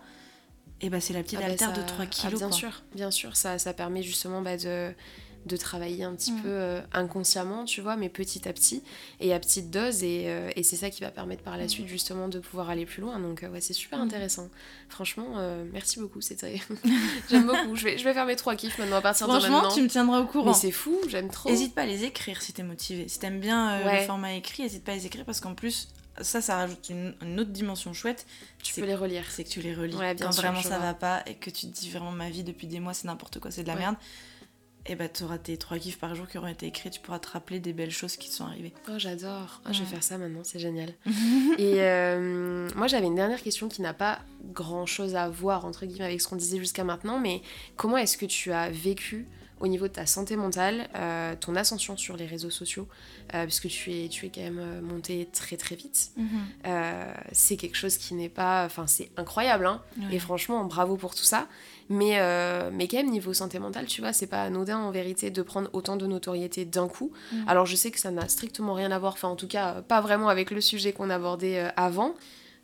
Et 0.82 0.90
bah 0.90 1.00
c'est 1.00 1.14
la 1.14 1.22
petite 1.22 1.38
ah 1.42 1.48
bah 1.48 1.72
de 1.72 1.82
3 1.82 2.06
kilos. 2.06 2.34
Ah, 2.34 2.36
bien 2.36 2.52
sûr, 2.52 2.82
bien 2.94 3.10
sûr, 3.10 3.34
ça, 3.34 3.58
ça 3.58 3.72
permet 3.72 4.02
justement 4.02 4.42
bah, 4.42 4.58
de 4.58 4.94
de 5.46 5.56
travailler 5.56 6.04
un 6.04 6.14
petit 6.14 6.32
mm. 6.32 6.42
peu 6.42 6.48
euh, 6.48 6.80
inconsciemment, 6.92 7.64
tu 7.64 7.80
vois, 7.80 7.96
mais 7.96 8.08
petit 8.08 8.48
à 8.48 8.52
petit 8.52 8.82
et 9.20 9.32
à 9.32 9.38
petite 9.38 9.70
dose. 9.70 10.02
Et, 10.02 10.24
euh, 10.26 10.50
et 10.56 10.62
c'est 10.62 10.76
ça 10.76 10.90
qui 10.90 11.00
va 11.00 11.10
permettre 11.10 11.42
par 11.42 11.56
la 11.56 11.64
mm. 11.64 11.68
suite 11.68 11.88
justement 11.88 12.28
de 12.28 12.38
pouvoir 12.38 12.68
aller 12.68 12.84
plus 12.84 13.00
loin. 13.00 13.18
Donc 13.20 13.42
euh, 13.42 13.48
ouais, 13.48 13.60
c'est 13.60 13.72
super 13.72 13.98
mm. 13.98 14.02
intéressant. 14.02 14.48
Franchement, 14.88 15.36
merci 15.72 15.98
beaucoup. 15.98 16.20
C'était 16.20 16.60
j'aime 17.30 17.46
beaucoup. 17.46 17.76
Je 17.76 17.84
vais, 17.84 17.98
je 17.98 18.04
vais 18.04 18.12
faire 18.12 18.26
mes 18.26 18.36
trois 18.36 18.56
kiffs 18.56 18.78
maintenant 18.78 18.96
à 18.96 19.02
partir 19.02 19.26
de 19.26 19.32
maintenant. 19.32 19.48
Franchement, 19.60 19.74
tu 19.74 19.82
me 19.82 19.88
tiendras 19.88 20.20
au 20.20 20.26
courant. 20.26 20.50
Mais 20.50 20.54
c'est 20.54 20.72
fou, 20.72 20.98
j'aime 21.08 21.30
trop. 21.30 21.48
Hésite 21.48 21.74
pas 21.74 21.82
à 21.82 21.86
les 21.86 22.04
écrire 22.04 22.42
si 22.42 22.52
t'es 22.52 22.62
motivé. 22.62 23.08
Si 23.08 23.18
t'aimes 23.18 23.40
bien 23.40 23.82
le 23.84 24.06
format 24.06 24.34
écrit, 24.34 24.64
hésite 24.64 24.84
pas 24.84 24.92
à 24.92 24.96
les 24.96 25.06
écrire 25.06 25.24
parce 25.24 25.40
qu'en 25.40 25.54
plus, 25.54 25.88
ça, 26.22 26.40
ça 26.40 26.56
rajoute 26.56 26.88
une, 26.88 27.14
autre 27.38 27.50
dimension 27.50 27.92
chouette. 27.92 28.26
Tu 28.62 28.74
peux 28.74 28.86
les 28.86 28.94
relire. 28.94 29.24
C'est 29.30 29.44
que 29.44 29.48
tu 29.48 29.60
les 29.60 29.74
relis 29.74 29.96
quand 30.18 30.30
vraiment 30.30 30.62
ça 30.62 30.78
va 30.78 30.94
pas 30.94 31.22
et 31.26 31.34
que 31.34 31.50
tu 31.50 31.66
te 31.66 31.78
dis 31.78 31.90
vraiment 31.90 32.12
ma 32.12 32.30
vie 32.30 32.42
depuis 32.42 32.66
des 32.66 32.80
mois 32.80 32.94
c'est 32.94 33.06
n'importe 33.06 33.38
quoi, 33.38 33.50
c'est 33.50 33.62
de 33.62 33.68
la 33.68 33.76
merde 33.76 33.96
et 34.88 34.94
bah 34.94 35.08
tu 35.08 35.24
auras 35.24 35.38
tes 35.38 35.56
trois 35.56 35.78
kiffs 35.78 35.98
par 35.98 36.14
jour 36.14 36.28
qui 36.28 36.38
auront 36.38 36.46
été 36.46 36.66
écrits, 36.66 36.90
tu 36.90 37.00
pourras 37.00 37.18
te 37.18 37.28
rappeler 37.28 37.60
des 37.60 37.72
belles 37.72 37.90
choses 37.90 38.16
qui 38.16 38.28
te 38.28 38.34
sont 38.34 38.44
arrivées. 38.44 38.72
Oh 38.88 38.98
j'adore, 38.98 39.60
ah, 39.64 39.72
je 39.72 39.80
vais 39.80 39.86
faire 39.86 40.02
ça 40.02 40.18
maintenant, 40.18 40.42
c'est 40.44 40.58
génial. 40.58 40.94
et 41.58 41.82
euh, 41.82 42.68
moi 42.76 42.86
j'avais 42.86 43.06
une 43.06 43.14
dernière 43.14 43.42
question 43.42 43.68
qui 43.68 43.82
n'a 43.82 43.94
pas 43.94 44.20
grand 44.52 44.86
chose 44.86 45.16
à 45.16 45.28
voir 45.28 45.64
entre 45.64 45.86
guillemets 45.86 46.04
avec 46.06 46.20
ce 46.20 46.28
qu'on 46.28 46.36
disait 46.36 46.58
jusqu'à 46.58 46.84
maintenant, 46.84 47.18
mais 47.18 47.42
comment 47.76 47.96
est-ce 47.96 48.16
que 48.16 48.26
tu 48.26 48.52
as 48.52 48.70
vécu 48.70 49.26
au 49.60 49.68
niveau 49.68 49.88
de 49.88 49.92
ta 49.92 50.06
santé 50.06 50.36
mentale, 50.36 50.88
euh, 50.96 51.34
ton 51.38 51.56
ascension 51.56 51.96
sur 51.96 52.16
les 52.16 52.26
réseaux 52.26 52.50
sociaux, 52.50 52.86
euh, 53.34 53.44
puisque 53.44 53.68
tu 53.68 53.92
es, 53.92 54.08
tu 54.08 54.26
es 54.26 54.28
quand 54.28 54.42
même 54.42 54.58
euh, 54.58 54.82
monté 54.82 55.28
très 55.32 55.56
très 55.56 55.76
vite. 55.76 56.10
Mhm. 56.16 56.26
c'est 57.32 57.56
quelque 57.56 57.76
chose 57.76 57.96
qui 57.96 58.14
n'est 58.14 58.28
pas... 58.28 58.64
Enfin, 58.66 58.86
c'est 58.86 59.10
incroyable, 59.16 59.66
hein 59.66 59.82
Et 60.10 60.18
franchement, 60.18 60.64
bravo 60.64 60.96
pour 60.96 61.14
tout 61.14 61.24
ça. 61.24 61.48
Mais, 61.88 62.18
mais 62.72 62.88
quand 62.88 62.96
même, 62.96 63.10
niveau 63.10 63.32
santé 63.32 63.58
mentale, 63.58 63.86
tu 63.86 64.00
vois, 64.00 64.12
c'est 64.12 64.26
pas 64.26 64.42
anodin 64.42 64.78
en 64.78 64.90
vérité 64.90 65.30
de 65.30 65.42
prendre 65.42 65.70
autant 65.72 65.96
de 65.96 66.06
notoriété 66.06 66.64
d'un 66.64 66.88
coup. 66.88 67.12
Alors, 67.46 67.66
je 67.66 67.76
sais 67.76 67.90
que 67.90 67.98
ça 67.98 68.10
n'a 68.10 68.28
strictement 68.28 68.74
rien 68.74 68.90
à 68.90 68.98
voir, 68.98 69.14
enfin, 69.14 69.28
en 69.28 69.36
tout 69.36 69.48
cas, 69.48 69.82
pas 69.82 70.00
vraiment 70.00 70.28
avec 70.28 70.50
le 70.50 70.60
sujet 70.60 70.92
qu'on 70.92 71.10
abordait 71.10 71.70
avant. 71.76 72.14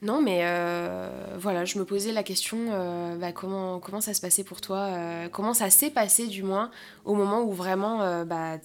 Non, 0.03 0.21
mais 0.21 0.41
euh, 0.43 1.09
voilà, 1.39 1.65
je 1.65 1.79
me 1.79 1.85
posais 1.85 2.11
la 2.11 2.25
question, 2.25 2.59
euh, 2.71 3.17
bah, 3.17 3.31
comment, 3.31 3.79
comment 3.79 4.01
ça 4.01 4.13
se 4.15 4.21
passait 4.21 4.43
pour 4.43 4.61
toi 4.61 4.79
euh, 4.79 5.29
Comment 5.29 5.55
ça 5.55 5.71
s'est 5.71 5.91
passé, 5.91 6.27
du 6.27 6.43
moins, 6.43 6.73
au 7.05 7.15
moment 7.15 7.43
où 7.43 7.53
vraiment, 7.53 8.25
bah, 8.25 8.59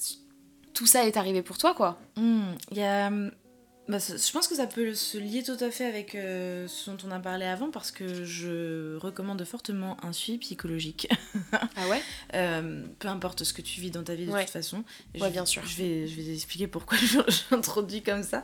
tout 0.73 0.87
ça 0.87 1.05
est 1.05 1.15
arrivé 1.15 1.43
pour 1.43 1.59
toi, 1.59 1.75
quoi. 1.75 1.99
Il 2.17 2.77
y 2.77 2.83
a 2.83 3.11
bah, 3.87 3.99
je 3.99 4.31
pense 4.33 4.49
que 4.49 4.55
ça 4.55 4.67
peut 4.67 4.93
se 4.93 5.17
lier 5.17 5.43
tout 5.43 5.55
à 5.61 5.71
fait 5.71 5.85
avec 5.85 6.11
ce 6.11 6.89
dont 6.89 6.97
on 7.07 7.11
a 7.11 7.19
parlé 7.19 7.45
avant 7.45 7.71
parce 7.71 7.91
que 7.91 8.25
je 8.25 8.97
recommande 8.97 9.41
fortement 9.45 9.95
un 10.03 10.11
suivi 10.11 10.39
psychologique. 10.39 11.07
ah 11.53 11.87
ouais? 11.87 12.01
Peu 12.99 13.07
importe 13.07 13.45
ce 13.45 13.53
que 13.53 13.61
tu 13.61 13.79
vis 13.79 13.91
dans 13.91 14.03
ta 14.03 14.15
vie 14.15 14.25
de 14.25 14.37
toute 14.37 14.49
façon. 14.49 14.83
Ouais, 15.17 15.29
bien 15.29 15.45
sûr. 15.45 15.65
Je 15.65 15.77
vais, 15.77 16.07
je 16.07 16.19
vais 16.19 16.33
expliquer 16.33 16.67
pourquoi 16.67 16.97
j'introduis 17.49 18.03
comme 18.03 18.23
ça. 18.23 18.43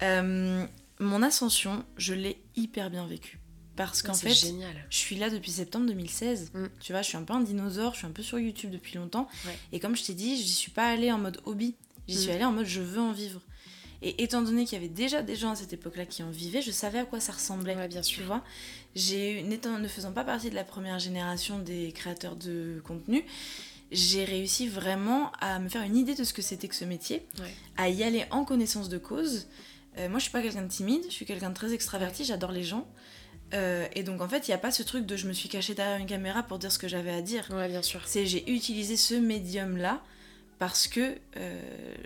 Euh, 0.00 0.64
mon 1.02 1.22
ascension, 1.22 1.84
je 1.96 2.14
l'ai 2.14 2.42
hyper 2.56 2.90
bien 2.90 3.06
vécue. 3.06 3.38
Parce 3.76 4.02
qu'en 4.02 4.14
fait, 4.14 4.34
génial. 4.34 4.74
je 4.90 4.96
suis 4.98 5.16
là 5.16 5.30
depuis 5.30 5.50
septembre 5.50 5.86
2016. 5.86 6.52
Mm. 6.52 6.66
Tu 6.80 6.92
vois, 6.92 7.02
je 7.02 7.08
suis 7.08 7.16
un 7.16 7.22
peu 7.22 7.32
un 7.32 7.40
dinosaure, 7.40 7.94
je 7.94 7.98
suis 7.98 8.06
un 8.06 8.10
peu 8.10 8.22
sur 8.22 8.38
YouTube 8.38 8.70
depuis 8.70 8.96
longtemps. 8.96 9.28
Et 9.72 9.80
comme 9.80 9.96
je 9.96 10.04
t'ai 10.04 10.14
dit, 10.14 10.36
j'y 10.36 10.52
suis 10.52 10.70
pas 10.70 10.88
allée 10.90 11.10
en 11.10 11.18
mode 11.18 11.40
hobby. 11.46 11.74
J'y 12.06 12.18
suis 12.18 12.30
mm. 12.30 12.34
allée 12.34 12.44
en 12.44 12.52
mode 12.52 12.66
je 12.66 12.80
veux 12.80 13.00
en 13.00 13.12
vivre. 13.12 13.40
Et 14.02 14.24
étant 14.24 14.42
donné 14.42 14.64
qu'il 14.64 14.74
y 14.74 14.76
avait 14.76 14.92
déjà 14.92 15.22
des 15.22 15.36
gens 15.36 15.52
à 15.52 15.54
cette 15.54 15.72
époque-là 15.72 16.06
qui 16.06 16.22
en 16.24 16.30
vivaient, 16.30 16.60
je 16.60 16.72
savais 16.72 16.98
à 16.98 17.04
quoi 17.04 17.20
ça 17.20 17.32
ressemblait. 17.32 17.76
Ouais, 17.76 17.88
bien 17.88 18.02
sûr. 18.02 18.18
Tu 18.18 18.24
vois 18.24 18.42
j'ai, 18.94 19.42
ne 19.42 19.88
faisant 19.88 20.12
pas 20.12 20.24
partie 20.24 20.50
de 20.50 20.54
la 20.54 20.64
première 20.64 20.98
génération 20.98 21.58
des 21.58 21.92
créateurs 21.92 22.36
de 22.36 22.82
contenu, 22.84 23.24
j'ai 23.90 24.24
réussi 24.24 24.68
vraiment 24.68 25.32
à 25.40 25.58
me 25.58 25.68
faire 25.68 25.82
une 25.82 25.96
idée 25.96 26.14
de 26.14 26.24
ce 26.24 26.32
que 26.32 26.42
c'était 26.42 26.68
que 26.68 26.74
ce 26.74 26.84
métier, 26.84 27.26
à 27.76 27.88
y 27.88 28.02
aller 28.02 28.24
en 28.30 28.44
connaissance 28.44 28.88
de 28.88 28.98
cause. 28.98 29.46
Euh, 29.98 30.08
moi, 30.08 30.18
je 30.18 30.24
suis 30.24 30.32
pas 30.32 30.42
quelqu'un 30.42 30.62
de 30.62 30.68
timide, 30.68 31.04
je 31.06 31.12
suis 31.12 31.26
quelqu'un 31.26 31.50
de 31.50 31.54
très 31.54 31.72
extraverti, 31.72 32.24
j'adore 32.24 32.52
les 32.52 32.64
gens. 32.64 32.86
Euh, 33.54 33.86
et 33.94 34.02
donc 34.02 34.20
en 34.20 34.28
fait, 34.28 34.48
il 34.48 34.50
n'y 34.50 34.54
a 34.54 34.58
pas 34.58 34.70
ce 34.70 34.82
truc 34.82 35.04
de 35.06 35.16
je 35.16 35.26
me 35.26 35.32
suis 35.32 35.48
cachée 35.48 35.74
derrière 35.74 35.98
une 35.98 36.06
caméra 36.06 36.42
pour 36.42 36.58
dire 36.58 36.72
ce 36.72 36.78
que 36.78 36.88
j'avais 36.88 37.12
à 37.12 37.20
dire. 37.20 37.46
Ouais, 37.50 37.68
bien 37.68 37.82
sûr. 37.82 38.00
C'est 38.06 38.26
j'ai 38.26 38.50
utilisé 38.50 38.96
ce 38.96 39.14
médium-là 39.14 40.00
parce 40.58 40.86
que 40.86 41.16
euh, 41.36 41.60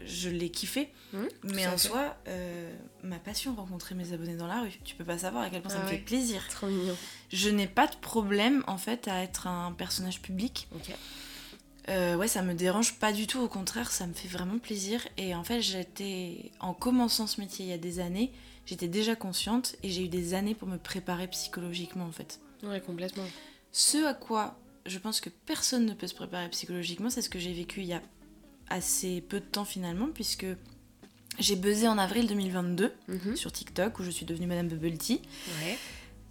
je 0.07 0.29
l'ai 0.29 0.51
kiffé. 0.51 0.93
Mmh, 1.13 1.19
mais 1.45 1.67
en 1.67 1.79
soi, 1.79 2.17
euh, 2.27 2.73
ma 3.03 3.19
passion, 3.19 3.55
rencontrer 3.55 3.95
mes 3.95 4.13
abonnés 4.13 4.35
dans 4.35 4.47
la 4.47 4.63
rue. 4.63 4.73
Tu 4.85 4.97
peux 4.97 5.05
pas 5.05 5.19
savoir 5.19 5.45
à 5.45 5.51
quel 5.51 5.63
point 5.63 5.71
ça 5.71 5.79
me 5.79 5.85
ah 5.85 5.89
fait 5.89 5.99
plaisir. 5.99 6.43
Trop 6.49 6.67
mignon. 6.67 6.97
Je 7.31 7.51
n'ai 7.51 7.69
pas 7.69 7.87
de 7.87 7.97
problème 7.97 8.65
en 8.67 8.79
fait 8.79 9.09
à 9.09 9.23
être 9.23 9.47
un 9.47 9.73
personnage 9.73 10.23
public. 10.23 10.69
Euh, 11.89 12.17
ouais, 12.17 12.29
ça 12.29 12.43
me 12.43 12.55
dérange 12.55 12.99
pas 12.99 13.13
du 13.13 13.27
tout, 13.27 13.41
au 13.41 13.49
contraire, 13.49 13.93
ça 13.93 14.07
me 14.07 14.13
fait 14.13 14.29
vraiment 14.29 14.59
plaisir. 14.59 15.07
Et 15.17 15.35
en 15.35 15.45
fait, 15.45 15.61
j'étais, 15.61 16.51
en 16.61 16.75
commençant 16.75 17.27
ce 17.27 17.41
métier 17.41 17.65
il 17.65 17.69
y 17.69 17.75
a 17.75 17.79
des 17.79 18.01
années, 18.01 18.33
j'étais 18.65 18.89
déjà 18.89 19.15
consciente 19.15 19.77
et 19.83 19.91
j'ai 19.91 20.05
eu 20.05 20.09
des 20.09 20.35
années 20.35 20.55
pour 20.55 20.69
me 20.69 20.79
préparer 20.79 21.29
psychologiquement 21.29 22.05
en 22.05 22.13
fait. 22.13 22.41
Ouais, 22.65 22.81
complètement. 22.81 23.27
Ce 23.73 24.05
à 24.05 24.15
quoi 24.15 24.59
je 24.87 24.99
pense 24.99 25.21
que 25.21 25.29
personne 25.29 25.85
ne 25.87 25.95
peut 25.95 26.07
se 26.07 26.15
préparer 26.15 26.49
psychologiquement, 26.51 27.11
c'est 27.11 27.23
ce 27.23 27.31
que 27.31 27.39
j'ai 27.39 27.53
vécu 27.53 27.81
il 27.81 27.89
y 27.89 27.93
a 27.93 28.03
assez 28.69 29.21
peu 29.21 29.41
de 29.41 29.45
temps 29.45 29.65
finalement, 29.65 30.09
puisque 30.13 30.47
j'ai 31.39 31.57
buzzé 31.57 31.89
en 31.89 31.99
avril 31.99 32.27
2022 32.27 32.93
mhm. 33.09 33.37
sur 33.37 33.53
TikTok, 33.53 33.99
où 33.99 34.03
je 34.03 34.11
suis 34.11 34.27
devenue 34.27 34.47
Madame 34.47 34.69
Bubble 34.69 34.97
Tea. 34.97 35.21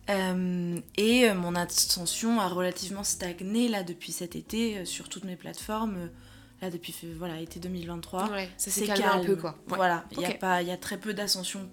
Euh, 0.10 0.80
et 0.98 1.30
euh, 1.30 1.34
mon 1.34 1.56
ascension 1.56 2.40
a 2.40 2.48
relativement 2.48 3.04
stagné 3.04 3.68
là 3.68 3.84
depuis 3.84 4.12
cet 4.12 4.36
été 4.36 4.78
euh, 4.78 4.86
sur 4.86 5.10
toutes 5.10 5.24
mes 5.24 5.36
plateformes. 5.36 6.10
là 6.62 6.70
depuis 6.70 6.96
voilà 7.18 7.40
été 7.40 7.60
2023. 7.60 8.30
Ouais, 8.30 8.50
ça 8.58 8.72
s'est 8.72 8.86
calmé 8.86 9.06
un 9.06 9.24
peu 9.24 9.36
quoi. 9.36 9.58
Voilà, 9.68 10.06
il 10.12 10.22
y 10.22 10.26
a 10.26 10.34
pas 10.34 10.62
il 10.62 10.68
y 10.68 10.72
a 10.72 10.78
très 10.78 10.98
peu 10.98 11.14
d'ascension. 11.14 11.70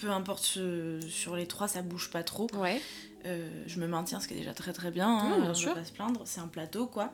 Peu 0.00 0.10
importe 0.10 0.58
sur 1.08 1.36
les 1.36 1.46
trois, 1.46 1.68
ça 1.68 1.82
bouge 1.82 2.10
pas 2.10 2.24
trop. 2.24 2.48
Ouais. 2.54 2.80
je 3.24 3.78
me 3.78 3.86
maintiens, 3.86 4.18
ce 4.18 4.26
qui 4.26 4.34
est 4.34 4.38
déjà 4.38 4.54
très 4.54 4.72
très 4.72 4.90
bien. 4.90 5.08
Hein, 5.08 5.40
bien 5.40 5.54
sûr. 5.54 5.74
pas 5.74 5.84
se 5.84 5.92
plaindre, 5.92 6.22
c'est 6.24 6.40
un 6.40 6.48
plateau 6.48 6.86
quoi. 6.86 7.12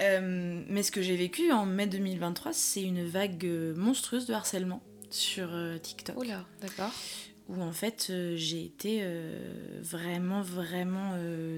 Euh, 0.00 0.62
mais 0.68 0.82
ce 0.82 0.90
que 0.90 1.02
j'ai 1.02 1.16
vécu 1.16 1.52
en 1.52 1.66
mai 1.66 1.86
2023, 1.86 2.52
c'est 2.52 2.82
une 2.82 3.04
vague 3.04 3.44
monstrueuse 3.76 4.26
de 4.26 4.34
harcèlement 4.34 4.82
sur 5.10 5.50
TikTok. 5.82 6.16
Oula, 6.16 6.46
d'accord. 6.60 6.92
Où 7.48 7.60
en 7.60 7.72
fait 7.72 8.12
j'ai 8.34 8.64
été 8.64 9.04
vraiment, 9.82 10.42
vraiment 10.42 11.14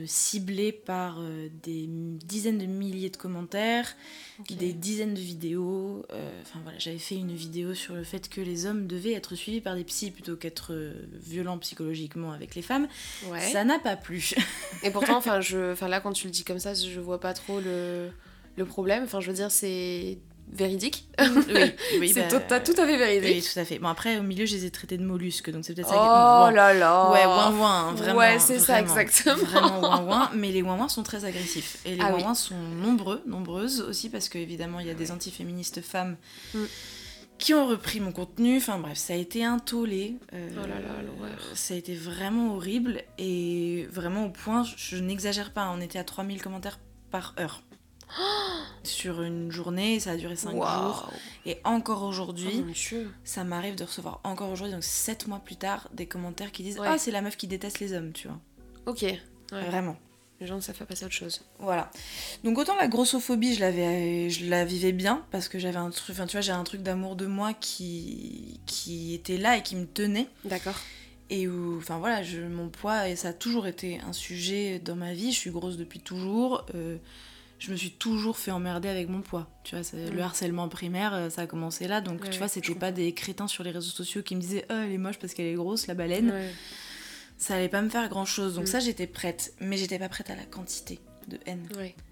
ciblée 0.06 0.72
par 0.72 1.20
des 1.62 1.86
dizaines 1.88 2.58
de 2.58 2.66
milliers 2.66 3.10
de 3.10 3.16
commentaires, 3.16 3.94
des 4.48 4.72
dizaines 4.72 5.14
de 5.14 5.20
vidéos. 5.20 6.04
Enfin 6.42 6.60
voilà, 6.62 6.78
j'avais 6.78 6.98
fait 6.98 7.16
une 7.16 7.34
vidéo 7.34 7.74
sur 7.74 7.94
le 7.94 8.02
fait 8.02 8.28
que 8.28 8.40
les 8.40 8.66
hommes 8.66 8.86
devaient 8.86 9.12
être 9.12 9.34
suivis 9.34 9.60
par 9.60 9.76
des 9.76 9.84
psys 9.84 10.10
plutôt 10.10 10.36
qu'être 10.36 10.74
violents 11.12 11.58
psychologiquement 11.58 12.32
avec 12.32 12.54
les 12.54 12.62
femmes. 12.62 12.88
Ça 13.52 13.64
n'a 13.64 13.78
pas 13.78 13.96
plu. 13.96 14.30
Et 14.82 14.90
pourtant, 14.90 15.16
enfin, 15.18 15.40
je, 15.40 15.78
là 15.86 16.00
quand 16.00 16.12
tu 16.12 16.26
le 16.26 16.32
dis 16.32 16.44
comme 16.44 16.58
ça, 16.58 16.74
je 16.74 16.98
vois 16.98 17.20
pas 17.20 17.34
trop 17.34 17.60
le 17.60 18.10
le 18.56 18.64
problème. 18.64 19.04
Enfin, 19.04 19.20
je 19.20 19.28
veux 19.28 19.36
dire, 19.36 19.50
c'est 19.50 20.18
véridique. 20.52 21.08
oui, 21.20 21.72
oui 22.00 22.08
c'est 22.08 22.30
bah, 22.30 22.60
tout, 22.60 22.72
tout, 22.72 22.80
à 22.80 22.86
fait 22.86 22.96
véridique. 22.96 23.44
Oui, 23.44 23.50
tout 23.52 23.58
à 23.58 23.64
fait. 23.64 23.78
Bon, 23.78 23.88
après, 23.88 24.18
au 24.18 24.22
milieu, 24.22 24.46
je 24.46 24.54
les 24.54 24.66
ai 24.66 24.70
traités 24.70 24.96
de 24.96 25.04
mollusques, 25.04 25.50
donc 25.50 25.64
c'est 25.64 25.74
peut-être 25.74 25.88
ça. 25.88 26.46
Oh 26.48 26.54
là 26.54 26.74
là 26.74 27.10
Ouais, 27.10 27.26
ouin 27.26 27.56
ouin, 27.56 27.92
vraiment. 27.94 28.18
Ouais, 28.18 28.38
c'est 28.38 28.58
ça, 28.58 28.80
exactement. 28.80 29.36
Vraiment 29.36 29.80
ouin 29.80 30.04
ouin, 30.06 30.30
mais 30.34 30.50
les 30.50 30.62
ouin 30.62 30.78
ouin 30.78 30.88
sont 30.88 31.02
très 31.02 31.24
agressifs. 31.24 31.78
Et 31.84 31.96
les 31.96 32.00
ah, 32.00 32.14
ouin 32.14 32.22
ouin 32.22 32.34
sont 32.34 32.56
nombreux, 32.56 33.22
nombreuses 33.26 33.80
aussi, 33.80 34.08
parce 34.08 34.28
qu'évidemment, 34.28 34.80
il 34.80 34.86
y 34.86 34.90
a 34.90 34.94
des 34.94 35.10
antiféministes 35.10 35.80
femmes. 35.80 36.16
Mm. 36.54 36.64
qui 37.38 37.52
ont 37.54 37.66
repris 37.66 38.00
mon 38.00 38.12
contenu. 38.12 38.58
Enfin 38.58 38.78
bref, 38.78 38.96
ça 38.96 39.14
a 39.14 39.16
été 39.16 39.44
un 39.44 39.58
tollé. 39.58 40.16
Euh, 40.32 40.48
oh 40.56 40.60
là 40.60 40.80
là, 40.80 41.02
l'horreur. 41.04 41.38
Ça 41.54 41.74
a 41.74 41.76
été 41.76 41.94
vraiment 41.94 42.54
horrible 42.54 43.02
et 43.18 43.88
vraiment 43.90 44.26
au 44.26 44.30
point, 44.30 44.64
je 44.76 44.96
n'exagère 44.96 45.52
pas, 45.52 45.68
on 45.74 45.80
était 45.80 45.98
à 45.98 46.04
3000 46.04 46.40
commentaires 46.42 46.78
par 47.10 47.34
heure. 47.38 47.62
sur 48.82 49.22
une 49.22 49.50
journée, 49.50 50.00
ça 50.00 50.12
a 50.12 50.16
duré 50.16 50.36
5 50.36 50.52
jours. 50.52 51.10
Et 51.46 51.58
encore 51.64 52.02
aujourd'hui, 52.02 52.64
oh, 52.66 52.96
ça 53.24 53.44
m'arrive 53.44 53.74
de 53.74 53.84
recevoir 53.84 54.20
encore 54.24 54.50
aujourd'hui, 54.50 54.74
donc 54.74 54.84
7 54.84 55.26
mois 55.28 55.40
plus 55.40 55.56
tard, 55.56 55.88
des 55.92 56.06
commentaires 56.06 56.52
qui 56.52 56.62
disent 56.62 56.80
Ah, 56.82 56.98
c'est 56.98 57.10
la 57.10 57.22
meuf 57.22 57.36
qui 57.36 57.46
déteste 57.46 57.80
les 57.80 57.92
hommes, 57.92 58.12
tu 58.12 58.28
vois. 58.28 58.38
Ok. 58.86 59.04
Vraiment. 59.50 59.96
Les 60.40 60.48
gens, 60.48 60.60
ça 60.60 60.74
fait 60.74 60.84
passer 60.84 61.04
autre 61.04 61.14
chose. 61.14 61.42
Voilà. 61.60 61.90
Donc 62.42 62.58
autant 62.58 62.74
la 62.76 62.88
grossophobie, 62.88 63.54
je, 63.54 63.60
l'avais, 63.60 64.30
je 64.30 64.46
la 64.46 64.64
vivais 64.64 64.92
bien, 64.92 65.24
parce 65.30 65.48
que 65.48 65.58
j'avais 65.58 65.76
un 65.76 65.90
truc, 65.90 66.16
enfin 66.16 66.26
tu 66.26 66.32
vois, 66.32 66.40
j'ai 66.40 66.52
un 66.52 66.64
truc 66.64 66.82
d'amour 66.82 67.14
de 67.14 67.26
moi 67.26 67.54
qui, 67.54 68.60
qui 68.66 69.14
était 69.14 69.38
là 69.38 69.56
et 69.56 69.62
qui 69.62 69.76
me 69.76 69.86
tenait. 69.86 70.28
D'accord. 70.44 70.74
Et 71.30 71.48
où, 71.48 71.78
enfin 71.78 71.98
voilà, 71.98 72.22
je, 72.22 72.40
mon 72.40 72.68
poids, 72.68 73.08
et 73.08 73.16
ça 73.16 73.28
a 73.28 73.32
toujours 73.32 73.66
été 73.66 74.00
un 74.00 74.12
sujet 74.12 74.80
dans 74.80 74.96
ma 74.96 75.14
vie, 75.14 75.32
je 75.32 75.38
suis 75.38 75.50
grosse 75.50 75.76
depuis 75.76 76.00
toujours. 76.00 76.66
Euh, 76.74 76.98
je 77.58 77.70
me 77.70 77.76
suis 77.76 77.92
toujours 77.92 78.36
fait 78.36 78.50
emmerder 78.50 78.88
avec 78.88 79.08
mon 79.08 79.20
poids. 79.20 79.48
Tu 79.62 79.76
vois, 79.76 79.84
le 79.94 80.16
mm. 80.16 80.20
harcèlement 80.20 80.68
primaire, 80.68 81.14
euh, 81.14 81.30
ça 81.30 81.42
a 81.42 81.46
commencé 81.46 81.88
là. 81.88 82.00
Donc, 82.00 82.28
tu 82.30 82.38
vois, 82.38 82.48
c'était 82.48 82.74
pas 82.74 82.92
des 82.92 83.12
crétins 83.12 83.48
sur 83.48 83.64
les 83.64 83.70
réseaux 83.70 83.90
sociaux 83.90 84.22
qui 84.22 84.36
me 84.36 84.40
disaient 84.40 84.66
Oh, 84.70 84.74
elle 84.74 84.92
est 84.92 84.98
moche 84.98 85.18
parce 85.18 85.34
qu'elle 85.34 85.46
est 85.46 85.54
grosse, 85.54 85.86
la 85.86 85.94
baleine. 85.94 86.32
Ça 87.36 87.54
allait 87.56 87.68
pas 87.68 87.82
me 87.82 87.88
faire 87.88 88.08
grand 88.08 88.24
chose. 88.24 88.54
Donc, 88.54 88.64
mm. 88.64 88.68
ça, 88.68 88.80
j'étais 88.80 89.06
prête. 89.06 89.54
Mais 89.60 89.76
j'étais 89.76 89.98
pas 89.98 90.08
prête 90.08 90.30
à 90.30 90.36
la 90.36 90.44
quantité 90.44 91.00
de 91.28 91.38
haine. 91.46 91.66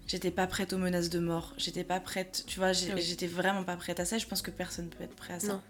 J'étais 0.07 0.31
pas 0.31 0.47
prête 0.47 0.73
aux 0.73 0.77
menaces 0.77 1.09
de 1.09 1.19
mort. 1.19 1.53
J'étais 1.57 1.83
pas 1.83 1.99
prête. 1.99 2.43
Tu 2.47 2.59
vois, 2.59 2.69
ah 2.69 2.97
j'étais 2.97 3.27
vraiment 3.27 3.63
pas 3.63 3.77
prête 3.77 3.99
à 3.99 4.05
ça. 4.05 4.17
Je 4.17 4.25
pense 4.25 4.41
que 4.41 4.51
personne 4.51 4.89
peut 4.89 5.03
être 5.03 5.15
prêt 5.15 5.33
à 5.33 5.39
ça. 5.39 5.61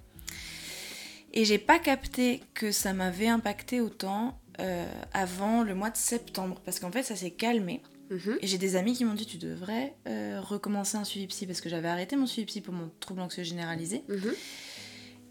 Et 1.36 1.45
j'ai 1.45 1.57
pas 1.57 1.79
capté 1.79 2.41
que 2.53 2.71
ça 2.71 2.93
m'avait 2.93 3.27
impacté 3.27 3.81
autant 3.81 4.39
euh, 4.59 4.86
avant 5.13 5.63
le 5.63 5.73
mois 5.73 5.89
de 5.89 5.97
septembre. 5.97 6.62
Parce 6.63 6.79
qu'en 6.79 6.91
fait, 6.91 7.03
ça 7.03 7.15
s'est 7.15 7.31
calmé. 7.31 7.81
Mhm. 8.13 8.38
Et 8.41 8.47
j'ai 8.47 8.58
des 8.58 8.76
amis 8.76 8.93
qui 8.93 9.06
m'ont 9.06 9.15
dit 9.15 9.26
tu 9.26 9.38
devrais 9.38 9.95
euh, 10.08 10.39
recommencer 10.41 10.97
un 10.97 11.04
suivi 11.04 11.28
psy 11.28 11.47
parce 11.47 11.62
que 11.62 11.69
j'avais 11.69 11.88
arrêté 11.88 12.15
mon 12.15 12.28
suivi 12.28 12.45
psy 12.45 12.62
pour 12.62 12.73
mon 12.73 12.89
trouble 12.99 13.21
anxieux 13.21 13.43
généralisé. 13.43 14.04
Mhm. 14.08 14.34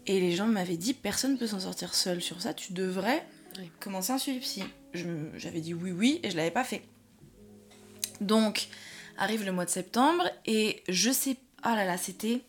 Et 0.05 0.19
les 0.19 0.33
gens 0.33 0.47
m'avaient 0.47 0.77
dit 0.77 0.93
personne 0.93 1.33
ne 1.33 1.37
peut 1.37 1.47
s'en 1.47 1.61
sortir 1.61 1.95
seul 1.95 2.21
sur 2.21 2.41
ça, 2.41 2.53
tu 2.53 2.73
devrais 2.73 3.25
commencer 3.79 4.11
un 4.11 4.17
suivi 4.17 4.39
psy. 4.39 4.63
J'avais 5.35 5.61
dit 5.61 5.73
oui 5.73 5.91
oui 5.91 6.19
et 6.23 6.29
je 6.29 6.37
l'avais 6.37 6.51
pas 6.51 6.63
fait. 6.63 6.83
Donc 8.19 8.67
arrive 9.17 9.45
le 9.45 9.51
mois 9.51 9.65
de 9.65 9.69
septembre 9.69 10.23
et 10.45 10.83
je 10.89 11.11
sais 11.11 11.37
ah 11.61 11.75
là 11.75 11.85
là 11.85 11.97
c'était 11.97 12.41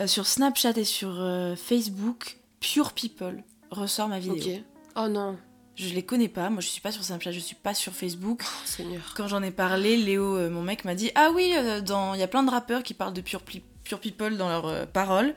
euh, 0.00 0.06
sur 0.06 0.26
Snapchat 0.26 0.72
et 0.76 0.84
sur 0.84 1.20
euh, 1.20 1.54
Facebook 1.54 2.38
Pure 2.60 2.92
People 2.92 3.42
ressort 3.70 4.08
ma 4.08 4.18
vidéo. 4.18 4.56
Ok. 4.56 4.62
Oh 4.96 5.08
non. 5.08 5.36
Je 5.76 5.92
les 5.92 6.02
connais 6.04 6.28
pas, 6.28 6.50
moi 6.50 6.60
je 6.60 6.68
suis 6.68 6.80
pas 6.80 6.92
sur 6.92 7.02
Snapchat, 7.02 7.32
je 7.32 7.40
suis 7.40 7.56
pas 7.56 7.74
sur 7.74 7.92
Facebook. 7.92 8.42
Oh, 8.44 8.62
Seigneur. 8.64 9.14
Quand 9.16 9.26
j'en 9.26 9.42
ai 9.42 9.50
parlé, 9.50 9.96
Léo, 9.96 10.36
euh, 10.36 10.48
mon 10.48 10.62
mec, 10.62 10.84
m'a 10.84 10.94
dit 10.94 11.10
Ah 11.16 11.30
oui, 11.34 11.52
euh, 11.56 11.80
il 12.14 12.20
y 12.20 12.22
a 12.22 12.28
plein 12.28 12.44
de 12.44 12.50
rappeurs 12.50 12.82
qui 12.82 12.94
parlent 12.94 13.12
de 13.12 13.20
Pure, 13.20 13.42
pure 13.42 14.00
People 14.00 14.36
dans 14.36 14.48
leurs 14.48 14.66
euh, 14.66 14.86
paroles. 14.86 15.34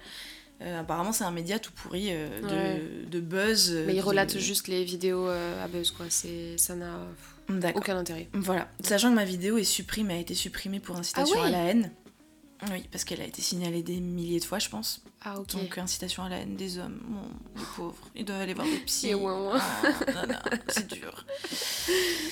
apparemment, 0.62 1.12
c'est 1.12 1.24
un 1.24 1.32
média 1.32 1.58
tout 1.58 1.72
pourri 1.72 2.12
de, 2.12 3.20
buzz. 3.20 3.72
Mais 3.88 3.96
il 3.96 4.02
relate 4.02 4.38
juste 4.38 4.68
les 4.68 4.84
vidéos 4.84 5.28
à 5.28 5.68
buzz, 5.68 5.92
quoi. 5.92 6.06
Ça 6.10 6.76
n'a 6.76 7.74
aucun 7.74 7.98
intérêt. 7.98 8.30
Voilà. 8.34 8.68
Sachant 8.82 9.10
que 9.10 9.16
ma 9.16 9.26
vidéo 9.26 9.58
est 9.58 9.64
supprimée, 9.64 10.16
a 10.16 10.20
été 10.20 10.36
supprimée 10.36 10.80
pour 10.80 10.98
incitation 10.98 11.38
ah 11.42 11.48
à 11.48 11.50
la 11.50 11.64
haine. 11.64 11.92
Oui, 12.72 12.84
parce 12.92 13.04
qu'elle 13.04 13.22
a 13.22 13.26
été 13.26 13.42
signalée 13.42 13.84
des 13.84 14.00
milliers 14.00 14.40
de 14.40 14.46
fois, 14.46 14.58
je 14.58 14.68
pense. 14.70 15.04
Ah, 15.22 15.40
ok. 15.40 15.52
Donc, 15.54 15.78
incitation 15.78 16.24
à 16.24 16.30
la 16.30 16.38
haine 16.40 16.56
des 16.56 16.80
hommes. 16.80 17.00
Bon, 17.08 17.22
les 17.56 17.64
pauvres, 17.76 18.10
ils 18.16 18.26
doivent 18.26 18.42
aller 18.42 18.56
voir 18.56 18.66
des 18.66 18.78
psys. 18.80 19.14
Oh, 19.14 19.54
c'est 20.70 20.88
dur. 20.88 21.26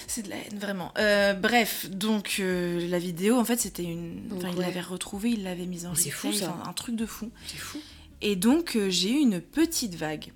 C'est 0.07 0.23
de 0.23 0.29
la 0.29 0.37
haine, 0.37 0.57
vraiment. 0.57 0.91
Euh, 0.97 1.33
bref, 1.33 1.89
donc 1.89 2.37
euh, 2.39 2.87
la 2.89 2.99
vidéo, 2.99 3.37
en 3.37 3.45
fait, 3.45 3.59
c'était 3.59 3.83
une. 3.83 4.29
Enfin, 4.35 4.49
il 4.51 4.59
l'avait 4.59 4.81
retrouvée, 4.81 5.29
il 5.31 5.43
l'avait 5.43 5.65
mise 5.65 5.85
en 5.85 5.91
Mais 5.91 5.95
c'est 5.95 6.09
replay, 6.13 6.31
fou, 6.31 6.37
ça. 6.37 6.55
enfin, 6.59 6.69
un 6.69 6.73
truc 6.73 6.95
de 6.95 7.05
fou. 7.05 7.29
C'est 7.47 7.57
fou. 7.57 7.79
Et 8.21 8.35
donc, 8.35 8.75
euh, 8.75 8.89
j'ai 8.89 9.11
eu 9.11 9.17
une 9.19 9.41
petite 9.41 9.95
vague 9.95 10.31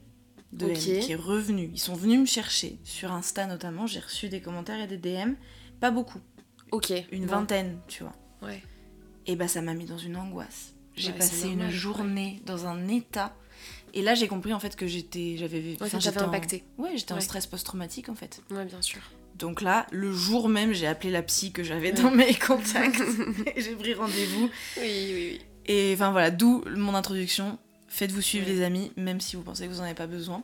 de 0.53 0.65
Ok. 0.67 0.71
haine 0.87 0.99
qui 1.03 1.11
est 1.11 1.15
revenue. 1.15 1.69
Ils 1.73 1.79
sont 1.79 1.95
venus 1.95 2.19
me 2.19 2.25
chercher, 2.25 2.77
sur 2.83 3.11
Insta 3.11 3.45
notamment. 3.47 3.87
J'ai 3.87 3.99
reçu 4.01 4.29
des 4.29 4.41
commentaires 4.41 4.79
et 4.79 4.87
des 4.87 4.97
DM. 4.97 5.33
Pas 5.79 5.91
beaucoup, 5.91 6.19
Ok. 6.71 6.91
une 7.11 7.25
bon. 7.25 7.31
vingtaine, 7.37 7.79
tu 7.87 8.03
vois. 8.03 8.13
Ouais. 8.41 8.61
Et 9.29 9.35
bah, 9.35 9.47
ça 9.47 9.61
m'a 9.61 9.73
mis 9.73 9.85
dans 9.85 9.97
une 9.97 10.17
angoisse. 10.17 10.73
J'ai 10.95 11.11
Ouais, 11.11 11.17
passé 11.19 11.47
normal, 11.49 11.67
une 11.67 11.71
journée 11.71 12.41
dans 12.45 12.65
un 12.65 12.87
état. 12.87 13.35
Et 13.93 14.01
là, 14.01 14.15
j'ai 14.15 14.27
compris 14.27 14.53
en 14.53 14.59
fait 14.59 14.75
que 14.75 14.87
j'étais. 14.87 15.35
J'avais. 15.37 15.77
Ouais, 15.81 15.87
j'étais 15.99 16.21
en- 16.21 16.27
impacté. 16.27 16.63
Ouais, 16.77 16.91
j'étais 16.95 17.13
en 17.13 17.21
stress 17.21 17.45
post-traumatique 17.47 18.09
en 18.09 18.15
fait. 18.15 18.41
Ouais, 18.51 18.65
bien 18.65 18.81
sûr. 18.81 18.99
Donc 19.35 19.61
là, 19.61 19.85
le 19.91 20.11
jour 20.11 20.49
même, 20.49 20.73
j'ai 20.73 20.87
appelé 20.87 21.11
la 21.11 21.21
psy 21.21 21.51
que 21.51 21.63
j'avais 21.63 21.91
dans 21.91 22.11
mes 22.11 22.33
contacts. 22.47 23.01
Et 23.55 23.61
j'ai 23.61 23.75
pris 23.75 23.93
rendez-vous. 23.93 24.49
Oui, 24.77 24.83
oui, 24.83 25.13
oui. 25.13 25.41
Et 25.67 25.91
enfin 25.93 26.11
voilà, 26.11 26.31
d'où 26.31 26.63
mon 26.75 26.95
introduction. 26.95 27.57
Faites-vous 27.87 28.21
suivre 28.21 28.47
les 28.47 28.61
amis, 28.61 28.91
même 28.97 29.19
si 29.21 29.35
vous 29.35 29.41
pensez 29.43 29.65
que 29.67 29.71
vous 29.71 29.77
n'en 29.77 29.83
avez 29.85 29.93
pas 29.95 30.07
besoin. 30.07 30.43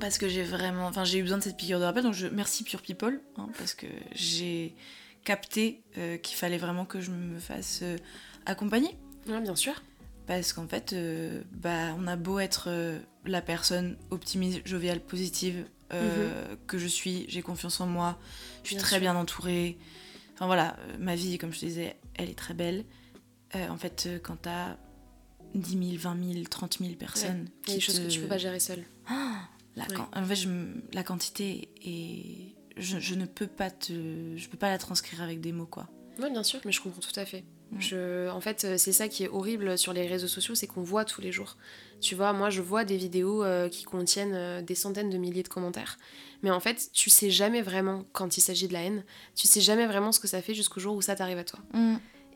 Parce 0.00 0.18
que 0.18 0.28
j'ai 0.28 0.42
vraiment. 0.42 0.86
Enfin, 0.86 1.04
j'ai 1.04 1.18
eu 1.18 1.22
besoin 1.22 1.38
de 1.38 1.42
cette 1.44 1.56
piqûre 1.56 1.78
de 1.80 1.84
rappel. 1.84 2.02
Donc 2.02 2.14
je 2.14 2.26
merci 2.28 2.64
Pure 2.64 2.82
People. 2.82 3.20
hein, 3.36 3.48
parce 3.58 3.74
que 3.74 3.86
j'ai 4.14 4.74
capté 5.26 5.82
euh, 5.98 6.16
qu'il 6.16 6.36
fallait 6.36 6.56
vraiment 6.56 6.84
que 6.86 7.00
je 7.02 7.10
me 7.10 7.38
fasse 7.38 7.80
euh, 7.82 7.96
accompagner. 8.46 8.96
Ouais, 9.28 9.40
bien 9.42 9.56
sûr. 9.56 9.74
Parce 10.26 10.52
qu'en 10.52 10.66
fait, 10.66 10.92
euh, 10.92 11.42
bah, 11.52 11.94
on 11.98 12.06
a 12.06 12.16
beau 12.16 12.38
être 12.38 12.66
euh, 12.68 12.98
la 13.26 13.42
personne 13.42 13.96
optimiste, 14.10 14.66
joviale, 14.66 15.00
positive 15.00 15.66
euh, 15.92 16.56
que 16.66 16.78
je 16.78 16.86
suis, 16.86 17.26
j'ai 17.28 17.42
confiance 17.42 17.80
en 17.80 17.86
moi, 17.86 18.18
je 18.62 18.68
suis. 18.68 18.76
Bien 18.76 18.82
très 18.84 18.96
sûr. 18.96 19.00
bien 19.00 19.16
entourée. 19.16 19.78
Enfin 20.34 20.46
voilà, 20.46 20.76
euh, 20.80 20.96
ma 20.98 21.14
vie, 21.16 21.38
comme 21.38 21.52
je 21.52 21.60
te 21.60 21.66
disais, 21.66 21.96
elle 22.14 22.30
est 22.30 22.38
très 22.38 22.54
belle. 22.54 22.84
En 23.54 23.76
fait, 23.78 24.08
quand 24.22 24.36
t'as 24.42 24.76
10 25.54 25.70
000, 25.96 26.02
20 26.16 26.32
000, 26.34 26.44
30 26.50 26.78
000 26.80 26.92
personnes 26.96 27.48
Il 27.64 27.70
y 27.70 27.72
a 27.72 27.74
des 27.76 27.80
choses 27.80 28.00
que 28.00 28.08
tu 28.08 28.20
peux 28.20 28.26
pas 28.26 28.36
gérer 28.36 28.60
seule. 28.60 28.84
la, 29.76 29.84
Ouais. 29.84 29.94
quan- 29.94 30.10
en 30.14 30.24
fait, 30.26 30.34
je 30.36 30.48
la 30.92 31.02
quantité 31.02 31.70
est... 31.82 32.55
Je, 32.76 32.98
je 32.98 33.14
ne 33.14 33.26
peux 33.26 33.46
pas 33.46 33.70
te... 33.70 33.92
Je 34.36 34.48
peux 34.48 34.58
pas 34.58 34.70
la 34.70 34.78
transcrire 34.78 35.22
avec 35.22 35.40
des 35.40 35.52
mots, 35.52 35.66
quoi. 35.66 35.88
Ouais, 36.18 36.30
bien 36.30 36.42
sûr, 36.42 36.60
mais 36.64 36.72
je 36.72 36.80
comprends 36.80 37.00
tout 37.00 37.18
à 37.18 37.24
fait. 37.24 37.44
Mm. 37.70 37.80
Je, 37.80 38.30
en 38.30 38.40
fait, 38.40 38.64
euh, 38.64 38.78
c'est 38.78 38.92
ça 38.92 39.08
qui 39.08 39.24
est 39.24 39.28
horrible 39.28 39.76
sur 39.76 39.92
les 39.92 40.06
réseaux 40.06 40.28
sociaux, 40.28 40.54
c'est 40.54 40.66
qu'on 40.66 40.82
voit 40.82 41.04
tous 41.04 41.20
les 41.20 41.32
jours. 41.32 41.56
Tu 42.00 42.14
vois, 42.14 42.32
moi, 42.32 42.50
je 42.50 42.62
vois 42.62 42.84
des 42.84 42.96
vidéos 42.96 43.44
euh, 43.44 43.68
qui 43.68 43.84
contiennent 43.84 44.34
euh, 44.34 44.62
des 44.62 44.74
centaines 44.74 45.10
de 45.10 45.18
milliers 45.18 45.42
de 45.42 45.48
commentaires. 45.48 45.98
Mais 46.42 46.50
en 46.50 46.60
fait, 46.60 46.90
tu 46.92 47.10
sais 47.10 47.30
jamais 47.30 47.62
vraiment 47.62 48.04
quand 48.12 48.36
il 48.36 48.40
s'agit 48.40 48.68
de 48.68 48.72
la 48.72 48.82
haine. 48.82 49.04
Tu 49.34 49.46
sais 49.46 49.60
jamais 49.60 49.86
vraiment 49.86 50.12
ce 50.12 50.20
que 50.20 50.28
ça 50.28 50.42
fait 50.42 50.54
jusqu'au 50.54 50.80
jour 50.80 50.96
où 50.96 51.02
ça 51.02 51.16
t'arrive 51.16 51.38
à 51.38 51.44
toi. 51.44 51.60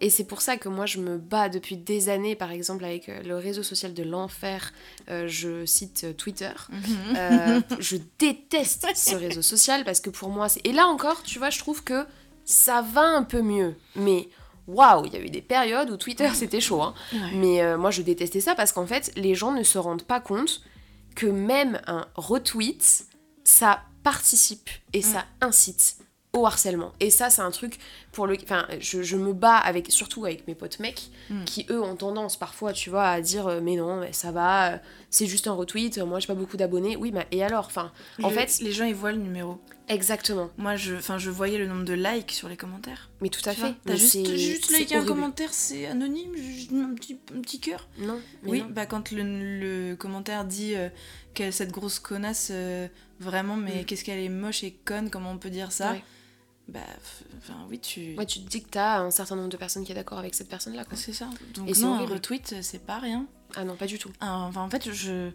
Et 0.01 0.09
c'est 0.11 0.25
pour 0.25 0.41
ça 0.41 0.57
que 0.57 0.69
moi, 0.69 0.87
je 0.87 0.99
me 0.99 1.19
bats 1.19 1.49
depuis 1.49 1.77
des 1.77 2.09
années, 2.09 2.35
par 2.35 2.51
exemple, 2.53 2.85
avec 2.85 3.09
euh, 3.09 3.23
le 3.23 3.37
réseau 3.37 3.63
social 3.63 3.93
de 3.93 4.03
l'enfer. 4.03 4.73
Euh, 5.11 5.29
je 5.29 5.67
cite 5.67 6.05
euh, 6.05 6.13
Twitter. 6.15 6.53
Mhm. 6.71 7.17
Euh, 7.17 7.61
je 7.79 7.97
déteste 8.19 8.87
ce 8.95 9.15
réseau 9.15 9.43
social 9.43 9.85
parce 9.85 10.01
que 10.01 10.11
pour 10.11 10.31
moi, 10.31 10.49
c'est. 10.49 10.67
Et 10.67 10.73
là 10.73 10.87
encore, 10.87 11.23
tu 11.23 11.39
vois, 11.39 11.51
je 11.51 11.59
trouve 11.59 11.85
que 11.85 12.07
ça 12.45 12.81
va 12.83 13.03
un 13.03 13.23
peu 13.23 13.43
mieux. 13.43 13.75
Mais 13.95 14.29
waouh, 14.67 15.05
il 15.07 15.13
y 15.13 15.17
a 15.17 15.21
eu 15.21 15.29
des 15.31 15.43
périodes 15.43 15.91
où 15.91 15.97
Twitter 15.97 16.31
c'était 16.35 16.61
chaud. 16.61 16.81
hein. 16.81 16.95
Ouais. 17.13 17.19
Mais 17.35 17.63
euh, 17.63 17.77
moi, 17.77 17.91
je 17.91 18.01
détestais 18.03 18.41
ça 18.41 18.55
parce 18.55 18.73
qu'en 18.73 18.87
fait, 18.87 19.13
les 19.17 19.35
gens 19.35 19.53
ne 19.53 19.63
se 19.63 19.77
rendent 19.79 20.05
pas 20.05 20.21
compte 20.21 20.63
que 21.15 21.27
même 21.27 21.81
un 21.87 22.07
retweet, 22.15 23.05
ça 23.45 23.83
participe 24.03 24.71
et 24.95 25.03
ça 25.03 25.27
incite 25.43 25.97
au 26.33 26.47
harcèlement. 26.47 26.93
Et 27.01 27.11
ça, 27.11 27.29
c'est 27.29 27.43
un 27.43 27.51
truc 27.51 27.79
pour 28.13 28.27
le... 28.29 28.37
Enfin, 28.43 28.67
je, 28.79 29.03
je 29.03 29.17
me 29.17 29.33
bats 29.33 29.57
avec, 29.57 29.91
surtout 29.91 30.25
avec 30.25 30.47
mes 30.47 30.55
potes 30.55 30.79
mecs, 30.79 31.11
Mm. 31.29 31.45
qui 31.45 31.67
eux 31.71 31.81
ont 31.83 31.97
tendance 31.97 32.37
parfois, 32.37 32.73
tu 32.73 32.89
vois, 32.91 33.09
à 33.09 33.21
dire 33.21 33.47
euh, 33.49 33.61
mais 33.61 33.77
non, 33.77 34.01
mais 34.01 34.13
ça 34.13 34.31
va, 34.33 34.73
euh, 34.75 34.79
c'est 35.11 35.27
juste 35.27 35.47
un 35.49 35.53
retweet, 35.53 35.99
euh, 35.99 36.05
moi 36.07 36.19
j'ai 36.21 36.27
pas 36.29 36.35
beaucoup 36.35 36.57
d'abonnés. 36.57 36.97
Oui, 36.97 37.11
mais 37.13 37.27
et 37.33 37.43
alors 37.45 37.67
Enfin, 37.67 37.93
en 38.23 38.29
Le- 38.29 38.35
fait, 38.35 38.59
les 38.61 38.71
gens, 38.73 38.85
ils 38.85 38.95
voient 38.95 39.13
le 39.13 39.19
numéro. 39.19 39.61
exactement. 39.89 40.51
Moi, 40.57 40.77
je, 40.77 40.95
enfin, 40.95 41.19
je 41.19 41.31
voyais 41.31 41.59
le 41.59 41.67
nombre 41.67 41.85
de 41.85 41.95
likes 41.95 42.31
sur 42.33 42.49
les 42.49 42.57
commentaires. 42.57 43.11
Mais 43.21 43.29
tout 43.29 43.49
à 43.49 43.55
Tu 43.55 43.61
fait. 43.61 43.75
T'as 43.85 43.97
juste, 43.97 44.35
juste 44.37 44.71
liké 44.77 44.97
un 44.97 45.05
commentaire, 45.05 45.53
c'est 45.53 45.87
anonyme, 45.87 46.37
juste 46.37 46.73
un 46.73 46.95
petit, 46.95 47.19
un 47.37 47.41
petit 47.41 47.59
cœur. 47.61 47.89
Non, 47.99 48.21
mais 48.45 48.51
Oui, 48.51 48.61
non. 48.63 48.69
bah 48.71 48.87
quand 48.87 49.11
le, 49.11 49.23
le 49.91 49.97
commentaire 49.97 50.45
dit 50.45 50.75
euh, 50.77 50.89
qu'elle 51.35 51.53
cette 51.53 51.73
grosse 51.73 51.99
connasse, 51.99 52.49
euh, 52.53 52.87
vraiment, 53.19 53.57
mais 53.57 53.83
Mm. 53.83 53.85
qu'est-ce 53.85 54.05
qu'elle 54.05 54.21
est 54.21 54.29
moche 54.29 54.63
et 54.65 54.73
conne, 54.85 55.11
comment 55.11 55.33
on 55.33 55.39
peut 55.39 55.51
dire 55.51 55.73
ça 55.73 55.93
Ouais. 55.93 56.03
Bah, 56.71 56.81
enfin, 57.39 57.67
oui, 57.69 57.79
tu. 57.81 58.15
Ouais, 58.17 58.27
tu 58.27 58.41
te 58.41 58.49
dis 58.49 58.63
que 58.63 58.69
t'as 58.71 59.01
un 59.01 59.11
certain 59.11 59.37
nombre 59.37 59.49
de 59.49 59.57
personnes 59.57 59.85
qui 59.85 59.93
est 59.93 59.95
d'accord 59.95 60.19
avec 60.19 60.35
cette 60.35 60.49
personne-là, 60.49 60.85
quoi. 60.85 60.97
C'est 60.97 61.13
ça. 61.13 61.29
Donc, 61.55 61.69
Et 61.69 61.73
non, 61.81 61.95
un 61.95 62.07
retweet, 62.07 62.63
c'est 62.63 62.79
pas 62.85 62.99
rien. 62.99 63.27
Ah 63.57 63.65
non, 63.65 63.75
pas 63.77 63.87
du 63.87 63.99
tout. 63.99 64.11
Un- 64.21 64.45
Enfin, 64.49 64.63
en 64.63 64.71
fait, 64.71 64.93
je. 64.93 65.31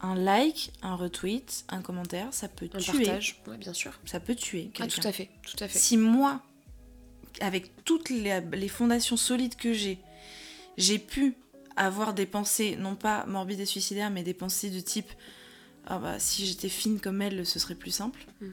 Un 0.00 0.14
like, 0.14 0.72
un 0.82 0.94
retweet, 0.94 1.64
un 1.70 1.82
commentaire, 1.82 2.28
ça 2.30 2.46
peut 2.48 2.68
Un 2.72 2.78
tuer. 2.78 3.04
partage, 3.04 3.42
ouais, 3.48 3.56
bien 3.58 3.72
sûr. 3.72 3.98
Ça 4.06 4.20
peut 4.20 4.36
tuer 4.36 4.70
Ah, 4.78 4.86
tout 4.86 5.00
à 5.02 5.10
fait, 5.12 5.28
tout 5.42 5.56
à 5.62 5.66
fait. 5.66 5.78
Si 5.78 5.96
moi, 5.96 6.40
avec 7.40 7.84
toutes 7.84 8.08
les, 8.08 8.40
les 8.40 8.68
fondations 8.68 9.16
solides 9.16 9.56
que 9.56 9.72
j'ai, 9.72 9.98
j'ai 10.76 11.00
pu 11.00 11.34
avoir 11.74 12.14
des 12.14 12.26
pensées, 12.26 12.76
non 12.76 12.94
pas 12.94 13.26
morbides 13.26 13.58
et 13.60 13.66
suicidaires, 13.66 14.10
mais 14.10 14.22
des 14.22 14.34
pensées 14.34 14.70
de 14.70 14.78
type 14.80 15.10
Ah 15.86 15.98
bah 15.98 16.18
si 16.20 16.46
j'étais 16.46 16.68
fine 16.68 17.00
comme 17.00 17.20
elle, 17.20 17.44
ce 17.44 17.58
serait 17.58 17.74
plus 17.74 17.90
simple. 17.90 18.24
Mm. 18.40 18.46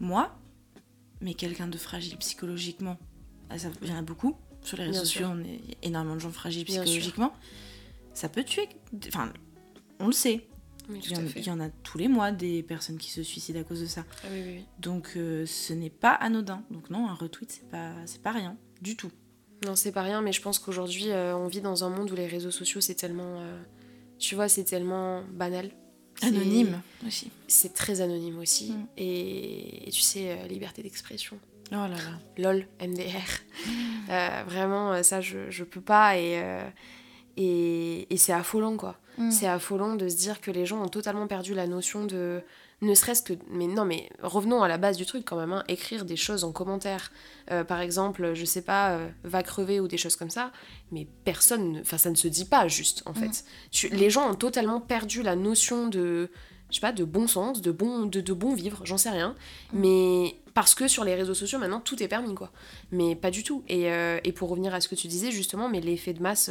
Moi, 0.00 0.34
mais 1.20 1.34
quelqu'un 1.34 1.68
de 1.68 1.78
fragile 1.78 2.16
psychologiquement, 2.18 2.96
ah, 3.50 3.58
ça, 3.58 3.68
il 3.82 3.88
y 3.88 3.92
en 3.92 3.98
a 3.98 4.02
beaucoup. 4.02 4.36
Sur 4.62 4.76
les 4.78 4.84
réseaux 4.84 4.92
Bien 4.94 5.04
sociaux, 5.04 5.26
on 5.30 5.44
est 5.44 5.60
énormément 5.82 6.16
de 6.16 6.20
gens 6.20 6.30
fragiles 6.32 6.64
Bien 6.64 6.76
sûr. 6.76 6.84
psychologiquement. 6.84 7.32
Ça 8.14 8.28
peut 8.28 8.42
tuer. 8.44 8.68
Enfin, 9.08 9.32
on 10.00 10.06
le 10.06 10.12
sait. 10.12 10.46
Oui, 10.88 11.00
Il 11.04 11.12
y, 11.12 11.16
en, 11.16 11.20
à 11.20 11.26
fait. 11.28 11.40
il 11.40 11.46
y 11.46 11.50
en 11.50 11.60
a 11.60 11.68
tous 11.68 11.98
les 11.98 12.06
mois 12.08 12.30
des 12.32 12.62
personnes 12.62 12.96
qui 12.98 13.10
se 13.10 13.22
suicident 13.22 13.60
à 13.60 13.64
cause 13.64 13.80
de 13.80 13.86
ça. 13.86 14.04
Ah 14.24 14.28
oui, 14.32 14.42
oui, 14.44 14.52
oui. 14.58 14.64
Donc 14.78 15.12
euh, 15.16 15.44
ce 15.46 15.72
n'est 15.72 15.90
pas 15.90 16.12
anodin. 16.12 16.62
Donc 16.70 16.90
non, 16.90 17.08
un 17.08 17.14
retweet, 17.14 17.50
c'est 17.52 17.68
pas, 17.68 17.92
c'est 18.06 18.22
pas 18.22 18.32
rien 18.32 18.56
du 18.82 18.96
tout. 18.96 19.10
Non, 19.64 19.74
c'est 19.74 19.90
pas 19.92 20.02
rien, 20.02 20.20
mais 20.22 20.32
je 20.32 20.42
pense 20.42 20.58
qu'aujourd'hui, 20.58 21.10
euh, 21.10 21.36
on 21.36 21.48
vit 21.48 21.60
dans 21.60 21.82
un 21.84 21.88
monde 21.90 22.10
où 22.10 22.14
les 22.14 22.26
réseaux 22.26 22.50
sociaux, 22.50 22.80
c'est 22.80 22.94
tellement. 22.94 23.40
euh, 23.40 23.60
tu 24.18 24.34
vois, 24.34 24.48
c'est 24.48 24.64
tellement 24.64 25.22
banal. 25.32 25.70
Anonyme 26.22 26.80
aussi. 27.06 27.30
C'est 27.48 27.74
très 27.74 28.00
anonyme 28.00 28.38
aussi. 28.38 28.72
Mm. 28.72 28.86
Et, 28.96 29.88
et 29.88 29.90
tu 29.90 30.00
sais, 30.00 30.30
euh, 30.30 30.46
liberté 30.46 30.82
d'expression. 30.82 31.38
Oh 31.72 31.74
là 31.74 31.88
là. 31.88 31.96
LOL, 32.38 32.66
MDR. 32.80 33.02
Euh, 34.08 34.44
vraiment, 34.46 34.92
euh, 34.92 35.02
ça, 35.02 35.20
je, 35.20 35.50
je 35.50 35.64
peux 35.64 35.80
pas. 35.80 36.16
Et, 36.16 36.40
et, 37.36 38.06
et 38.08 38.16
c'est 38.16 38.32
affolant, 38.32 38.76
quoi. 38.76 39.00
Mm. 39.18 39.32
C'est 39.32 39.48
affolant 39.48 39.96
de 39.96 40.08
se 40.08 40.16
dire 40.16 40.40
que 40.40 40.52
les 40.52 40.64
gens 40.64 40.80
ont 40.80 40.88
totalement 40.88 41.26
perdu 41.26 41.54
la 41.54 41.66
notion 41.66 42.04
de. 42.04 42.40
Ne 42.82 42.94
serait-ce 42.94 43.22
que. 43.22 43.32
Mais 43.50 43.66
non, 43.66 43.84
mais 43.86 44.10
revenons 44.22 44.62
à 44.62 44.68
la 44.68 44.76
base 44.76 44.96
du 44.98 45.06
truc 45.06 45.24
quand 45.24 45.36
même. 45.36 45.52
hein. 45.52 45.64
Écrire 45.68 46.04
des 46.04 46.16
choses 46.16 46.44
en 46.44 46.52
commentaire. 46.52 47.10
Euh, 47.50 47.64
par 47.64 47.80
exemple, 47.80 48.34
je 48.34 48.44
sais 48.44 48.60
pas, 48.62 48.90
euh, 48.92 49.08
va 49.24 49.42
crever 49.42 49.80
ou 49.80 49.88
des 49.88 49.96
choses 49.96 50.14
comme 50.16 50.28
ça. 50.30 50.52
Mais 50.92 51.06
personne. 51.24 51.72
ne- 51.72 51.80
Enfin, 51.80 51.96
ça 51.96 52.10
ne 52.10 52.14
se 52.16 52.28
dit 52.28 52.44
pas 52.44 52.68
juste, 52.68 53.02
en 53.06 53.14
fait. 53.14 53.44
Tu- 53.70 53.88
les 53.88 54.10
gens 54.10 54.30
ont 54.30 54.34
totalement 54.34 54.80
perdu 54.80 55.22
la 55.22 55.36
notion 55.36 55.88
de. 55.88 56.30
Je 56.68 56.74
sais 56.74 56.80
pas, 56.80 56.92
de 56.92 57.04
bon 57.04 57.28
sens, 57.28 57.62
de 57.62 57.70
bon, 57.70 58.06
de, 58.06 58.20
de 58.20 58.32
bon 58.32 58.52
vivre, 58.52 58.80
j'en 58.84 58.98
sais 58.98 59.10
rien. 59.10 59.36
Mais 59.72 60.34
parce 60.52 60.74
que 60.74 60.88
sur 60.88 61.04
les 61.04 61.14
réseaux 61.14 61.32
sociaux, 61.32 61.58
maintenant, 61.60 61.80
tout 61.80 62.02
est 62.02 62.08
permis, 62.08 62.34
quoi. 62.34 62.50
Mais 62.90 63.14
pas 63.14 63.30
du 63.30 63.42
tout. 63.44 63.62
Et, 63.68 63.90
euh, 63.92 64.18
et 64.24 64.32
pour 64.32 64.48
revenir 64.50 64.74
à 64.74 64.80
ce 64.80 64.88
que 64.88 64.96
tu 64.96 65.06
disais, 65.06 65.30
justement, 65.30 65.68
mais 65.68 65.80
l'effet 65.80 66.12
de 66.12 66.20
masse. 66.22 66.50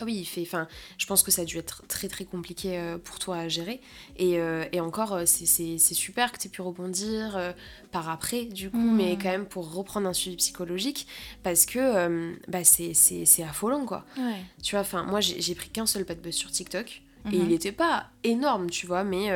Ah 0.00 0.04
oui, 0.04 0.14
il 0.16 0.24
fait. 0.24 0.42
Enfin, 0.42 0.66
je 0.98 1.06
pense 1.06 1.22
que 1.22 1.30
ça 1.30 1.42
a 1.42 1.44
dû 1.44 1.58
être 1.58 1.84
très 1.86 2.08
très 2.08 2.24
compliqué 2.24 2.78
euh, 2.78 2.98
pour 2.98 3.18
toi 3.18 3.36
à 3.38 3.48
gérer. 3.48 3.80
Et, 4.16 4.38
euh, 4.38 4.64
et 4.72 4.80
encore, 4.80 5.12
euh, 5.12 5.24
c'est- 5.26 5.78
super 5.78 6.32
que 6.32 6.38
tu 6.38 6.48
aies 6.48 6.50
pu 6.50 6.62
rebondir 6.62 7.36
euh, 7.36 7.52
par 7.90 8.08
après, 8.08 8.44
du 8.46 8.70
coup, 8.70 8.78
mais 8.78 9.18
quand 9.18 9.30
même 9.30 9.46
pour 9.46 9.72
reprendre 9.74 10.08
un 10.08 10.12
suivi 10.12 10.36
psychologique, 10.36 11.06
parce 11.42 11.66
que 11.66 11.78
euh, 11.78 12.34
bah, 12.48 12.64
c'est 12.64 13.42
affolant, 13.42 13.84
quoi. 13.84 14.04
Ouais. 14.16 14.40
Tu 14.62 14.74
vois, 14.74 14.80
enfin, 14.80 15.02
moi 15.04 15.20
j'ai 15.20 15.54
pris 15.54 15.68
qu'un 15.68 15.86
seul 15.86 16.04
pas 16.04 16.14
de 16.14 16.20
buzz 16.20 16.34
sur 16.34 16.50
TikTok, 16.50 17.02
et 17.30 17.36
Mhm. 17.38 17.46
il 17.46 17.52
était 17.52 17.72
pas 17.72 18.08
énorme, 18.24 18.70
tu 18.70 18.86
vois, 18.86 19.04
mais. 19.04 19.30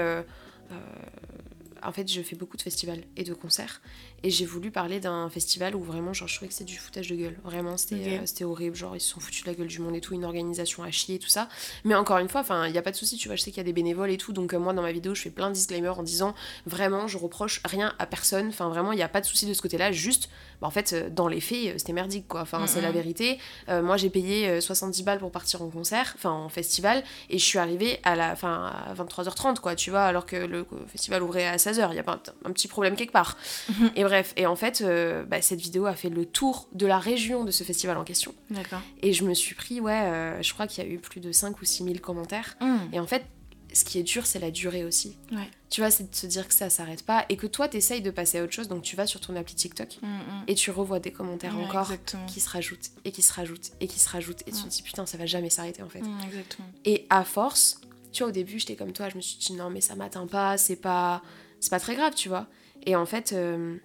en 1.82 1.92
fait, 1.92 2.11
je 2.11 2.20
fais 2.22 2.34
beaucoup 2.34 2.57
de 2.57 2.62
festivals 2.62 3.02
et 3.16 3.22
de 3.22 3.32
concerts. 3.34 3.80
Et 4.23 4.31
j'ai 4.31 4.47
voulu 4.47 4.71
parler 4.71 4.99
d'un 4.99 5.29
festival 5.29 5.77
où 5.77 5.83
vraiment, 5.83 6.12
genre, 6.12 6.27
je 6.27 6.35
trouvais 6.35 6.49
que 6.49 6.55
c'était 6.55 6.64
du 6.71 6.79
foutage 6.79 7.09
de 7.09 7.17
gueule. 7.17 7.37
Vraiment, 7.45 7.77
c'était 7.77 8.19
euh, 8.19 8.23
c'était 8.27 8.45
horrible. 8.45 8.75
Genre, 8.75 8.97
ils 8.97 9.01
se 9.01 9.11
sont 9.11 9.21
foutus 9.21 9.45
de 9.45 9.51
la 9.51 9.55
gueule 9.55 9.67
du 9.67 9.79
monde 9.79 9.95
et 9.95 10.01
tout, 10.01 10.14
une 10.14 10.25
organisation 10.25 10.83
à 10.83 10.91
chier 10.91 11.17
et 11.17 11.19
tout 11.19 11.29
ça. 11.29 11.49
Mais 11.85 11.95
encore 11.95 12.19
une 12.19 12.29
fois, 12.29 12.41
enfin, 12.41 12.67
il 12.67 12.73
n'y 12.73 12.79
a 12.79 12.83
pas 12.83 12.91
de 12.91 12.97
souci, 12.97 13.17
tu 13.17 13.29
vois, 13.29 13.37
je 13.37 13.43
sais 13.43 13.51
qu'il 13.51 13.59
y 13.59 13.61
a 13.61 13.64
des 13.64 13.73
bénévoles 13.73 14.11
et 14.11 14.17
tout. 14.17 14.33
Donc, 14.33 14.55
euh, 14.55 14.59
moi, 14.59 14.73
dans 14.73 14.83
ma 14.83 14.93
vidéo, 14.93 15.14
je 15.14 15.23
fais 15.23 15.31
plein 15.31 15.49
de 15.49 15.55
disclaimers 15.55 15.99
en 15.99 16.03
disant 16.03 16.35
vraiment, 16.64 17.07
je 17.09 17.19
reproche 17.19 17.61
rien 17.64 17.95
à 17.99 18.07
personne. 18.07 18.49
Enfin, 18.49 18.69
vraiment, 18.69 18.93
il 18.93 18.97
n'y 18.97 19.03
a 19.03 19.09
pas 19.09 19.21
de 19.21 19.27
souci 19.27 19.47
de 19.47 19.53
ce 19.53 19.61
côté-là. 19.61 19.93
Juste, 19.93 20.31
bah, 20.61 20.67
en 20.67 20.71
fait, 20.71 20.93
euh, 20.93 21.11
dans 21.11 21.29
les 21.29 21.41
faits, 21.41 21.79
c'était 21.79 21.93
merdique, 21.93 22.27
quoi. 22.27 22.41
Enfin, 22.41 22.67
c'est 22.67 22.81
la 22.81 22.91
vérité. 22.91 23.39
moi, 23.69 23.97
j'ai 23.97 24.11
payé 24.11 24.61
70 24.61 25.03
balles 25.03 25.19
pour 25.19 25.31
partir 25.31 25.62
en 25.62 25.69
concert, 25.69 26.12
enfin, 26.17 26.31
en 26.31 26.49
festival, 26.49 27.03
et 27.31 27.39
je 27.39 27.45
suis 27.45 27.59
arrivée 27.59 28.01
à 28.05 28.17
la 28.17 28.35
fin 28.35 28.73
à 28.89 28.95
23h30, 28.95 29.61
quoi, 29.61 29.75
tu 29.75 29.91
vois, 29.91 30.05
alors 30.05 30.27
que 30.27 30.37
le 30.37 30.67
festival 30.89 31.23
ouvrait 31.23 31.47
à 31.47 31.57
16h. 31.57 31.89
Il 31.91 31.97
y 31.97 31.99
a 31.99 32.03
pas 32.03 32.21
un, 32.45 32.53
petit 32.53 32.69
problème 32.69 32.97
quelque 32.97 33.12
part. 33.12 33.37
et 33.97 34.05
bref, 34.07 34.32
et 34.36 34.46
en 34.46 34.57
fait, 34.57 34.80
euh, 34.80 35.24
bah, 35.24 35.42
cette 35.42 35.61
vidéo 35.61 35.86
a 35.86 35.94
fait 35.94 36.09
le 36.09 36.24
tour 36.24 36.68
de 36.72 36.86
la 36.86 36.98
région 36.98 37.44
de 37.44 37.50
ce 37.50 37.64
festival 37.64 37.96
en 37.96 38.04
question. 38.04 38.34
D'accord. 38.50 38.80
Et 39.02 39.12
je 39.12 39.24
me 39.24 39.34
suis 39.34 39.54
pris, 39.54 39.80
ouais, 39.80 39.92
euh, 39.92 40.42
je 40.42 40.52
crois 40.52 40.66
qu'il 40.66 40.84
y 40.84 40.86
a 40.86 40.90
eu 40.90 40.98
plus 40.98 41.20
de 41.20 41.32
5 41.32 41.61
ou 41.61 41.64
6 41.64 41.84
000 41.84 41.98
commentaires. 41.98 42.57
Hmm. 42.61 42.78
Et 42.92 43.00
en 43.00 43.07
fait, 43.07 43.24
ce 43.72 43.84
qui 43.84 43.98
est 43.98 44.02
dur, 44.02 44.26
c'est 44.26 44.38
la 44.38 44.50
durée 44.50 44.84
aussi. 44.84 45.16
Ouais. 45.32 45.50
Tu 45.68 45.80
vois, 45.80 45.90
c'est 45.90 46.11
de 46.11 46.14
se 46.14 46.26
dire 46.26 46.48
que 46.48 46.54
ça 46.54 46.70
s'arrête 46.70 47.04
pas 47.04 47.26
et 47.28 47.36
que 47.36 47.46
toi, 47.46 47.68
t'essayes 47.68 48.00
de 48.00 48.11
passer 48.11 48.38
à 48.38 48.44
autre 48.44 48.52
chose. 48.52 48.68
Donc, 48.68 48.82
tu 48.82 48.96
vas 48.96 49.07
sur 49.07 49.20
ton 49.20 49.36
appli 49.36 49.54
TikTok 49.54 49.98
hmm, 50.00 50.07
hmm. 50.07 50.44
et 50.46 50.54
tu 50.54 50.70
revois 50.70 51.00
des 51.00 51.12
commentaires 51.12 51.57
encore 51.59 51.92
qui 52.26 52.40
se 52.40 52.48
rajoutent 52.48 52.90
et 53.04 53.12
qui 53.12 53.22
se 53.22 53.32
rajoutent 53.32 53.72
et 53.80 53.86
qui 53.86 53.98
se 53.98 54.09
rajoutent. 54.09 54.42
Et 54.46 54.52
tu 54.52 54.62
te 54.62 54.68
dis, 54.68 54.82
putain, 54.82 55.07
ça 55.07 55.18
va 55.18 55.26
jamais 55.26 55.50
s'arrêter 55.50 55.82
en 55.82 55.88
fait. 55.88 56.02
exactement. 56.24 56.68
Et 56.84 57.07
à 57.11 57.24
force, 57.24 57.80
tu 58.12 58.22
vois, 58.22 58.30
au 58.30 58.32
début, 58.32 58.59
j'étais 58.59 58.76
comme 58.76 58.92
toi, 58.92 59.09
je 59.11 59.16
me 59.16 59.20
suis 59.20 59.38
dit, 59.38 59.52
non, 59.52 59.68
mais 59.68 59.82
ça 59.82 59.94
m'atteint 59.94 60.26
pas, 60.26 60.57
c'est 60.57 60.76
pas, 60.76 61.22
c'est 61.61 61.70
pas 61.70 61.80
très 61.80 61.94
grave, 61.94 62.14
tu 62.14 62.30
vois. 62.30 62.46
Et 62.86 62.96
en 62.96 63.04
fait, 63.04 63.32
euh, 63.32 63.76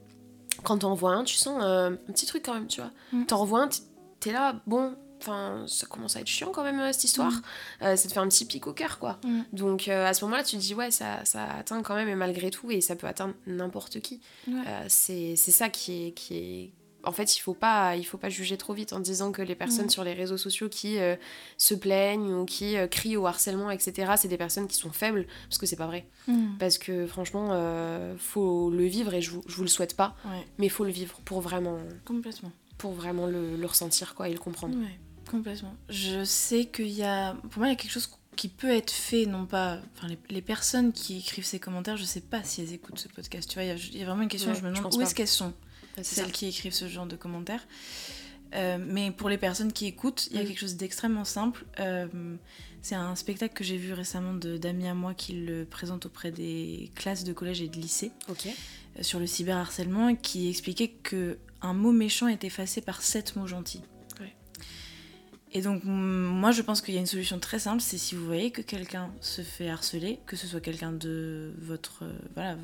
quand 0.63 0.79
t'en 0.79 0.93
vois 0.93 1.13
un, 1.13 1.23
tu 1.23 1.35
sens 1.35 1.61
euh, 1.63 1.91
un 1.91 2.11
petit 2.11 2.25
truc 2.25 2.43
quand 2.45 2.53
même, 2.53 2.67
tu 2.67 2.81
vois. 2.81 2.91
Mm. 3.11 3.25
T'en 3.25 3.45
vois 3.45 3.63
un, 3.63 3.69
t'es 4.19 4.31
là, 4.31 4.55
bon, 4.67 4.95
enfin, 5.19 5.65
ça 5.67 5.87
commence 5.87 6.15
à 6.15 6.21
être 6.21 6.27
chiant 6.27 6.51
quand 6.51 6.63
même, 6.63 6.79
euh, 6.79 6.91
cette 6.91 7.03
histoire. 7.03 7.31
Mm. 7.81 7.95
ça 7.95 8.07
te 8.07 8.13
fait 8.13 8.19
un 8.19 8.27
petit 8.27 8.45
pic 8.45 8.67
au 8.67 8.73
cœur, 8.73 8.99
quoi. 8.99 9.19
Mm. 9.23 9.41
Donc, 9.53 9.87
à 9.87 10.13
ce 10.13 10.23
moment-là, 10.25 10.43
tu 10.43 10.57
te 10.57 10.61
dis, 10.61 10.73
ouais, 10.73 10.91
ça, 10.91 11.23
ça 11.25 11.45
atteint 11.45 11.81
quand 11.81 11.95
même, 11.95 12.07
et 12.07 12.15
malgré 12.15 12.49
tout, 12.49 12.71
et 12.71 12.81
ça 12.81 12.95
peut 12.95 13.07
atteindre 13.07 13.33
n'importe 13.47 13.99
qui. 14.01 14.21
c'est 14.87 15.35
ça 15.35 15.69
qui 15.69 16.07
est, 16.07 16.11
qui 16.11 16.37
est 16.37 16.73
en 17.03 17.11
fait, 17.11 17.35
il 17.35 17.39
faut 17.39 17.53
pas, 17.53 17.95
il 17.95 18.03
faut 18.03 18.17
pas 18.17 18.29
juger 18.29 18.57
trop 18.57 18.73
vite 18.73 18.93
en 18.93 18.99
disant 18.99 19.31
que 19.31 19.41
les 19.41 19.55
personnes 19.55 19.85
mm. 19.85 19.91
sur 19.91 20.03
les 20.03 20.13
réseaux 20.13 20.37
sociaux 20.37 20.69
qui 20.69 20.99
euh, 20.99 21.15
se 21.57 21.73
plaignent 21.73 22.33
ou 22.33 22.45
qui 22.45 22.77
euh, 22.77 22.87
crient 22.87 23.17
au 23.17 23.25
harcèlement, 23.27 23.71
etc., 23.71 24.13
c'est 24.17 24.27
des 24.27 24.37
personnes 24.37 24.67
qui 24.67 24.75
sont 24.75 24.91
faibles, 24.91 25.25
parce 25.47 25.57
que 25.57 25.65
c'est 25.65 25.75
pas 25.75 25.87
vrai. 25.87 26.07
Mm. 26.27 26.57
Parce 26.59 26.77
que 26.77 27.07
franchement, 27.07 27.49
euh, 27.51 28.15
faut 28.17 28.69
le 28.69 28.85
vivre 28.85 29.13
et 29.13 29.21
je 29.21 29.31
vous, 29.31 29.43
je 29.47 29.55
vous 29.55 29.63
le 29.63 29.69
souhaite 29.69 29.95
pas, 29.95 30.15
mais 30.57 30.67
il 30.67 30.69
faut 30.69 30.85
le 30.85 30.91
vivre 30.91 31.19
pour 31.25 31.41
vraiment. 31.41 31.77
Complètement. 32.05 32.51
Pour 32.77 32.93
vraiment 32.93 33.27
le, 33.27 33.65
ressentir 33.65 34.15
quoi 34.15 34.27
et 34.27 34.33
le 34.33 34.39
comprendre. 34.39 34.75
Ouais, 34.75 34.99
complètement. 35.29 35.75
Je 35.89 36.23
sais 36.23 36.65
qu'il 36.65 36.89
y 36.89 37.03
a, 37.03 37.35
pour 37.51 37.59
moi, 37.59 37.67
il 37.67 37.71
y 37.71 37.73
a 37.73 37.75
quelque 37.75 37.91
chose 37.91 38.09
qui 38.35 38.47
peut 38.47 38.71
être 38.71 38.91
fait, 38.91 39.25
non 39.25 39.45
pas. 39.45 39.79
Enfin, 39.95 40.07
les, 40.29 40.41
personnes 40.41 40.93
qui 40.93 41.19
écrivent 41.19 41.45
ces 41.45 41.59
commentaires, 41.59 41.97
je 41.97 42.05
sais 42.05 42.21
pas 42.21 42.43
si 42.43 42.61
elles 42.61 42.73
écoutent 42.73 42.99
ce 42.99 43.07
podcast. 43.07 43.49
Tu 43.49 43.55
vois, 43.55 43.63
il 43.63 43.97
y, 43.97 44.01
a 44.01 44.05
vraiment 44.05 44.23
une 44.23 44.29
question, 44.29 44.53
je 44.53 44.61
me 44.61 44.73
demande 44.73 44.93
où 44.95 45.01
est-ce 45.01 45.13
qu'elles 45.13 45.27
sont 45.27 45.53
celles 46.01 46.31
qui 46.31 46.47
écrivent 46.47 46.73
ce 46.73 46.87
genre 46.87 47.05
de 47.05 47.15
commentaires. 47.15 47.65
Euh, 48.53 48.77
mais 48.79 49.11
pour 49.11 49.29
les 49.29 49.37
personnes 49.37 49.71
qui 49.71 49.85
écoutent, 49.85 50.27
il 50.31 50.37
y 50.37 50.39
a 50.39 50.43
mm. 50.43 50.47
quelque 50.47 50.59
chose 50.59 50.75
d'extrêmement 50.75 51.25
simple. 51.25 51.65
Euh, 51.79 52.07
c'est 52.81 52.95
un 52.95 53.15
spectacle 53.15 53.53
que 53.53 53.63
j'ai 53.63 53.77
vu 53.77 53.93
récemment 53.93 54.33
d'amis 54.33 54.87
à 54.87 54.93
moi 54.93 55.13
qui 55.13 55.33
le 55.33 55.65
présente 55.65 56.07
auprès 56.07 56.31
des 56.31 56.91
classes 56.95 57.23
de 57.23 57.33
collège 57.33 57.61
et 57.61 57.67
de 57.67 57.77
lycée 57.77 58.11
euh, 58.29 58.33
sur 59.01 59.19
le 59.19 59.27
cyberharcèlement 59.27 60.15
qui 60.15 60.49
expliquait 60.49 60.89
que 60.89 61.37
un 61.61 61.73
mot 61.73 61.91
méchant 61.91 62.27
est 62.27 62.43
effacé 62.43 62.81
par 62.81 63.03
sept 63.03 63.35
mots 63.35 63.47
gentils. 63.47 63.83
Et 65.53 65.61
donc, 65.61 65.83
moi, 65.83 66.51
je 66.51 66.61
pense 66.61 66.81
qu'il 66.81 66.93
y 66.93 66.97
a 66.97 67.01
une 67.01 67.05
solution 67.05 67.37
très 67.37 67.59
simple, 67.59 67.81
c'est 67.81 67.97
si 67.97 68.15
vous 68.15 68.25
voyez 68.25 68.51
que 68.51 68.61
quelqu'un 68.61 69.11
se 69.19 69.41
fait 69.41 69.69
harceler, 69.69 70.19
que 70.25 70.37
ce 70.37 70.47
soit 70.47 70.61
quelqu'un 70.61 70.93
de 70.93 71.53
votre, 71.59 72.03
euh, 72.03 72.13
voilà, 72.35 72.55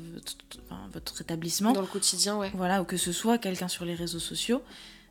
votre, 0.92 1.20
établissement. 1.20 1.72
Dans 1.72 1.82
le 1.82 1.86
quotidien, 1.86 2.38
ouais. 2.38 2.50
Voilà, 2.54 2.80
ou 2.80 2.84
que 2.84 2.96
ce 2.96 3.12
soit 3.12 3.36
quelqu'un 3.36 3.68
sur 3.68 3.84
les 3.84 3.94
réseaux 3.94 4.18
sociaux, 4.18 4.62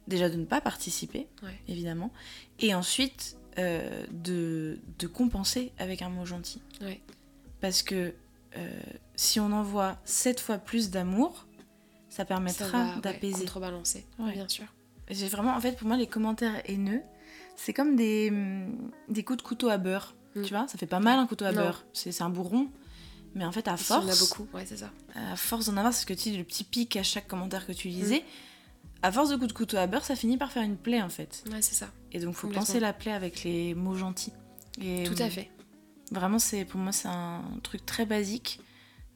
déjà 0.07 0.27
de 0.27 0.37
ne 0.37 0.45
pas 0.45 0.59
participer, 0.59 1.27
évidemment. 1.67 2.11
Et 2.59 2.73
ensuite, 2.73 3.37
euh, 3.59 4.05
de, 4.11 4.79
de, 4.97 5.07
compenser 5.07 5.71
avec 5.77 6.01
un 6.01 6.09
mot 6.09 6.25
gentil. 6.25 6.61
Ouais. 6.81 7.01
Parce 7.61 7.83
que 7.83 8.13
euh, 8.55 8.79
si 9.15 9.39
on 9.39 9.51
envoie 9.51 9.97
sept 10.03 10.39
fois 10.39 10.57
plus 10.57 10.89
d'amour, 10.89 11.45
ça 12.09 12.25
permettra 12.25 12.95
d'apaiser. 13.01 13.33
Ouais, 13.33 13.39
contrebalancer, 13.41 14.05
bien 14.17 14.47
sûr. 14.47 14.65
J'ai 15.09 15.27
vraiment, 15.27 15.55
en 15.55 15.61
fait, 15.61 15.77
pour 15.77 15.87
moi, 15.87 15.97
les 15.97 16.07
commentaires 16.07 16.61
haineux, 16.65 17.01
c'est 17.57 17.73
comme 17.73 17.97
des, 17.97 18.31
mm, 18.31 18.91
des 19.09 19.23
coups 19.23 19.37
de 19.37 19.43
couteau 19.43 19.67
à 19.67 19.77
beurre. 19.77 20.15
Mm. 20.35 20.43
Tu 20.43 20.53
vois, 20.53 20.67
ça 20.69 20.77
fait 20.77 20.85
pas 20.85 21.01
mal 21.01 21.19
un 21.19 21.27
couteau 21.27 21.43
à 21.43 21.51
beurre. 21.51 21.83
C'est 21.91 22.21
un 22.21 22.29
bourron. 22.29 22.69
Mais 23.35 23.43
en 23.43 23.51
fait, 23.51 23.67
à 23.67 23.75
force. 23.75 24.05
Il 24.05 24.07
y 24.07 24.11
en 24.11 24.15
a 24.15 24.19
beaucoup, 24.19 24.47
ouais, 24.53 24.65
c'est 24.65 24.77
ça. 24.77 24.89
À 25.13 25.35
force 25.35 25.65
d'en 25.65 25.77
avoir, 25.77 25.93
c'est 25.93 26.01
ce 26.01 26.05
que 26.05 26.13
tu 26.13 26.29
dis, 26.29 26.37
le 26.37 26.43
petit 26.43 26.63
pic 26.63 26.95
à 26.95 27.03
chaque 27.03 27.27
commentaire 27.27 27.67
que 27.67 27.73
tu 27.73 27.89
lisais. 27.89 28.23
À 29.03 29.11
force 29.11 29.29
de 29.29 29.35
coups 29.35 29.49
de 29.49 29.53
couteau 29.53 29.77
à 29.77 29.85
beurre, 29.85 30.05
ça 30.05 30.15
finit 30.15 30.37
par 30.37 30.51
faire 30.51 30.63
une 30.63 30.77
plaie 30.77 31.01
en 31.01 31.09
fait. 31.09 31.43
Ouais, 31.51 31.61
c'est 31.61 31.75
ça. 31.75 31.89
Et 32.13 32.19
donc, 32.19 32.35
faut 32.35 32.47
penser 32.47 32.79
la 32.79 32.93
plaie 32.93 33.11
avec 33.11 33.43
les 33.43 33.75
mots 33.75 33.95
gentils. 33.95 34.33
Et, 34.81 35.03
Tout 35.03 35.21
à 35.21 35.29
fait. 35.29 35.51
Vraiment, 36.11 36.39
c'est 36.39 36.63
pour 36.63 36.79
moi, 36.79 36.91
c'est 36.91 37.09
un 37.09 37.43
truc 37.63 37.85
très 37.85 38.05
basique 38.05 38.59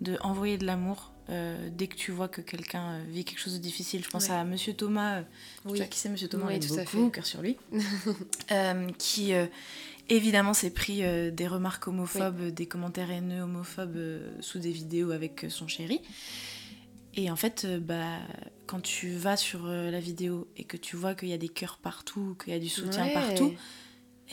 de 0.02 0.18
envoyer 0.22 0.58
de 0.58 0.66
l'amour 0.66 1.11
euh, 1.32 1.70
dès 1.72 1.88
que 1.88 1.96
tu 1.96 2.12
vois 2.12 2.28
que 2.28 2.42
quelqu'un 2.42 2.92
euh, 2.92 3.04
vit 3.08 3.24
quelque 3.24 3.40
chose 3.40 3.54
de 3.54 3.60
difficile. 3.60 4.04
Je 4.04 4.10
pense 4.10 4.30
à 4.30 4.44
Monsieur 4.44 4.74
Thomas, 4.74 5.20
euh, 5.20 5.24
oui. 5.66 5.72
tu 5.74 5.78
vois 5.78 5.88
qui 5.88 6.00
c'est 6.00 6.10
Monsieur 6.10 6.28
Thomas, 6.28 6.48
oui, 6.48 6.60
tout 6.60 6.68
beaucoup, 6.68 6.82
à 6.82 6.86
fait. 6.86 7.12
cœur 7.12 7.26
sur 7.26 7.42
lui, 7.42 7.58
qui 8.98 9.32
évidemment 10.10 10.54
s'est 10.54 10.72
pris 10.72 11.02
des 11.32 11.48
remarques 11.48 11.88
homophobes, 11.88 12.48
des 12.48 12.66
commentaires 12.66 13.12
haineux 13.12 13.42
homophobes 13.42 13.98
sous 14.42 14.60
des 14.60 14.72
vidéos 14.72 15.12
avec 15.12 15.46
son 15.50 15.68
chéri. 15.68 16.02
Et 17.14 17.30
en 17.30 17.36
fait, 17.36 17.68
bah, 17.82 18.20
quand 18.68 18.82
tu 18.82 19.12
vas 19.12 19.38
sur 19.38 19.68
la 19.68 20.00
vidéo 20.00 20.48
et 20.58 20.66
que 20.66 20.78
tu 20.78 20.96
vois 20.96 21.16
qu'il 21.16 21.30
y 21.30 21.34
a 21.34 21.38
des 21.38 21.50
cœurs 21.50 21.78
partout, 21.78 22.36
qu'il 22.44 22.52
y 22.52 22.56
a 22.56 22.60
du 22.60 22.70
soutien 22.70 23.08
partout, 23.14 23.54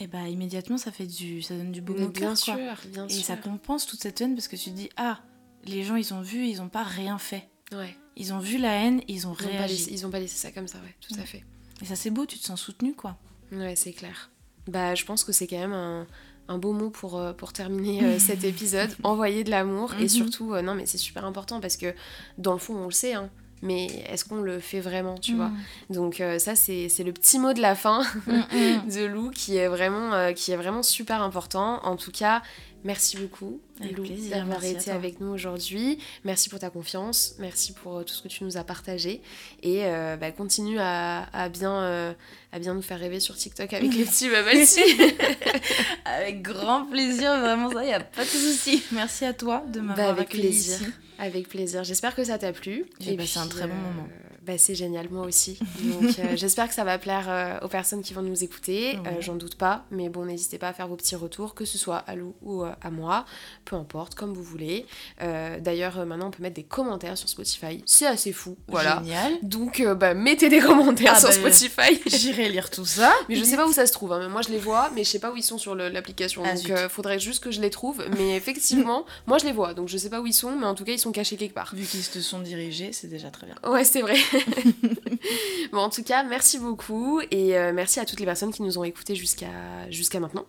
et 0.01 0.07
bah 0.07 0.27
immédiatement 0.29 0.77
ça 0.77 0.91
fait 0.91 1.05
du, 1.07 1.41
ça 1.41 1.55
donne 1.55 1.71
du 1.71 1.81
beau 1.81 1.93
au 1.93 2.09
cœur. 2.09 2.11
Bien 2.11 2.35
sûr, 2.35 2.55
bien 2.87 3.07
et 3.07 3.21
ça 3.21 3.35
compense 3.35 3.85
toute 3.85 4.01
cette 4.01 4.19
haine 4.21 4.33
parce 4.33 4.47
que 4.47 4.55
tu 4.55 4.69
te 4.71 4.75
dis 4.75 4.89
ah 4.95 5.19
les 5.65 5.83
gens, 5.83 5.95
ils 5.95 6.13
ont 6.13 6.21
vu, 6.21 6.45
ils 6.47 6.57
n'ont 6.57 6.69
pas 6.69 6.83
rien 6.83 7.17
fait. 7.17 7.49
Ouais. 7.71 7.95
Ils 8.15 8.33
ont 8.33 8.39
vu 8.39 8.57
la 8.57 8.73
haine, 8.73 9.01
ils 9.07 9.27
ont 9.27 9.33
réagi. 9.33 9.87
ils 9.91 10.05
ont 10.05 10.09
pas 10.09 10.19
laissé 10.19 10.35
ça 10.35 10.51
comme 10.51 10.67
ça, 10.67 10.79
ouais, 10.79 10.95
tout 10.99 11.15
à 11.19 11.23
fait. 11.23 11.43
Et 11.81 11.85
ça, 11.85 11.95
c'est 11.95 12.09
beau, 12.09 12.25
tu 12.25 12.37
te 12.37 12.45
sens 12.45 12.61
soutenu, 12.61 12.93
quoi. 12.93 13.17
Ouais, 13.51 13.75
c'est 13.75 13.93
clair. 13.93 14.29
Bah, 14.67 14.95
je 14.95 15.05
pense 15.05 15.23
que 15.23 15.31
c'est 15.31 15.47
quand 15.47 15.57
même 15.57 15.73
un, 15.73 16.05
un 16.49 16.57
beau 16.57 16.73
mot 16.73 16.89
pour, 16.89 17.17
euh, 17.17 17.31
pour 17.31 17.53
terminer 17.53 18.03
euh, 18.03 18.19
cet 18.19 18.43
épisode. 18.43 18.89
Envoyer 19.03 19.43
de 19.43 19.51
l'amour. 19.51 19.93
Et 19.99 20.03
mhm. 20.03 20.09
surtout, 20.09 20.53
euh, 20.53 20.61
non, 20.61 20.75
mais 20.75 20.85
c'est 20.85 20.97
super 20.97 21.23
important 21.23 21.61
parce 21.61 21.77
que 21.77 21.93
dans 22.37 22.53
le 22.53 22.59
fond, 22.59 22.75
on 22.75 22.85
le 22.85 22.91
sait, 22.91 23.13
hein, 23.13 23.29
mais 23.61 23.85
est-ce 24.09 24.25
qu'on 24.25 24.41
le 24.41 24.59
fait 24.59 24.79
vraiment, 24.79 25.17
tu 25.17 25.35
vois? 25.35 25.49
Mhm. 25.49 25.95
Donc 25.95 26.23
ça, 26.39 26.55
c'est 26.55 26.87
le 27.03 27.11
petit 27.13 27.39
mot 27.39 27.53
de 27.53 27.61
la 27.61 27.75
fin 27.75 28.03
mhm. 28.25 28.89
de 28.93 29.05
Lou 29.05 29.29
qui 29.29 29.57
est, 29.57 29.67
vraiment, 29.67 30.33
qui 30.33 30.51
est 30.51 30.57
vraiment 30.57 30.83
super 30.83 31.21
important. 31.21 31.85
En 31.85 31.95
tout 31.95 32.11
cas, 32.11 32.41
Merci 32.85 33.17
beaucoup, 33.17 33.59
Lou, 33.81 34.05
d'avoir 34.29 34.63
été 34.63 34.89
avec 34.91 35.19
nous 35.19 35.27
aujourd'hui. 35.27 35.99
Merci 36.23 36.49
pour 36.49 36.59
ta 36.59 36.69
confiance, 36.69 37.35
merci 37.37 37.73
pour 37.73 37.97
euh, 37.97 38.03
tout 38.03 38.13
ce 38.13 38.21
que 38.21 38.29
tu 38.29 38.45
nous 38.45 38.55
as 38.55 38.63
partagé. 38.63 39.21
Et 39.63 39.85
euh, 39.85 40.15
bah, 40.15 40.31
continue 40.31 40.77
à, 40.79 41.49
bien, 41.51 41.81
euh, 41.81 42.13
à 42.53 42.59
bien 42.59 42.73
nous 42.73 42.81
faire 42.81 42.99
rêver 42.99 43.19
sur 43.19 43.35
TikTok 43.35 43.73
avec 43.73 43.93
les 43.93 44.05
petits 44.05 44.29
bubble 44.29 45.13
Avec 46.05 46.41
grand 46.41 46.85
plaisir, 46.85 47.37
vraiment 47.39 47.69
ça, 47.69 47.83
il 47.83 47.87
n'y 47.87 47.93
a 47.93 47.99
pas 47.99 48.23
de 48.23 48.29
souci. 48.29 48.81
Merci 48.93 49.25
à 49.25 49.33
toi 49.33 49.63
de 49.67 49.81
m'avoir 49.81 50.07
bah, 50.07 50.13
avec 50.13 50.29
plaisir. 50.29 50.79
Avec 51.17 51.49
plaisir. 51.49 51.83
J'espère 51.83 52.15
que 52.15 52.23
ça 52.23 52.37
t'a 52.37 52.53
plu. 52.53 52.85
J'ai 53.01 53.17
passé 53.17 53.39
un 53.39 53.47
très 53.47 53.67
bon 53.67 53.75
moment. 53.75 54.07
Bah, 54.49 54.57
c'est 54.57 54.73
génial, 54.73 55.09
moi 55.11 55.27
aussi. 55.27 55.59
Donc 55.83 56.17
euh, 56.17 56.35
j'espère 56.35 56.67
que 56.67 56.73
ça 56.73 56.83
va 56.83 56.97
plaire 56.97 57.27
euh, 57.27 57.59
aux 57.63 57.67
personnes 57.67 58.01
qui 58.01 58.15
vont 58.15 58.23
nous 58.23 58.43
écouter. 58.43 58.95
Euh, 58.95 59.21
j'en 59.21 59.35
doute 59.35 59.53
pas, 59.53 59.85
mais 59.91 60.09
bon, 60.09 60.25
n'hésitez 60.25 60.57
pas 60.57 60.69
à 60.69 60.73
faire 60.73 60.87
vos 60.87 60.95
petits 60.95 61.15
retours, 61.15 61.53
que 61.53 61.65
ce 61.65 61.77
soit 61.77 61.97
à 61.97 62.15
Lou 62.15 62.33
ou 62.41 62.63
à 62.63 62.89
moi, 62.89 63.25
peu 63.63 63.75
importe, 63.75 64.15
comme 64.15 64.33
vous 64.33 64.41
voulez. 64.41 64.87
D'ailleurs, 65.19 66.03
maintenant, 66.07 66.29
on 66.29 66.31
peut 66.31 66.41
mettre 66.41 66.55
des 66.55 66.63
commentaires 66.63 67.15
sur 67.15 67.29
Spotify. 67.29 67.83
C'est 67.85 68.07
assez 68.07 68.31
fou, 68.31 68.57
voilà. 68.67 69.03
Génial. 69.03 69.33
Donc, 69.43 69.83
bah, 69.97 70.15
mettez 70.15 70.49
des 70.49 70.61
commentaires 70.61 71.13
ah, 71.17 71.19
sur 71.19 71.29
bah, 71.29 71.51
Spotify. 71.51 72.01
J'irai 72.07 72.49
lire 72.49 72.71
tout 72.71 72.85
ça. 72.85 73.13
Mais 73.29 73.35
je 73.35 73.43
sais 73.43 73.55
pas 73.55 73.67
où 73.67 73.73
ça 73.73 73.85
se 73.85 73.93
trouve. 73.93 74.13
Hein. 74.13 74.29
Moi, 74.29 74.41
je 74.41 74.49
les 74.49 74.57
vois, 74.57 74.89
mais 74.95 75.03
je 75.03 75.09
sais 75.09 75.19
pas 75.19 75.31
où 75.31 75.37
ils 75.37 75.43
sont 75.43 75.59
sur 75.59 75.75
l'application. 75.75 76.41
Ah, 76.43 76.55
donc, 76.55 76.89
faudrait 76.89 77.19
juste 77.19 77.43
que 77.43 77.51
je 77.51 77.61
les 77.61 77.69
trouve. 77.69 78.03
Mais 78.17 78.35
effectivement, 78.35 79.05
moi, 79.27 79.37
je 79.37 79.45
les 79.45 79.51
vois. 79.51 79.75
Donc, 79.75 79.89
je 79.89 79.97
sais 79.97 80.09
pas 80.09 80.21
où 80.21 80.25
ils 80.25 80.33
sont, 80.33 80.55
mais 80.55 80.65
en 80.65 80.73
tout 80.73 80.85
cas, 80.85 80.93
ils 80.93 80.99
sont 80.99 81.11
cachés 81.11 81.37
quelque 81.37 81.53
part. 81.53 81.71
Vu 81.75 81.85
qu'ils 81.85 82.03
te 82.03 82.19
sont 82.19 82.39
dirigés, 82.39 82.91
c'est 82.93 83.07
déjà 83.07 83.29
très 83.29 83.45
bien. 83.45 83.55
Ouais, 83.69 83.83
c'est 83.83 84.01
vrai. 84.01 84.15
bon, 85.71 85.79
en 85.79 85.89
tout 85.89 86.03
cas, 86.03 86.23
merci 86.23 86.59
beaucoup 86.59 87.21
et 87.31 87.57
euh, 87.57 87.71
merci 87.73 87.99
à 87.99 88.05
toutes 88.05 88.19
les 88.19 88.25
personnes 88.25 88.51
qui 88.51 88.61
nous 88.61 88.77
ont 88.77 88.83
écoutés 88.83 89.15
jusqu'à 89.15 89.89
jusqu'à 89.89 90.19
maintenant. 90.19 90.45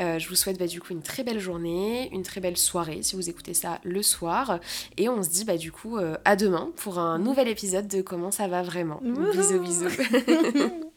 Euh, 0.00 0.18
je 0.18 0.28
vous 0.28 0.34
souhaite 0.34 0.58
bah, 0.58 0.66
du 0.66 0.80
coup 0.80 0.92
une 0.92 1.02
très 1.02 1.24
belle 1.24 1.38
journée, 1.38 2.08
une 2.12 2.22
très 2.22 2.40
belle 2.40 2.56
soirée 2.56 3.00
si 3.02 3.16
vous 3.16 3.28
écoutez 3.28 3.54
ça 3.54 3.80
le 3.84 4.02
soir. 4.02 4.58
Et 4.96 5.08
on 5.08 5.22
se 5.22 5.28
dit 5.28 5.44
bah, 5.44 5.56
du 5.56 5.72
coup 5.72 5.98
à 6.24 6.36
demain 6.36 6.70
pour 6.76 6.98
un 6.98 7.18
nouvel 7.18 7.48
épisode 7.48 7.88
de 7.88 8.02
Comment 8.02 8.30
ça 8.30 8.48
va 8.48 8.62
vraiment. 8.62 9.00
Bisous 9.02 9.60
bisous. 9.60 9.88